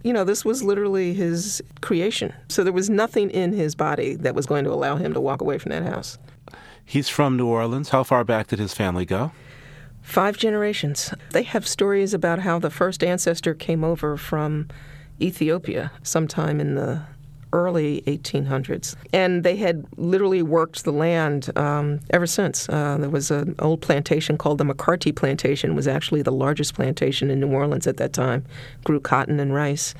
You 0.03 0.13
know, 0.13 0.23
this 0.23 0.45
was 0.45 0.61
literally 0.61 1.13
his 1.13 1.61
creation. 1.81 2.33
So 2.49 2.63
there 2.63 2.73
was 2.73 2.89
nothing 2.89 3.31
in 3.31 3.51
his 3.51 3.73
body 3.73 4.15
that 4.17 4.35
was 4.35 4.45
going 4.45 4.63
to 4.65 4.71
allow 4.71 4.95
him 4.95 5.13
to 5.13 5.19
walk 5.19 5.41
away 5.41 5.57
from 5.57 5.71
that 5.71 5.83
house. 5.83 6.19
He's 6.85 7.09
from 7.09 7.35
New 7.35 7.47
Orleans. 7.47 7.89
How 7.89 8.03
far 8.03 8.23
back 8.23 8.47
did 8.47 8.59
his 8.59 8.73
family 8.73 9.05
go? 9.05 9.31
Five 10.01 10.37
generations. 10.37 11.13
They 11.31 11.43
have 11.43 11.67
stories 11.67 12.13
about 12.13 12.39
how 12.39 12.59
the 12.59 12.69
first 12.69 13.03
ancestor 13.03 13.53
came 13.53 13.83
over 13.83 14.17
from 14.17 14.67
Ethiopia 15.21 15.91
sometime 16.03 16.59
in 16.59 16.75
the 16.75 17.03
early 17.53 18.01
1800s. 18.07 18.95
And 19.13 19.43
they 19.43 19.57
had 19.57 19.85
literally 19.97 20.41
worked 20.41 20.83
the 20.83 20.91
land 20.91 21.55
um, 21.57 21.99
ever 22.11 22.25
since. 22.25 22.67
Uh, 22.69 22.97
there 22.99 23.09
was 23.09 23.31
an 23.31 23.55
old 23.59 23.81
plantation 23.81 24.37
called 24.37 24.57
the 24.57 24.63
McCarty 24.63 25.15
Plantation, 25.15 25.75
was 25.75 25.87
actually 25.87 26.21
the 26.21 26.31
largest 26.31 26.73
plantation 26.73 27.29
in 27.29 27.39
New 27.39 27.51
Orleans 27.51 27.87
at 27.87 27.97
that 27.97 28.13
time, 28.13 28.45
grew 28.83 28.99
cotton 28.99 29.39
and 29.39 29.53
rice. 29.53 29.93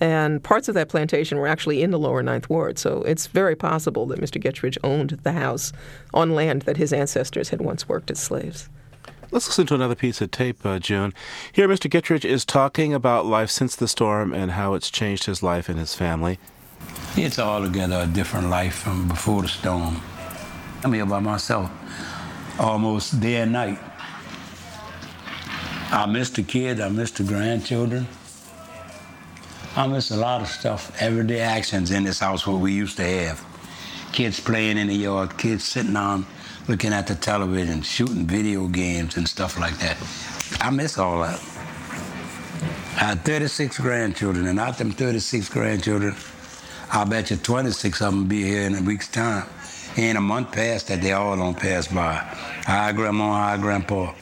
And 0.00 0.42
parts 0.42 0.68
of 0.68 0.74
that 0.74 0.88
plantation 0.88 1.38
were 1.38 1.46
actually 1.46 1.82
in 1.82 1.90
the 1.90 1.98
lower 1.98 2.22
Ninth 2.22 2.50
Ward, 2.50 2.78
so 2.78 3.02
it's 3.02 3.28
very 3.28 3.54
possible 3.54 4.06
that 4.06 4.20
Mr. 4.20 4.42
Gettridge 4.42 4.76
owned 4.82 5.10
the 5.22 5.32
house 5.32 5.72
on 6.12 6.34
land 6.34 6.62
that 6.62 6.76
his 6.76 6.92
ancestors 6.92 7.50
had 7.50 7.60
once 7.60 7.88
worked 7.88 8.10
as 8.10 8.18
slaves. 8.18 8.68
Let's 9.30 9.48
listen 9.48 9.66
to 9.66 9.74
another 9.74 9.94
piece 9.94 10.20
of 10.20 10.30
tape, 10.30 10.64
uh, 10.64 10.78
June. 10.78 11.14
Here, 11.52 11.68
Mr. 11.68 11.90
Gettridge 11.90 12.24
is 12.24 12.44
talking 12.44 12.92
about 12.92 13.26
life 13.26 13.50
since 13.50 13.74
the 13.74 13.88
storm 13.88 14.32
and 14.32 14.52
how 14.52 14.74
it's 14.74 14.90
changed 14.90 15.24
his 15.24 15.42
life 15.42 15.68
and 15.68 15.78
his 15.78 15.94
family. 15.94 16.38
It's 17.16 17.38
altogether 17.38 18.00
a 18.02 18.06
different 18.06 18.50
life 18.50 18.74
from 18.74 19.08
before 19.08 19.42
the 19.42 19.48
storm. 19.48 20.00
I'm 20.82 20.92
here 20.92 21.06
by 21.06 21.20
myself 21.20 21.70
almost 22.58 23.20
day 23.20 23.36
and 23.36 23.52
night. 23.52 23.78
I 25.90 26.06
miss 26.06 26.30
the 26.30 26.42
kids, 26.42 26.80
I 26.80 26.88
miss 26.88 27.10
the 27.12 27.24
grandchildren. 27.24 28.06
I 29.76 29.86
miss 29.86 30.10
a 30.10 30.16
lot 30.16 30.40
of 30.40 30.48
stuff, 30.48 30.92
everyday 31.00 31.40
actions 31.40 31.90
in 31.90 32.04
this 32.04 32.20
house 32.20 32.46
what 32.46 32.60
we 32.60 32.72
used 32.72 32.96
to 32.98 33.04
have. 33.04 33.44
Kids 34.12 34.38
playing 34.38 34.78
in 34.78 34.88
the 34.88 34.94
yard, 34.94 35.36
kids 35.38 35.64
sitting 35.64 35.96
on 35.96 36.26
looking 36.68 36.92
at 36.92 37.06
the 37.06 37.14
television, 37.14 37.82
shooting 37.82 38.26
video 38.26 38.66
games 38.68 39.16
and 39.16 39.28
stuff 39.28 39.58
like 39.58 39.76
that. 39.78 39.96
I 40.60 40.70
miss 40.70 40.98
all 40.98 41.22
that. 41.22 41.40
I 42.96 43.08
had 43.08 43.24
36 43.24 43.78
grandchildren, 43.78 44.46
and 44.46 44.58
out 44.58 44.78
them 44.78 44.92
36 44.92 45.48
grandchildren, 45.48 46.14
I'll 46.90 47.06
bet 47.06 47.30
you 47.30 47.36
26 47.36 48.00
of 48.00 48.12
them 48.12 48.28
be 48.28 48.42
here 48.42 48.62
in 48.62 48.74
a 48.76 48.82
week's 48.82 49.08
time. 49.08 49.46
Ain't 49.96 50.18
a 50.18 50.20
month 50.20 50.52
past 50.52 50.88
that 50.88 51.02
they 51.02 51.12
all 51.12 51.36
don't 51.36 51.58
pass 51.58 51.88
by. 51.88 52.14
Hi, 52.66 52.92
Grandma, 52.92 53.32
hi, 53.32 53.56
Grandpa. 53.58 54.14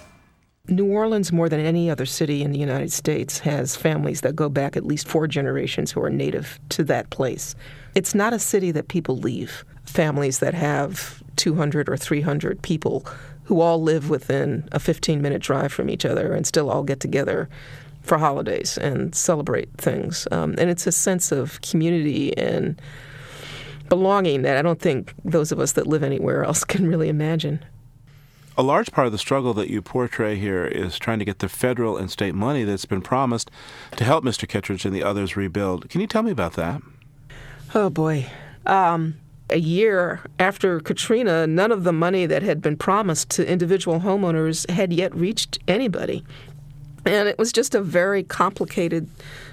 New 0.68 0.86
Orleans, 0.86 1.32
more 1.32 1.48
than 1.48 1.60
any 1.60 1.90
other 1.90 2.06
city 2.06 2.42
in 2.42 2.52
the 2.52 2.58
United 2.58 2.92
States, 2.92 3.40
has 3.40 3.76
families 3.76 4.20
that 4.20 4.36
go 4.36 4.48
back 4.48 4.76
at 4.76 4.86
least 4.86 5.08
four 5.08 5.26
generations 5.26 5.92
who 5.92 6.02
are 6.02 6.10
native 6.10 6.58
to 6.70 6.84
that 6.84 7.10
place. 7.10 7.54
It's 7.94 8.14
not 8.14 8.32
a 8.32 8.38
city 8.38 8.70
that 8.72 8.88
people 8.88 9.16
leave. 9.16 9.64
Families 9.84 10.38
that 10.38 10.54
have 10.54 11.21
200 11.42 11.88
or 11.88 11.96
300 11.96 12.62
people 12.62 13.04
who 13.42 13.60
all 13.60 13.82
live 13.82 14.08
within 14.08 14.68
a 14.70 14.78
15 14.78 15.20
minute 15.20 15.42
drive 15.42 15.72
from 15.72 15.90
each 15.90 16.04
other 16.04 16.32
and 16.32 16.46
still 16.46 16.70
all 16.70 16.84
get 16.84 17.00
together 17.00 17.48
for 18.02 18.16
holidays 18.16 18.78
and 18.78 19.12
celebrate 19.12 19.68
things. 19.76 20.28
Um, 20.30 20.54
and 20.56 20.70
it's 20.70 20.86
a 20.86 20.92
sense 20.92 21.32
of 21.32 21.60
community 21.60 22.36
and 22.38 22.80
belonging 23.88 24.42
that 24.42 24.56
I 24.56 24.62
don't 24.62 24.78
think 24.78 25.14
those 25.24 25.50
of 25.50 25.58
us 25.58 25.72
that 25.72 25.88
live 25.88 26.04
anywhere 26.04 26.44
else 26.44 26.62
can 26.72 26.86
really 26.86 27.08
imagine. 27.08 27.64
A 28.56 28.62
large 28.62 28.92
part 28.92 29.06
of 29.06 29.12
the 29.12 29.18
struggle 29.18 29.52
that 29.54 29.68
you 29.68 29.82
portray 29.82 30.36
here 30.36 30.64
is 30.64 30.96
trying 30.96 31.18
to 31.18 31.24
get 31.24 31.40
the 31.40 31.48
federal 31.48 31.96
and 31.96 32.08
state 32.08 32.36
money 32.36 32.62
that's 32.62 32.84
been 32.84 33.02
promised 33.02 33.50
to 33.96 34.04
help 34.04 34.22
Mr. 34.22 34.46
Gettridge 34.46 34.84
and 34.84 34.94
the 34.94 35.02
others 35.02 35.36
rebuild. 35.36 35.90
Can 35.90 36.00
you 36.00 36.06
tell 36.06 36.22
me 36.22 36.30
about 36.30 36.52
that? 36.52 36.82
Oh, 37.74 37.90
boy. 37.90 38.30
Um, 38.64 39.16
a 39.52 39.58
year 39.58 40.20
after 40.38 40.80
Katrina, 40.80 41.46
none 41.46 41.70
of 41.70 41.84
the 41.84 41.92
money 41.92 42.26
that 42.26 42.42
had 42.42 42.60
been 42.60 42.76
promised 42.76 43.30
to 43.30 43.46
individual 43.46 44.00
homeowners 44.00 44.68
had 44.70 44.92
yet 44.92 45.14
reached 45.14 45.58
anybody. 45.68 46.24
And 47.04 47.28
it 47.28 47.38
was 47.38 47.52
just 47.52 47.74
a 47.74 47.82
very 47.82 48.22
complicated 48.22 49.08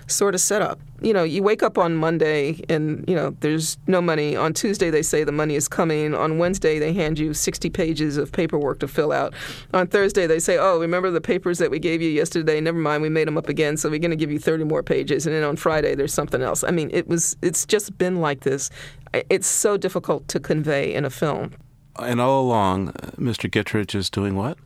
sort 0.10 0.36
of 0.36 0.42
setup. 0.42 0.80
You 1.02 1.14
know, 1.14 1.24
you 1.24 1.42
wake 1.42 1.64
up 1.64 1.78
on 1.78 1.96
Monday 1.96 2.60
and, 2.68 3.06
you 3.08 3.16
know, 3.16 3.36
there's 3.40 3.78
no 3.88 4.02
money. 4.02 4.36
On 4.36 4.54
Tuesday, 4.54 4.90
they 4.90 5.02
say 5.02 5.24
the 5.24 5.32
money 5.32 5.56
is 5.56 5.68
coming. 5.68 6.14
On 6.14 6.38
Wednesday, 6.38 6.78
they 6.78 6.94
hand 6.94 7.18
you 7.18 7.34
60 7.34 7.70
pages 7.70 8.18
of 8.18 8.32
paperwork 8.32 8.80
to 8.80 8.88
fill 8.88 9.12
out. 9.12 9.34
On 9.74 9.88
Thursday, 9.88 10.28
they 10.28 10.40
say, 10.40 10.58
oh, 10.58 10.80
remember 10.80 11.10
the 11.10 11.22
papers 11.22 11.58
that 11.60 11.72
we 11.72 11.80
gave 11.80 12.02
you 12.02 12.10
yesterday? 12.10 12.60
Never 12.60 12.80
mind, 12.80 13.02
we 13.02 13.10
made 13.10 13.28
them 13.28 13.38
up 13.38 13.48
again, 13.48 13.78
so 13.78 13.90
we're 13.90 14.00
going 14.00 14.12
to 14.12 14.18
give 14.18 14.32
you 14.32 14.40
30 14.40 14.66
more 14.66 14.84
pages. 14.84 15.26
And 15.26 15.36
then 15.36 15.44
on 15.44 15.56
Friday, 15.56 15.96
there's 15.96 16.14
something 16.14 16.42
else. 16.42 16.64
I 16.64 16.72
mean, 16.72 16.90
it 16.92 17.08
was, 17.08 17.38
it's 17.42 17.66
just 17.66 17.98
been 17.98 18.18
like 18.18 18.42
this. 18.42 18.70
It's 19.14 19.48
so 19.48 19.78
difficult 19.78 20.28
to 20.30 20.40
convey 20.40 20.94
in 20.94 21.06
a 21.06 21.10
film. 21.10 21.54
And 21.98 22.22
all 22.22 22.44
along, 22.44 22.90
uh, 22.90 23.12
Mr. 23.18 23.50
Gettridge 23.50 23.96
is 23.96 24.10
doing 24.10 24.36
what? 24.36 24.58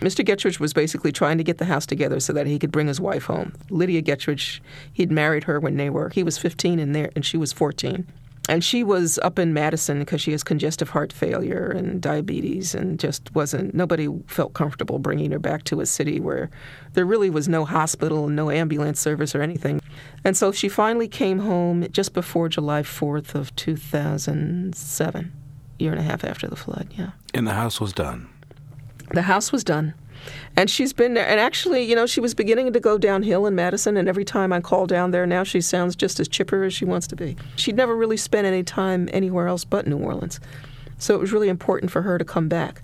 Mr. 0.00 0.24
Gettridge 0.24 0.58
was 0.58 0.72
basically 0.72 1.12
trying 1.12 1.38
to 1.38 1.44
get 1.44 1.58
the 1.58 1.66
house 1.66 1.86
together 1.86 2.20
so 2.20 2.32
that 2.32 2.46
he 2.46 2.58
could 2.58 2.72
bring 2.72 2.86
his 2.86 3.00
wife 3.00 3.24
home. 3.24 3.52
Lydia 3.68 4.02
Gettridge, 4.02 4.60
he'd 4.92 5.10
married 5.10 5.44
her 5.44 5.60
when 5.60 5.76
they 5.76 5.90
were, 5.90 6.08
he 6.08 6.22
was 6.22 6.38
15 6.38 6.78
and, 6.78 6.94
there, 6.94 7.10
and 7.14 7.24
she 7.24 7.36
was 7.36 7.52
14. 7.52 8.06
And 8.48 8.64
she 8.64 8.82
was 8.82 9.18
up 9.18 9.38
in 9.38 9.52
Madison 9.52 9.98
because 9.98 10.20
she 10.20 10.32
has 10.32 10.42
congestive 10.42 10.88
heart 10.90 11.12
failure 11.12 11.66
and 11.66 12.00
diabetes 12.00 12.74
and 12.74 12.98
just 12.98 13.32
wasn't, 13.34 13.74
nobody 13.74 14.08
felt 14.26 14.54
comfortable 14.54 14.98
bringing 14.98 15.30
her 15.30 15.38
back 15.38 15.64
to 15.64 15.80
a 15.80 15.86
city 15.86 16.18
where 16.18 16.50
there 16.94 17.04
really 17.04 17.30
was 17.30 17.48
no 17.48 17.64
hospital 17.64 18.28
no 18.28 18.50
ambulance 18.50 18.98
service 18.98 19.34
or 19.34 19.42
anything. 19.42 19.80
And 20.24 20.36
so 20.36 20.50
she 20.50 20.68
finally 20.68 21.06
came 21.06 21.40
home 21.40 21.86
just 21.92 22.14
before 22.14 22.48
July 22.48 22.82
4th 22.82 23.34
of 23.34 23.54
2007, 23.54 25.32
year 25.78 25.92
and 25.92 26.00
a 26.00 26.04
half 26.04 26.24
after 26.24 26.48
the 26.48 26.56
flood, 26.56 26.88
yeah. 26.96 27.10
And 27.34 27.46
the 27.46 27.54
house 27.54 27.80
was 27.80 27.92
done. 27.92 28.29
The 29.12 29.22
house 29.22 29.52
was 29.52 29.64
done. 29.64 29.94
And 30.56 30.68
she's 30.68 30.92
been 30.92 31.14
there. 31.14 31.26
And 31.26 31.40
actually, 31.40 31.82
you 31.82 31.94
know, 31.94 32.06
she 32.06 32.20
was 32.20 32.34
beginning 32.34 32.72
to 32.72 32.80
go 32.80 32.98
downhill 32.98 33.46
in 33.46 33.54
Madison. 33.54 33.96
And 33.96 34.08
every 34.08 34.24
time 34.24 34.52
I 34.52 34.60
call 34.60 34.86
down 34.86 35.10
there 35.10 35.26
now, 35.26 35.44
she 35.44 35.60
sounds 35.60 35.96
just 35.96 36.20
as 36.20 36.28
chipper 36.28 36.64
as 36.64 36.74
she 36.74 36.84
wants 36.84 37.06
to 37.08 37.16
be. 37.16 37.36
She'd 37.56 37.76
never 37.76 37.96
really 37.96 38.16
spent 38.16 38.46
any 38.46 38.62
time 38.62 39.08
anywhere 39.12 39.46
else 39.46 39.64
but 39.64 39.86
New 39.86 39.98
Orleans. 39.98 40.40
So 40.98 41.14
it 41.14 41.20
was 41.20 41.32
really 41.32 41.48
important 41.48 41.90
for 41.90 42.02
her 42.02 42.18
to 42.18 42.24
come 42.24 42.48
back. 42.48 42.82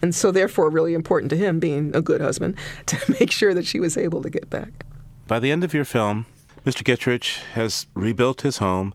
And 0.00 0.14
so, 0.14 0.30
therefore, 0.30 0.70
really 0.70 0.94
important 0.94 1.28
to 1.30 1.36
him, 1.36 1.58
being 1.58 1.94
a 1.94 2.00
good 2.00 2.20
husband, 2.20 2.56
to 2.86 3.16
make 3.20 3.30
sure 3.30 3.52
that 3.52 3.66
she 3.66 3.80
was 3.80 3.96
able 3.96 4.22
to 4.22 4.30
get 4.30 4.48
back. 4.48 4.86
By 5.26 5.40
the 5.40 5.50
end 5.50 5.64
of 5.64 5.74
your 5.74 5.84
film, 5.84 6.26
Mr. 6.64 6.82
Gettridge 6.82 7.40
has 7.54 7.86
rebuilt 7.94 8.42
his 8.42 8.58
home. 8.58 8.94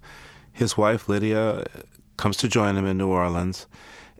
His 0.51 0.77
wife, 0.77 1.09
Lydia, 1.09 1.65
comes 2.17 2.37
to 2.37 2.47
join 2.47 2.77
him 2.77 2.85
in 2.85 2.97
New 2.97 3.09
Orleans. 3.09 3.67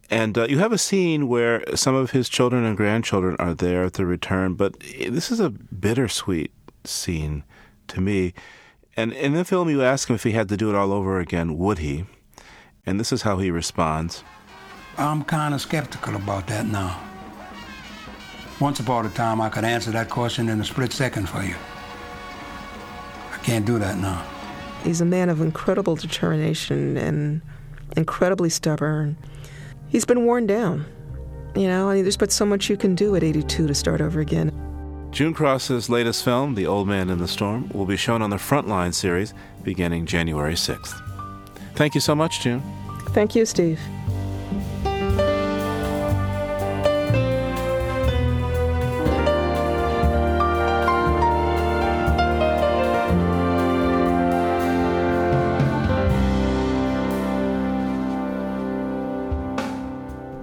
And 0.09 0.37
uh, 0.37 0.47
you 0.47 0.59
have 0.59 0.71
a 0.71 0.77
scene 0.77 1.27
where 1.27 1.63
some 1.75 1.95
of 1.95 2.11
his 2.11 2.29
children 2.29 2.63
and 2.65 2.77
grandchildren 2.77 3.35
are 3.39 3.53
there 3.53 3.83
at 3.83 3.93
the 3.93 4.05
return, 4.05 4.53
but 4.53 4.79
this 4.79 5.31
is 5.31 5.39
a 5.39 5.49
bittersweet 5.49 6.51
scene 6.83 7.43
to 7.87 8.01
me. 8.01 8.33
And 8.95 9.13
in 9.13 9.33
the 9.33 9.45
film, 9.45 9.69
you 9.69 9.81
ask 9.81 10.09
him 10.09 10.15
if 10.15 10.23
he 10.23 10.31
had 10.31 10.49
to 10.49 10.57
do 10.57 10.69
it 10.69 10.75
all 10.75 10.91
over 10.91 11.19
again, 11.19 11.57
would 11.57 11.79
he? 11.79 12.05
And 12.85 12.99
this 12.99 13.11
is 13.11 13.21
how 13.21 13.37
he 13.37 13.49
responds 13.49 14.23
I'm 14.97 15.23
kind 15.23 15.55
of 15.55 15.61
skeptical 15.61 16.15
about 16.15 16.45
that 16.47 16.67
now. 16.67 17.01
Once 18.59 18.79
upon 18.79 19.05
a 19.07 19.09
time, 19.09 19.41
I 19.41 19.49
could 19.49 19.63
answer 19.63 19.89
that 19.91 20.09
question 20.09 20.49
in 20.49 20.61
a 20.61 20.63
split 20.63 20.93
second 20.93 21.27
for 21.27 21.41
you. 21.41 21.55
I 23.33 23.37
can't 23.37 23.65
do 23.65 23.79
that 23.79 23.97
now. 23.97 24.23
He's 24.83 25.01
a 25.01 25.05
man 25.05 25.29
of 25.29 25.41
incredible 25.41 25.95
determination 25.95 26.97
and 26.97 27.41
incredibly 27.97 28.49
stubborn 28.49 29.17
he's 29.93 30.03
been 30.03 30.25
worn 30.25 30.45
down. 30.45 30.85
You 31.55 31.67
know, 31.67 31.89
I 31.89 31.93
mean, 31.93 32.03
there's 32.03 32.17
but 32.17 32.31
so 32.33 32.45
much 32.45 32.69
you 32.69 32.75
can 32.75 32.95
do 32.95 33.15
at 33.15 33.23
82 33.23 33.67
to 33.67 33.75
start 33.75 34.01
over 34.01 34.19
again. 34.19 34.51
June 35.11 35.33
Cross's 35.33 35.89
latest 35.89 36.25
film, 36.25 36.55
The 36.55 36.65
Old 36.65 36.87
Man 36.87 37.09
in 37.11 37.19
the 37.19 37.27
Storm, 37.27 37.69
will 37.69 37.85
be 37.85 37.95
shown 37.95 38.23
on 38.23 38.31
the 38.31 38.37
Frontline 38.37 38.93
series 38.93 39.33
beginning 39.63 40.07
January 40.07 40.55
6th. 40.55 40.99
Thank 41.75 41.93
you 41.93 42.01
so 42.01 42.15
much, 42.15 42.41
June. 42.41 42.63
Thank 43.09 43.35
you, 43.35 43.45
Steve. 43.45 43.79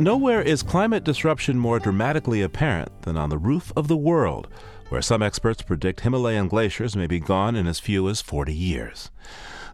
Nowhere 0.01 0.41
is 0.41 0.63
climate 0.63 1.05
disruption 1.05 1.59
more 1.59 1.79
dramatically 1.79 2.41
apparent 2.41 3.03
than 3.03 3.19
on 3.19 3.29
the 3.29 3.37
roof 3.37 3.71
of 3.77 3.87
the 3.87 3.99
world, 3.99 4.49
where 4.89 5.03
some 5.03 5.21
experts 5.23 5.61
predict 5.61 6.01
Himalayan 6.01 6.49
glaciers 6.49 6.97
may 6.97 7.07
be 7.07 7.21
gone 7.21 7.55
in 7.55 7.67
as 7.67 7.79
few 7.79 8.09
as 8.09 8.23
40 8.23 8.55
years. 8.55 9.11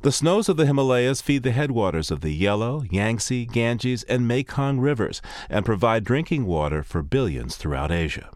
The 0.02 0.12
snows 0.12 0.48
of 0.48 0.56
the 0.56 0.66
Himalayas 0.66 1.20
feed 1.20 1.42
the 1.42 1.52
headwaters 1.52 2.10
of 2.10 2.20
the 2.20 2.30
Yellow, 2.30 2.84
Yangtze, 2.90 3.46
Ganges, 3.46 4.02
and 4.04 4.28
Mekong 4.28 4.78
rivers 4.78 5.22
and 5.48 5.64
provide 5.64 6.04
drinking 6.04 6.46
water 6.46 6.82
for 6.82 7.02
billions 7.02 7.56
throughout 7.56 7.90
Asia. 7.90 8.30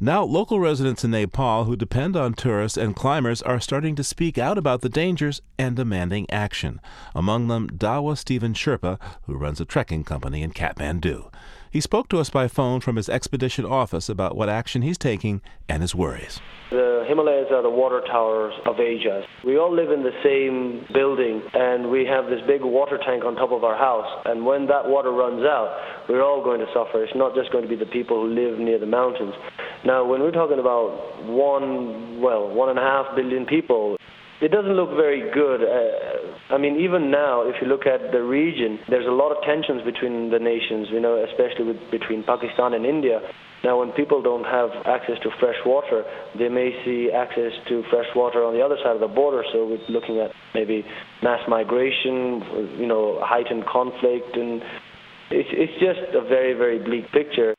Now, 0.00 0.22
local 0.22 0.60
residents 0.60 1.04
in 1.04 1.10
Nepal 1.10 1.64
who 1.64 1.76
depend 1.76 2.16
on 2.16 2.34
tourists 2.34 2.78
and 2.78 2.96
climbers 2.96 3.42
are 3.42 3.60
starting 3.60 3.94
to 3.96 4.04
speak 4.04 4.38
out 4.38 4.56
about 4.56 4.80
the 4.80 4.88
dangers 4.88 5.42
and 5.58 5.76
demanding 5.76 6.30
action. 6.30 6.80
Among 7.14 7.48
them, 7.48 7.68
Dawa 7.68 8.16
Stephen 8.16 8.54
Sherpa, 8.54 8.98
who 9.22 9.34
runs 9.34 9.60
a 9.60 9.64
trekking 9.64 10.04
company 10.04 10.42
in 10.42 10.52
Kathmandu. 10.52 11.30
He 11.72 11.80
spoke 11.80 12.08
to 12.08 12.18
us 12.18 12.30
by 12.30 12.48
phone 12.48 12.80
from 12.80 12.96
his 12.96 13.08
expedition 13.08 13.64
office 13.64 14.08
about 14.08 14.36
what 14.36 14.48
action 14.48 14.82
he's 14.82 14.98
taking 14.98 15.40
and 15.68 15.82
his 15.82 15.94
worries. 15.94 16.40
The 16.70 17.04
Himalayas 17.06 17.46
are 17.52 17.62
the 17.62 17.70
water 17.70 18.02
towers 18.08 18.54
of 18.66 18.80
Asia. 18.80 19.22
We 19.44 19.56
all 19.56 19.72
live 19.72 19.92
in 19.92 20.02
the 20.02 20.10
same 20.24 20.84
building 20.92 21.40
and 21.54 21.88
we 21.88 22.04
have 22.06 22.26
this 22.26 22.40
big 22.44 22.62
water 22.62 22.98
tank 22.98 23.24
on 23.24 23.36
top 23.36 23.52
of 23.52 23.62
our 23.62 23.76
house. 23.76 24.22
And 24.26 24.44
when 24.44 24.66
that 24.66 24.88
water 24.88 25.12
runs 25.12 25.44
out, 25.44 26.08
we're 26.08 26.24
all 26.24 26.42
going 26.42 26.58
to 26.58 26.66
suffer. 26.74 27.04
It's 27.04 27.14
not 27.14 27.36
just 27.36 27.52
going 27.52 27.62
to 27.62 27.70
be 27.70 27.76
the 27.76 27.86
people 27.86 28.26
who 28.26 28.34
live 28.34 28.58
near 28.58 28.80
the 28.80 28.86
mountains. 28.86 29.34
Now, 29.84 30.04
when 30.04 30.22
we're 30.22 30.32
talking 30.32 30.58
about 30.58 31.24
one, 31.24 32.20
well, 32.20 32.50
one 32.50 32.70
and 32.70 32.80
a 32.80 32.82
half 32.82 33.14
billion 33.14 33.46
people, 33.46 33.96
it 34.40 34.50
doesn't 34.50 34.72
look 34.72 34.90
very 34.96 35.30
good. 35.32 35.60
Uh, 35.62 36.54
I 36.54 36.58
mean, 36.58 36.80
even 36.80 37.10
now, 37.10 37.42
if 37.42 37.56
you 37.60 37.68
look 37.68 37.86
at 37.86 38.10
the 38.10 38.22
region, 38.22 38.78
there's 38.88 39.06
a 39.06 39.12
lot 39.12 39.30
of 39.30 39.42
tensions 39.44 39.82
between 39.84 40.30
the 40.30 40.38
nations, 40.38 40.88
you 40.90 41.00
know, 41.00 41.22
especially 41.24 41.64
with, 41.64 41.90
between 41.90 42.24
Pakistan 42.24 42.72
and 42.72 42.86
India. 42.86 43.20
Now, 43.62 43.78
when 43.78 43.92
people 43.92 44.22
don't 44.22 44.44
have 44.44 44.70
access 44.86 45.18
to 45.22 45.30
fresh 45.38 45.58
water, 45.66 46.04
they 46.38 46.48
may 46.48 46.72
see 46.84 47.10
access 47.12 47.52
to 47.68 47.84
fresh 47.90 48.06
water 48.16 48.42
on 48.42 48.54
the 48.54 48.64
other 48.64 48.76
side 48.82 48.94
of 48.94 49.00
the 49.00 49.08
border. 49.08 49.44
So 49.52 49.66
we're 49.66 49.86
looking 49.90 50.18
at 50.18 50.32
maybe 50.54 50.84
mass 51.22 51.40
migration, 51.46 52.42
you 52.78 52.86
know, 52.86 53.20
heightened 53.22 53.66
conflict, 53.66 54.34
and 54.36 54.62
it's, 55.30 55.50
it's 55.52 55.74
just 55.74 56.16
a 56.16 56.22
very, 56.26 56.54
very 56.54 56.78
bleak 56.78 57.12
picture. 57.12 57.54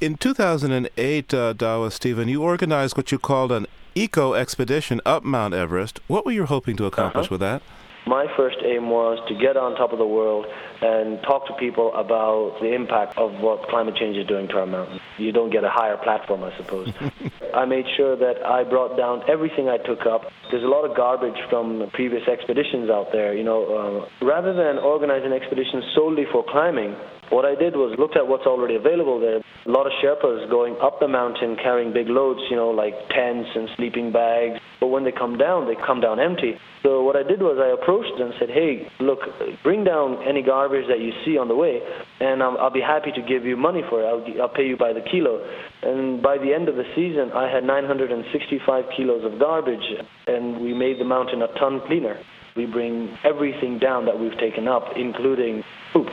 In 0.00 0.16
2008, 0.16 1.32
uh, 1.32 1.54
Dawa 1.54 1.92
Stephen, 1.92 2.28
you 2.28 2.42
organized 2.42 2.96
what 2.96 3.12
you 3.12 3.18
called 3.18 3.52
an 3.52 3.66
eco 3.96 4.34
expedition 4.34 5.00
up 5.04 5.24
Mount 5.24 5.54
Everest. 5.54 6.00
What 6.06 6.24
were 6.24 6.32
you 6.32 6.44
hoping 6.46 6.76
to 6.76 6.84
accomplish 6.84 7.26
uh-huh. 7.26 7.32
with 7.32 7.40
that? 7.40 7.62
My 8.06 8.26
first 8.36 8.58
aim 8.64 8.88
was 8.88 9.18
to 9.26 9.34
get 9.34 9.56
on 9.56 9.74
top 9.74 9.90
of 9.92 9.98
the 9.98 10.06
world 10.06 10.46
and 10.80 11.20
talk 11.22 11.48
to 11.48 11.54
people 11.54 11.92
about 11.96 12.54
the 12.60 12.72
impact 12.72 13.18
of 13.18 13.32
what 13.40 13.66
climate 13.68 13.96
change 13.96 14.16
is 14.16 14.24
doing 14.28 14.46
to 14.48 14.58
our 14.60 14.66
mountains. 14.66 15.00
You 15.18 15.32
don't 15.32 15.50
get 15.50 15.64
a 15.64 15.70
higher 15.70 15.96
platform, 15.96 16.44
I 16.44 16.56
suppose. 16.56 16.92
I 17.54 17.64
made 17.64 17.84
sure 17.96 18.14
that 18.14 18.46
I 18.46 18.62
brought 18.62 18.96
down 18.96 19.28
everything 19.28 19.68
I 19.68 19.78
took 19.78 20.06
up. 20.06 20.30
There's 20.52 20.62
a 20.62 20.68
lot 20.68 20.88
of 20.88 20.96
garbage 20.96 21.38
from 21.50 21.90
previous 21.94 22.28
expeditions 22.28 22.90
out 22.90 23.10
there. 23.10 23.34
You 23.34 23.42
know, 23.42 24.06
uh, 24.22 24.24
rather 24.24 24.54
than 24.54 24.78
organize 24.78 25.24
an 25.24 25.32
expedition 25.32 25.82
solely 25.92 26.26
for 26.30 26.44
climbing, 26.46 26.94
what 27.30 27.44
I 27.44 27.54
did 27.54 27.74
was 27.74 27.96
looked 27.98 28.16
at 28.16 28.26
what's 28.26 28.46
already 28.46 28.76
available 28.76 29.20
there. 29.20 29.38
A 29.38 29.70
lot 29.70 29.86
of 29.86 29.92
Sherpas 30.02 30.48
going 30.50 30.76
up 30.82 31.00
the 31.00 31.08
mountain 31.08 31.56
carrying 31.56 31.92
big 31.92 32.08
loads, 32.08 32.40
you 32.50 32.56
know, 32.56 32.70
like 32.70 32.94
tents 33.10 33.48
and 33.54 33.68
sleeping 33.76 34.12
bags. 34.12 34.60
But 34.80 34.88
when 34.88 35.04
they 35.04 35.12
come 35.12 35.36
down, 35.36 35.66
they 35.66 35.74
come 35.74 36.00
down 36.00 36.20
empty. 36.20 36.54
So 36.82 37.02
what 37.02 37.16
I 37.16 37.24
did 37.24 37.40
was 37.40 37.58
I 37.58 37.74
approached 37.74 38.16
them 38.18 38.30
and 38.30 38.34
said, 38.38 38.50
hey, 38.50 38.86
look, 39.00 39.20
bring 39.64 39.82
down 39.82 40.22
any 40.22 40.42
garbage 40.42 40.86
that 40.88 41.00
you 41.00 41.10
see 41.24 41.36
on 41.36 41.48
the 41.48 41.54
way, 41.54 41.80
and 42.20 42.42
I'll, 42.42 42.56
I'll 42.58 42.70
be 42.70 42.80
happy 42.80 43.10
to 43.10 43.22
give 43.22 43.44
you 43.44 43.56
money 43.56 43.82
for 43.88 44.02
it. 44.02 44.06
I'll, 44.06 44.42
I'll 44.42 44.54
pay 44.54 44.66
you 44.66 44.76
by 44.76 44.92
the 44.92 45.00
kilo. 45.00 45.42
And 45.82 46.22
by 46.22 46.38
the 46.38 46.54
end 46.54 46.68
of 46.68 46.76
the 46.76 46.84
season, 46.94 47.32
I 47.34 47.50
had 47.50 47.64
965 47.64 48.84
kilos 48.96 49.24
of 49.24 49.40
garbage, 49.40 49.82
and 50.28 50.60
we 50.60 50.74
made 50.74 51.00
the 51.00 51.04
mountain 51.04 51.42
a 51.42 51.48
ton 51.58 51.80
cleaner. 51.86 52.18
We 52.54 52.66
bring 52.66 53.18
everything 53.24 53.78
down 53.78 54.06
that 54.06 54.18
we've 54.18 54.38
taken 54.38 54.68
up, 54.68 54.84
including 54.96 55.62
poop. 55.92 56.08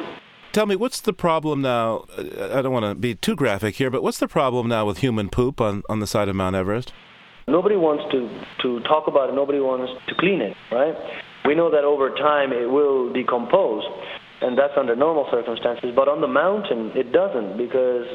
Tell 0.54 0.68
me, 0.68 0.76
what's 0.76 1.02
the 1.02 1.14
problem 1.14 1.64
now? 1.64 2.06
I 2.16 2.62
don't 2.62 2.72
want 2.72 2.86
to 2.86 2.94
be 2.94 3.16
too 3.16 3.36
graphic 3.36 3.74
here, 3.74 3.90
but 3.90 4.04
what's 4.04 4.20
the 4.20 4.28
problem 4.28 4.68
now 4.68 4.86
with 4.86 5.00
human 5.00 5.30
poop 5.30 5.60
on, 5.60 5.82
on 5.90 6.00
the 6.00 6.06
side 6.06 6.30
of 6.30 6.36
Mount 6.36 6.56
Everest? 6.56 6.94
Nobody 7.48 7.76
wants 7.76 8.06
to, 8.14 8.30
to 8.62 8.80
talk 8.86 9.08
about 9.08 9.30
it. 9.30 9.34
Nobody 9.34 9.58
wants 9.60 9.92
to 10.08 10.14
clean 10.14 10.42
it, 10.42 10.56
right? 10.72 10.94
We 11.46 11.56
know 11.56 11.72
that 11.72 11.84
over 11.84 12.12
time 12.12 12.54
it 12.54 12.70
will 12.70 13.12
decompose, 13.12 13.82
and 14.42 14.56
that's 14.56 14.78
under 14.78 14.96
normal 14.96 15.26
circumstances. 15.32 15.90
But 15.96 16.08
on 16.08 16.22
the 16.22 16.30
mountain, 16.30 16.94
it 16.94 17.12
doesn't 17.12 17.58
because 17.58 18.06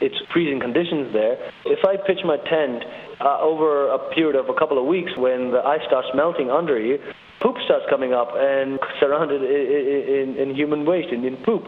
it's 0.00 0.14
freezing 0.32 0.60
conditions 0.60 1.12
there. 1.12 1.50
If 1.66 1.82
I 1.82 1.98
pitch 1.98 2.22
my 2.22 2.38
tent 2.46 2.86
uh, 3.18 3.42
over 3.42 3.90
a 3.90 3.98
period 4.14 4.38
of 4.38 4.48
a 4.48 4.54
couple 4.54 4.78
of 4.78 4.86
weeks 4.86 5.10
when 5.18 5.50
the 5.50 5.66
ice 5.66 5.82
starts 5.90 6.06
melting 6.14 6.48
under 6.48 6.78
you, 6.78 7.02
poop 7.40 7.56
starts 7.64 7.86
coming 7.90 8.12
up 8.12 8.28
and 8.34 8.78
surrounded 9.00 9.42
in, 9.42 10.36
in, 10.36 10.48
in 10.50 10.54
human 10.54 10.84
waste, 10.84 11.12
in, 11.12 11.24
in 11.24 11.36
poop. 11.38 11.64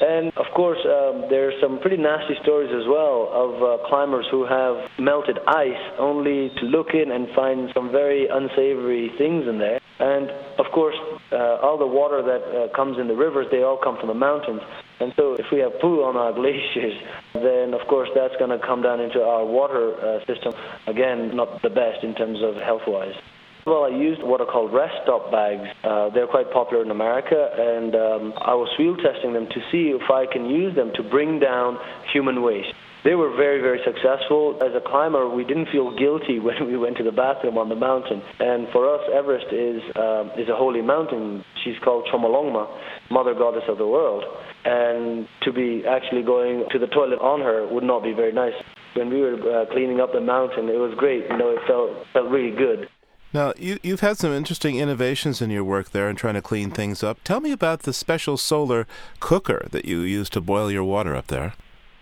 And 0.00 0.32
of 0.36 0.46
course, 0.54 0.78
um, 0.84 1.26
there's 1.28 1.54
some 1.60 1.80
pretty 1.80 1.96
nasty 1.96 2.34
stories 2.42 2.70
as 2.70 2.86
well 2.86 3.30
of 3.32 3.62
uh, 3.62 3.88
climbers 3.88 4.26
who 4.30 4.46
have 4.46 4.76
melted 4.98 5.38
ice 5.46 5.82
only 5.98 6.50
to 6.60 6.66
look 6.66 6.94
in 6.94 7.10
and 7.10 7.28
find 7.34 7.70
some 7.74 7.90
very 7.90 8.28
unsavory 8.28 9.10
things 9.18 9.46
in 9.48 9.58
there. 9.58 9.80
And 9.98 10.30
of 10.58 10.66
course, 10.72 10.94
uh, 11.32 11.58
all 11.62 11.76
the 11.76 11.86
water 11.86 12.22
that 12.22 12.42
uh, 12.46 12.76
comes 12.76 12.98
in 12.98 13.08
the 13.08 13.16
rivers, 13.16 13.46
they 13.50 13.62
all 13.62 13.78
come 13.82 13.96
from 13.98 14.08
the 14.08 14.14
mountains. 14.14 14.62
And 15.00 15.12
so 15.16 15.34
if 15.34 15.46
we 15.50 15.58
have 15.58 15.72
poo 15.80 16.04
on 16.04 16.16
our 16.16 16.32
glaciers, 16.40 16.94
then 17.34 17.74
of 17.74 17.86
course 17.88 18.08
that's 18.14 18.34
going 18.38 18.50
to 18.50 18.64
come 18.64 18.82
down 18.82 19.00
into 19.00 19.20
our 19.22 19.44
water 19.44 19.94
uh, 19.98 20.24
system. 20.26 20.54
Again, 20.86 21.34
not 21.34 21.62
the 21.62 21.70
best 21.70 22.04
in 22.04 22.14
terms 22.14 22.38
of 22.42 22.54
health-wise. 22.62 23.14
Well, 23.68 23.84
I 23.84 23.92
used 23.92 24.22
what 24.22 24.40
are 24.40 24.46
called 24.46 24.72
rest 24.72 24.94
stop 25.04 25.30
bags. 25.30 25.68
Uh, 25.84 26.08
they're 26.08 26.26
quite 26.26 26.50
popular 26.50 26.82
in 26.82 26.90
America, 26.90 27.36
and 27.36 27.92
um, 27.94 28.32
I 28.40 28.56
was 28.56 28.72
field 28.78 28.98
testing 29.04 29.34
them 29.34 29.44
to 29.44 29.60
see 29.70 29.92
if 29.92 30.08
I 30.08 30.24
can 30.24 30.48
use 30.48 30.74
them 30.74 30.90
to 30.96 31.02
bring 31.02 31.38
down 31.38 31.76
human 32.10 32.40
waste. 32.40 32.72
They 33.04 33.14
were 33.14 33.28
very, 33.36 33.60
very 33.60 33.84
successful. 33.84 34.56
As 34.64 34.72
a 34.72 34.80
climber, 34.80 35.28
we 35.28 35.44
didn't 35.44 35.68
feel 35.68 35.92
guilty 35.94 36.38
when 36.46 36.64
we 36.64 36.78
went 36.78 36.96
to 36.96 37.04
the 37.04 37.12
bathroom 37.12 37.58
on 37.58 37.68
the 37.68 37.76
mountain. 37.76 38.22
And 38.40 38.68
for 38.72 38.88
us, 38.88 39.04
Everest 39.12 39.52
is 39.52 39.84
um, 40.00 40.32
is 40.40 40.48
a 40.48 40.56
holy 40.56 40.80
mountain. 40.80 41.44
She's 41.62 41.76
called 41.84 42.08
Chomolungma, 42.08 42.72
Mother 43.10 43.34
Goddess 43.34 43.68
of 43.68 43.76
the 43.76 43.86
world. 43.86 44.24
And 44.64 45.28
to 45.44 45.52
be 45.52 45.84
actually 45.84 46.22
going 46.22 46.64
to 46.72 46.78
the 46.78 46.88
toilet 46.88 47.20
on 47.20 47.44
her 47.44 47.68
would 47.68 47.84
not 47.84 48.02
be 48.02 48.14
very 48.14 48.32
nice. 48.32 48.56
When 48.96 49.10
we 49.10 49.20
were 49.20 49.36
uh, 49.36 49.66
cleaning 49.70 50.00
up 50.00 50.14
the 50.16 50.24
mountain, 50.24 50.72
it 50.72 50.80
was 50.80 50.96
great. 50.96 51.28
You 51.28 51.36
know, 51.36 51.50
it 51.50 51.60
felt 51.68 51.92
felt 52.16 52.32
really 52.32 52.56
good. 52.56 52.88
Now, 53.32 53.52
you, 53.58 53.78
you've 53.82 54.00
had 54.00 54.16
some 54.16 54.32
interesting 54.32 54.76
innovations 54.76 55.42
in 55.42 55.50
your 55.50 55.64
work 55.64 55.90
there 55.90 56.08
in 56.08 56.16
trying 56.16 56.34
to 56.34 56.42
clean 56.42 56.70
things 56.70 57.02
up. 57.02 57.22
Tell 57.24 57.40
me 57.40 57.52
about 57.52 57.82
the 57.82 57.92
special 57.92 58.38
solar 58.38 58.86
cooker 59.20 59.68
that 59.70 59.84
you 59.84 60.00
use 60.00 60.30
to 60.30 60.40
boil 60.40 60.70
your 60.70 60.84
water 60.84 61.14
up 61.14 61.26
there. 61.26 61.52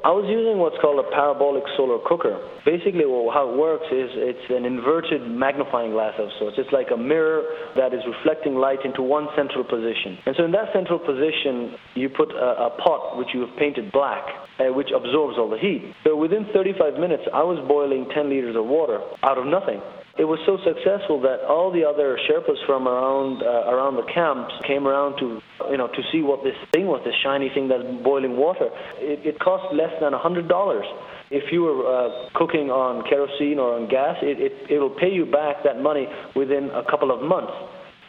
I 0.05 0.15
was 0.15 0.31
using 0.31 0.63
what's 0.63 0.79
called 0.79 1.03
a 1.03 1.09
parabolic 1.11 1.67
solar 1.75 1.99
cooker. 2.07 2.39
Basically, 2.63 3.03
how 3.03 3.51
it 3.51 3.59
works 3.59 3.91
is 3.91 4.07
it's 4.15 4.47
an 4.55 4.63
inverted 4.63 5.27
magnifying 5.27 5.91
glass 5.91 6.15
of 6.23 6.31
sorts. 6.39 6.63
It's 6.63 6.71
like 6.71 6.95
a 6.95 6.97
mirror 6.97 7.43
that 7.75 7.91
is 7.91 8.07
reflecting 8.07 8.55
light 8.55 8.87
into 8.87 9.03
one 9.03 9.27
central 9.35 9.67
position. 9.67 10.15
And 10.31 10.39
so, 10.39 10.47
in 10.47 10.55
that 10.55 10.71
central 10.71 11.03
position, 11.03 11.75
you 11.99 12.07
put 12.07 12.31
a, 12.31 12.71
a 12.71 12.79
pot 12.79 13.19
which 13.19 13.35
you 13.35 13.43
have 13.51 13.57
painted 13.59 13.91
black, 13.91 14.23
uh, 14.63 14.71
which 14.71 14.95
absorbs 14.95 15.43
all 15.43 15.51
the 15.51 15.59
heat. 15.59 15.91
So, 16.07 16.15
within 16.15 16.47
35 16.55 17.03
minutes, 17.03 17.27
I 17.35 17.43
was 17.43 17.59
boiling 17.67 18.07
10 18.15 18.31
liters 18.31 18.55
of 18.55 18.63
water 18.63 19.03
out 19.27 19.43
of 19.43 19.47
nothing 19.51 19.83
it 20.19 20.25
was 20.25 20.39
so 20.47 20.57
successful 20.65 21.21
that 21.23 21.45
all 21.45 21.71
the 21.71 21.85
other 21.85 22.19
Sherpas 22.29 22.65
from 22.67 22.89
around 22.89 23.43
uh, 23.43 23.69
around 23.69 23.97
the 23.97 24.07
camps 24.13 24.55
came 24.67 24.87
around 24.87 25.19
to 25.19 25.41
you 25.71 25.77
know 25.77 25.89
to 25.89 26.03
see 26.11 26.23
what 26.23 26.43
this 26.43 26.57
thing 26.73 26.87
was, 26.87 27.03
this 27.05 27.15
shiny 27.23 27.51
thing 27.51 27.69
that's 27.69 27.85
boiling 28.03 28.37
water. 28.37 28.69
It, 28.97 29.27
it 29.27 29.39
cost 29.39 29.75
less 29.75 29.93
than 30.01 30.15
a 30.15 30.19
hundred 30.19 30.49
dollars. 30.49 30.87
If 31.31 31.53
you 31.53 31.63
were 31.63 31.85
uh, 31.85 32.29
cooking 32.35 32.71
on 32.71 33.05
kerosene 33.09 33.59
or 33.59 33.75
on 33.75 33.89
gas, 33.89 34.17
it, 34.23 34.41
it 34.41 34.53
it'll 34.71 34.91
pay 34.91 35.13
you 35.13 35.27
back 35.27 35.65
that 35.65 35.81
money 35.81 36.09
within 36.35 36.71
a 36.71 36.85
couple 36.85 37.11
of 37.11 37.23
months. 37.23 37.53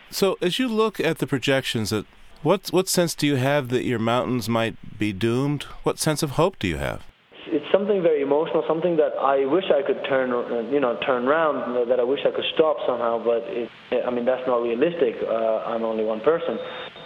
So, 0.10 0.38
as 0.42 0.60
you 0.60 0.70
look 0.70 1.00
at 1.00 1.18
the 1.18 1.28
projections, 1.28 1.90
that 1.90 2.06
what 2.42 2.70
what 2.70 2.88
sense 2.88 3.16
do 3.16 3.28
you 3.28 3.36
have 3.36 3.68
that 3.70 3.84
your 3.84 4.00
mountains 4.00 4.48
might 4.48 4.98
be 4.98 5.12
doomed? 5.12 5.64
What 5.84 6.00
sense 6.00 6.24
of 6.24 6.32
hope 6.32 6.58
do 6.60 6.68
you 6.68 6.78
have? 6.78 7.04
It's 7.50 7.66
something 7.72 8.02
very 8.02 8.22
emotional, 8.22 8.64
something 8.68 8.98
that 8.98 9.14
I 9.20 9.46
wish 9.46 9.66
I 9.72 9.82
could 9.86 10.04
turn, 10.08 10.30
you 10.72 10.80
know, 10.80 10.98
turn 11.06 11.28
around, 11.28 11.90
that 11.90 12.00
I 12.00 12.04
wish 12.04 12.22
I 12.26 12.32
could 12.32 12.46
stop 12.54 12.78
somehow. 12.86 13.24
But 13.24 13.44
it, 13.48 13.70
I 14.06 14.10
mean, 14.10 14.26
that's 14.26 14.46
not 14.48 14.62
realistic. 14.62 15.16
Uh, 15.22 15.64
I'm 15.66 15.84
only 15.84 16.04
one 16.04 16.22
person, 16.22 16.58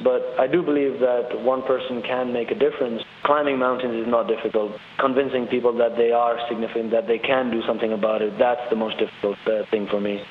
but 0.03 0.21
I 0.39 0.47
do 0.47 0.63
believe 0.63 0.99
that 0.99 1.41
one 1.41 1.61
person 1.63 2.01
can 2.01 2.33
make 2.33 2.51
a 2.51 2.55
difference. 2.55 3.03
Climbing 3.23 3.59
mountains 3.59 3.95
is 3.95 4.07
not 4.07 4.27
difficult. 4.27 4.73
Convincing 4.99 5.47
people 5.47 5.75
that 5.77 5.97
they 5.97 6.11
are 6.11 6.39
significant, 6.47 6.91
that 6.91 7.07
they 7.07 7.19
can 7.19 7.51
do 7.51 7.61
something 7.67 7.93
about 7.93 8.21
it, 8.21 8.37
that's 8.39 8.67
the 8.69 8.75
most 8.75 8.97
difficult 8.97 9.37
uh, 9.47 9.65
thing 9.69 9.87
for 9.87 9.99
me. 9.99 10.23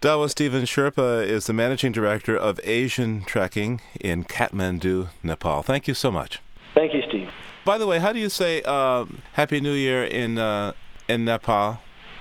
Dawa 0.00 0.28
Stephen 0.28 0.64
Sherpa 0.64 1.26
is 1.26 1.46
the 1.46 1.52
managing 1.52 1.92
director 1.92 2.36
of 2.36 2.60
Asian 2.64 3.24
Trekking 3.24 3.80
in 4.00 4.24
Kathmandu, 4.24 5.08
Nepal. 5.22 5.62
Thank 5.62 5.88
you 5.88 5.94
so 5.94 6.10
much. 6.10 6.40
Thank 6.74 6.92
you. 6.92 6.94
Thank 6.94 6.94
you, 6.94 7.02
Steve. 7.08 7.43
By 7.64 7.78
the 7.78 7.86
way, 7.86 7.98
how 7.98 8.12
do 8.12 8.18
you 8.18 8.28
say 8.28 8.62
uh, 8.64 9.06
Happy 9.32 9.60
New 9.60 9.72
Year 9.72 10.04
in 10.04 10.38
uh, 10.38 10.72
in 11.08 11.24
Nepal? 11.24 11.80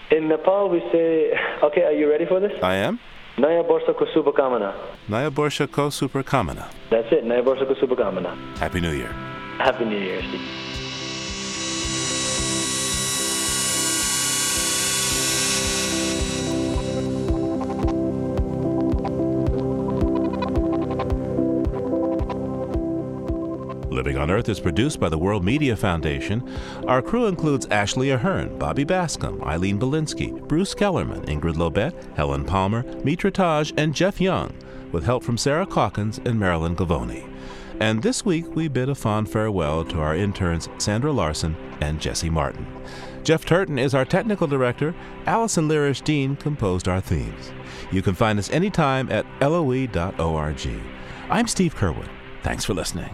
In 0.09 0.29
Nepal, 0.29 0.69
we 0.69 0.79
say, 0.91 1.33
okay, 1.63 1.83
are 1.83 1.91
you 1.91 2.09
ready 2.09 2.25
for 2.25 2.39
this? 2.39 2.51
I 2.61 2.75
am. 2.75 2.99
Naya 3.37 3.63
Borsa 3.63 3.97
ko 3.97 4.05
Subhakamana. 4.15 4.73
Naya 5.09 5.31
Borsha 5.31 5.69
Ko 5.69 5.89
Super 5.89 6.23
Kamana. 6.23 6.69
That's 6.91 7.11
it, 7.11 7.25
Naya 7.25 7.41
Borsa 7.41 7.67
ko 7.67 7.73
Subhakamana. 7.73 8.57
Happy 8.57 8.79
New 8.79 8.91
Year. 8.91 9.11
Happy 9.57 9.85
New 9.85 9.97
Year, 9.97 10.21
Steve. 10.21 10.72
On 24.23 24.31
Earth 24.31 24.47
is 24.47 24.61
produced 24.61 25.01
by 25.01 25.09
the 25.09 25.17
World 25.17 25.43
Media 25.43 25.75
Foundation. 25.75 26.49
Our 26.87 27.01
crew 27.01 27.25
includes 27.25 27.65
Ashley 27.65 28.11
Ahern, 28.11 28.57
Bobby 28.57 28.85
Bascomb, 28.85 29.45
Eileen 29.45 29.77
Bolinsky, 29.77 30.31
Bruce 30.47 30.73
Kellerman, 30.73 31.23
Ingrid 31.23 31.55
Lobet, 31.55 31.93
Helen 32.15 32.45
Palmer, 32.45 32.83
Mitra 33.03 33.31
Taj, 33.31 33.73
and 33.75 33.93
Jeff 33.93 34.21
Young, 34.21 34.55
with 34.93 35.03
help 35.03 35.25
from 35.25 35.37
Sarah 35.37 35.65
Calkins 35.65 36.21
and 36.23 36.39
Marilyn 36.39 36.73
Gavoni. 36.73 37.29
And 37.81 38.01
this 38.01 38.23
week 38.23 38.45
we 38.55 38.69
bid 38.69 38.87
a 38.87 38.95
fond 38.95 39.29
farewell 39.29 39.83
to 39.83 39.99
our 39.99 40.15
interns 40.15 40.69
Sandra 40.77 41.11
Larson 41.11 41.57
and 41.81 41.99
Jesse 41.99 42.29
Martin. 42.29 42.65
Jeff 43.25 43.43
Turton 43.43 43.77
is 43.77 43.93
our 43.93 44.05
technical 44.05 44.47
director. 44.47 44.95
Allison 45.25 45.67
Lirish 45.67 46.01
Dean 46.01 46.37
composed 46.37 46.87
our 46.87 47.01
themes. 47.01 47.51
You 47.91 48.01
can 48.01 48.15
find 48.15 48.39
us 48.39 48.49
anytime 48.51 49.11
at 49.11 49.25
loe.org. 49.41 50.69
I'm 51.29 51.47
Steve 51.49 51.75
Curwood. 51.75 52.09
Thanks 52.41 52.63
for 52.63 52.73
listening. 52.73 53.13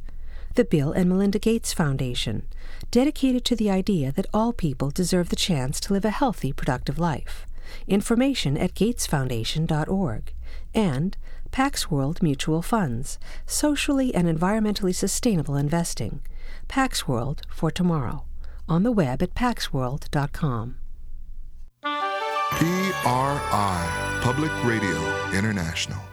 the 0.55 0.65
Bill 0.65 0.91
and 0.91 1.09
Melinda 1.09 1.39
Gates 1.39 1.73
Foundation, 1.73 2.47
dedicated 2.89 3.45
to 3.45 3.55
the 3.55 3.69
idea 3.69 4.11
that 4.11 4.27
all 4.33 4.53
people 4.53 4.89
deserve 4.89 5.29
the 5.29 5.35
chance 5.35 5.79
to 5.81 5.93
live 5.93 6.05
a 6.05 6.09
healthy, 6.09 6.51
productive 6.51 6.99
life. 6.99 7.45
Information 7.87 8.57
at 8.57 8.73
gatesfoundation.org. 8.73 10.33
And 10.73 11.17
Pax 11.51 11.91
World 11.91 12.21
Mutual 12.21 12.61
Funds, 12.61 13.19
socially 13.45 14.13
and 14.15 14.27
environmentally 14.27 14.95
sustainable 14.95 15.55
investing. 15.55 16.21
Pax 16.67 17.07
World 17.07 17.41
for 17.49 17.71
tomorrow. 17.71 18.23
On 18.67 18.83
the 18.83 18.91
web 18.91 19.21
at 19.21 19.33
paxworld.com. 19.33 20.75
PRI, 22.51 24.19
Public 24.21 24.51
Radio 24.63 24.97
International. 25.33 26.10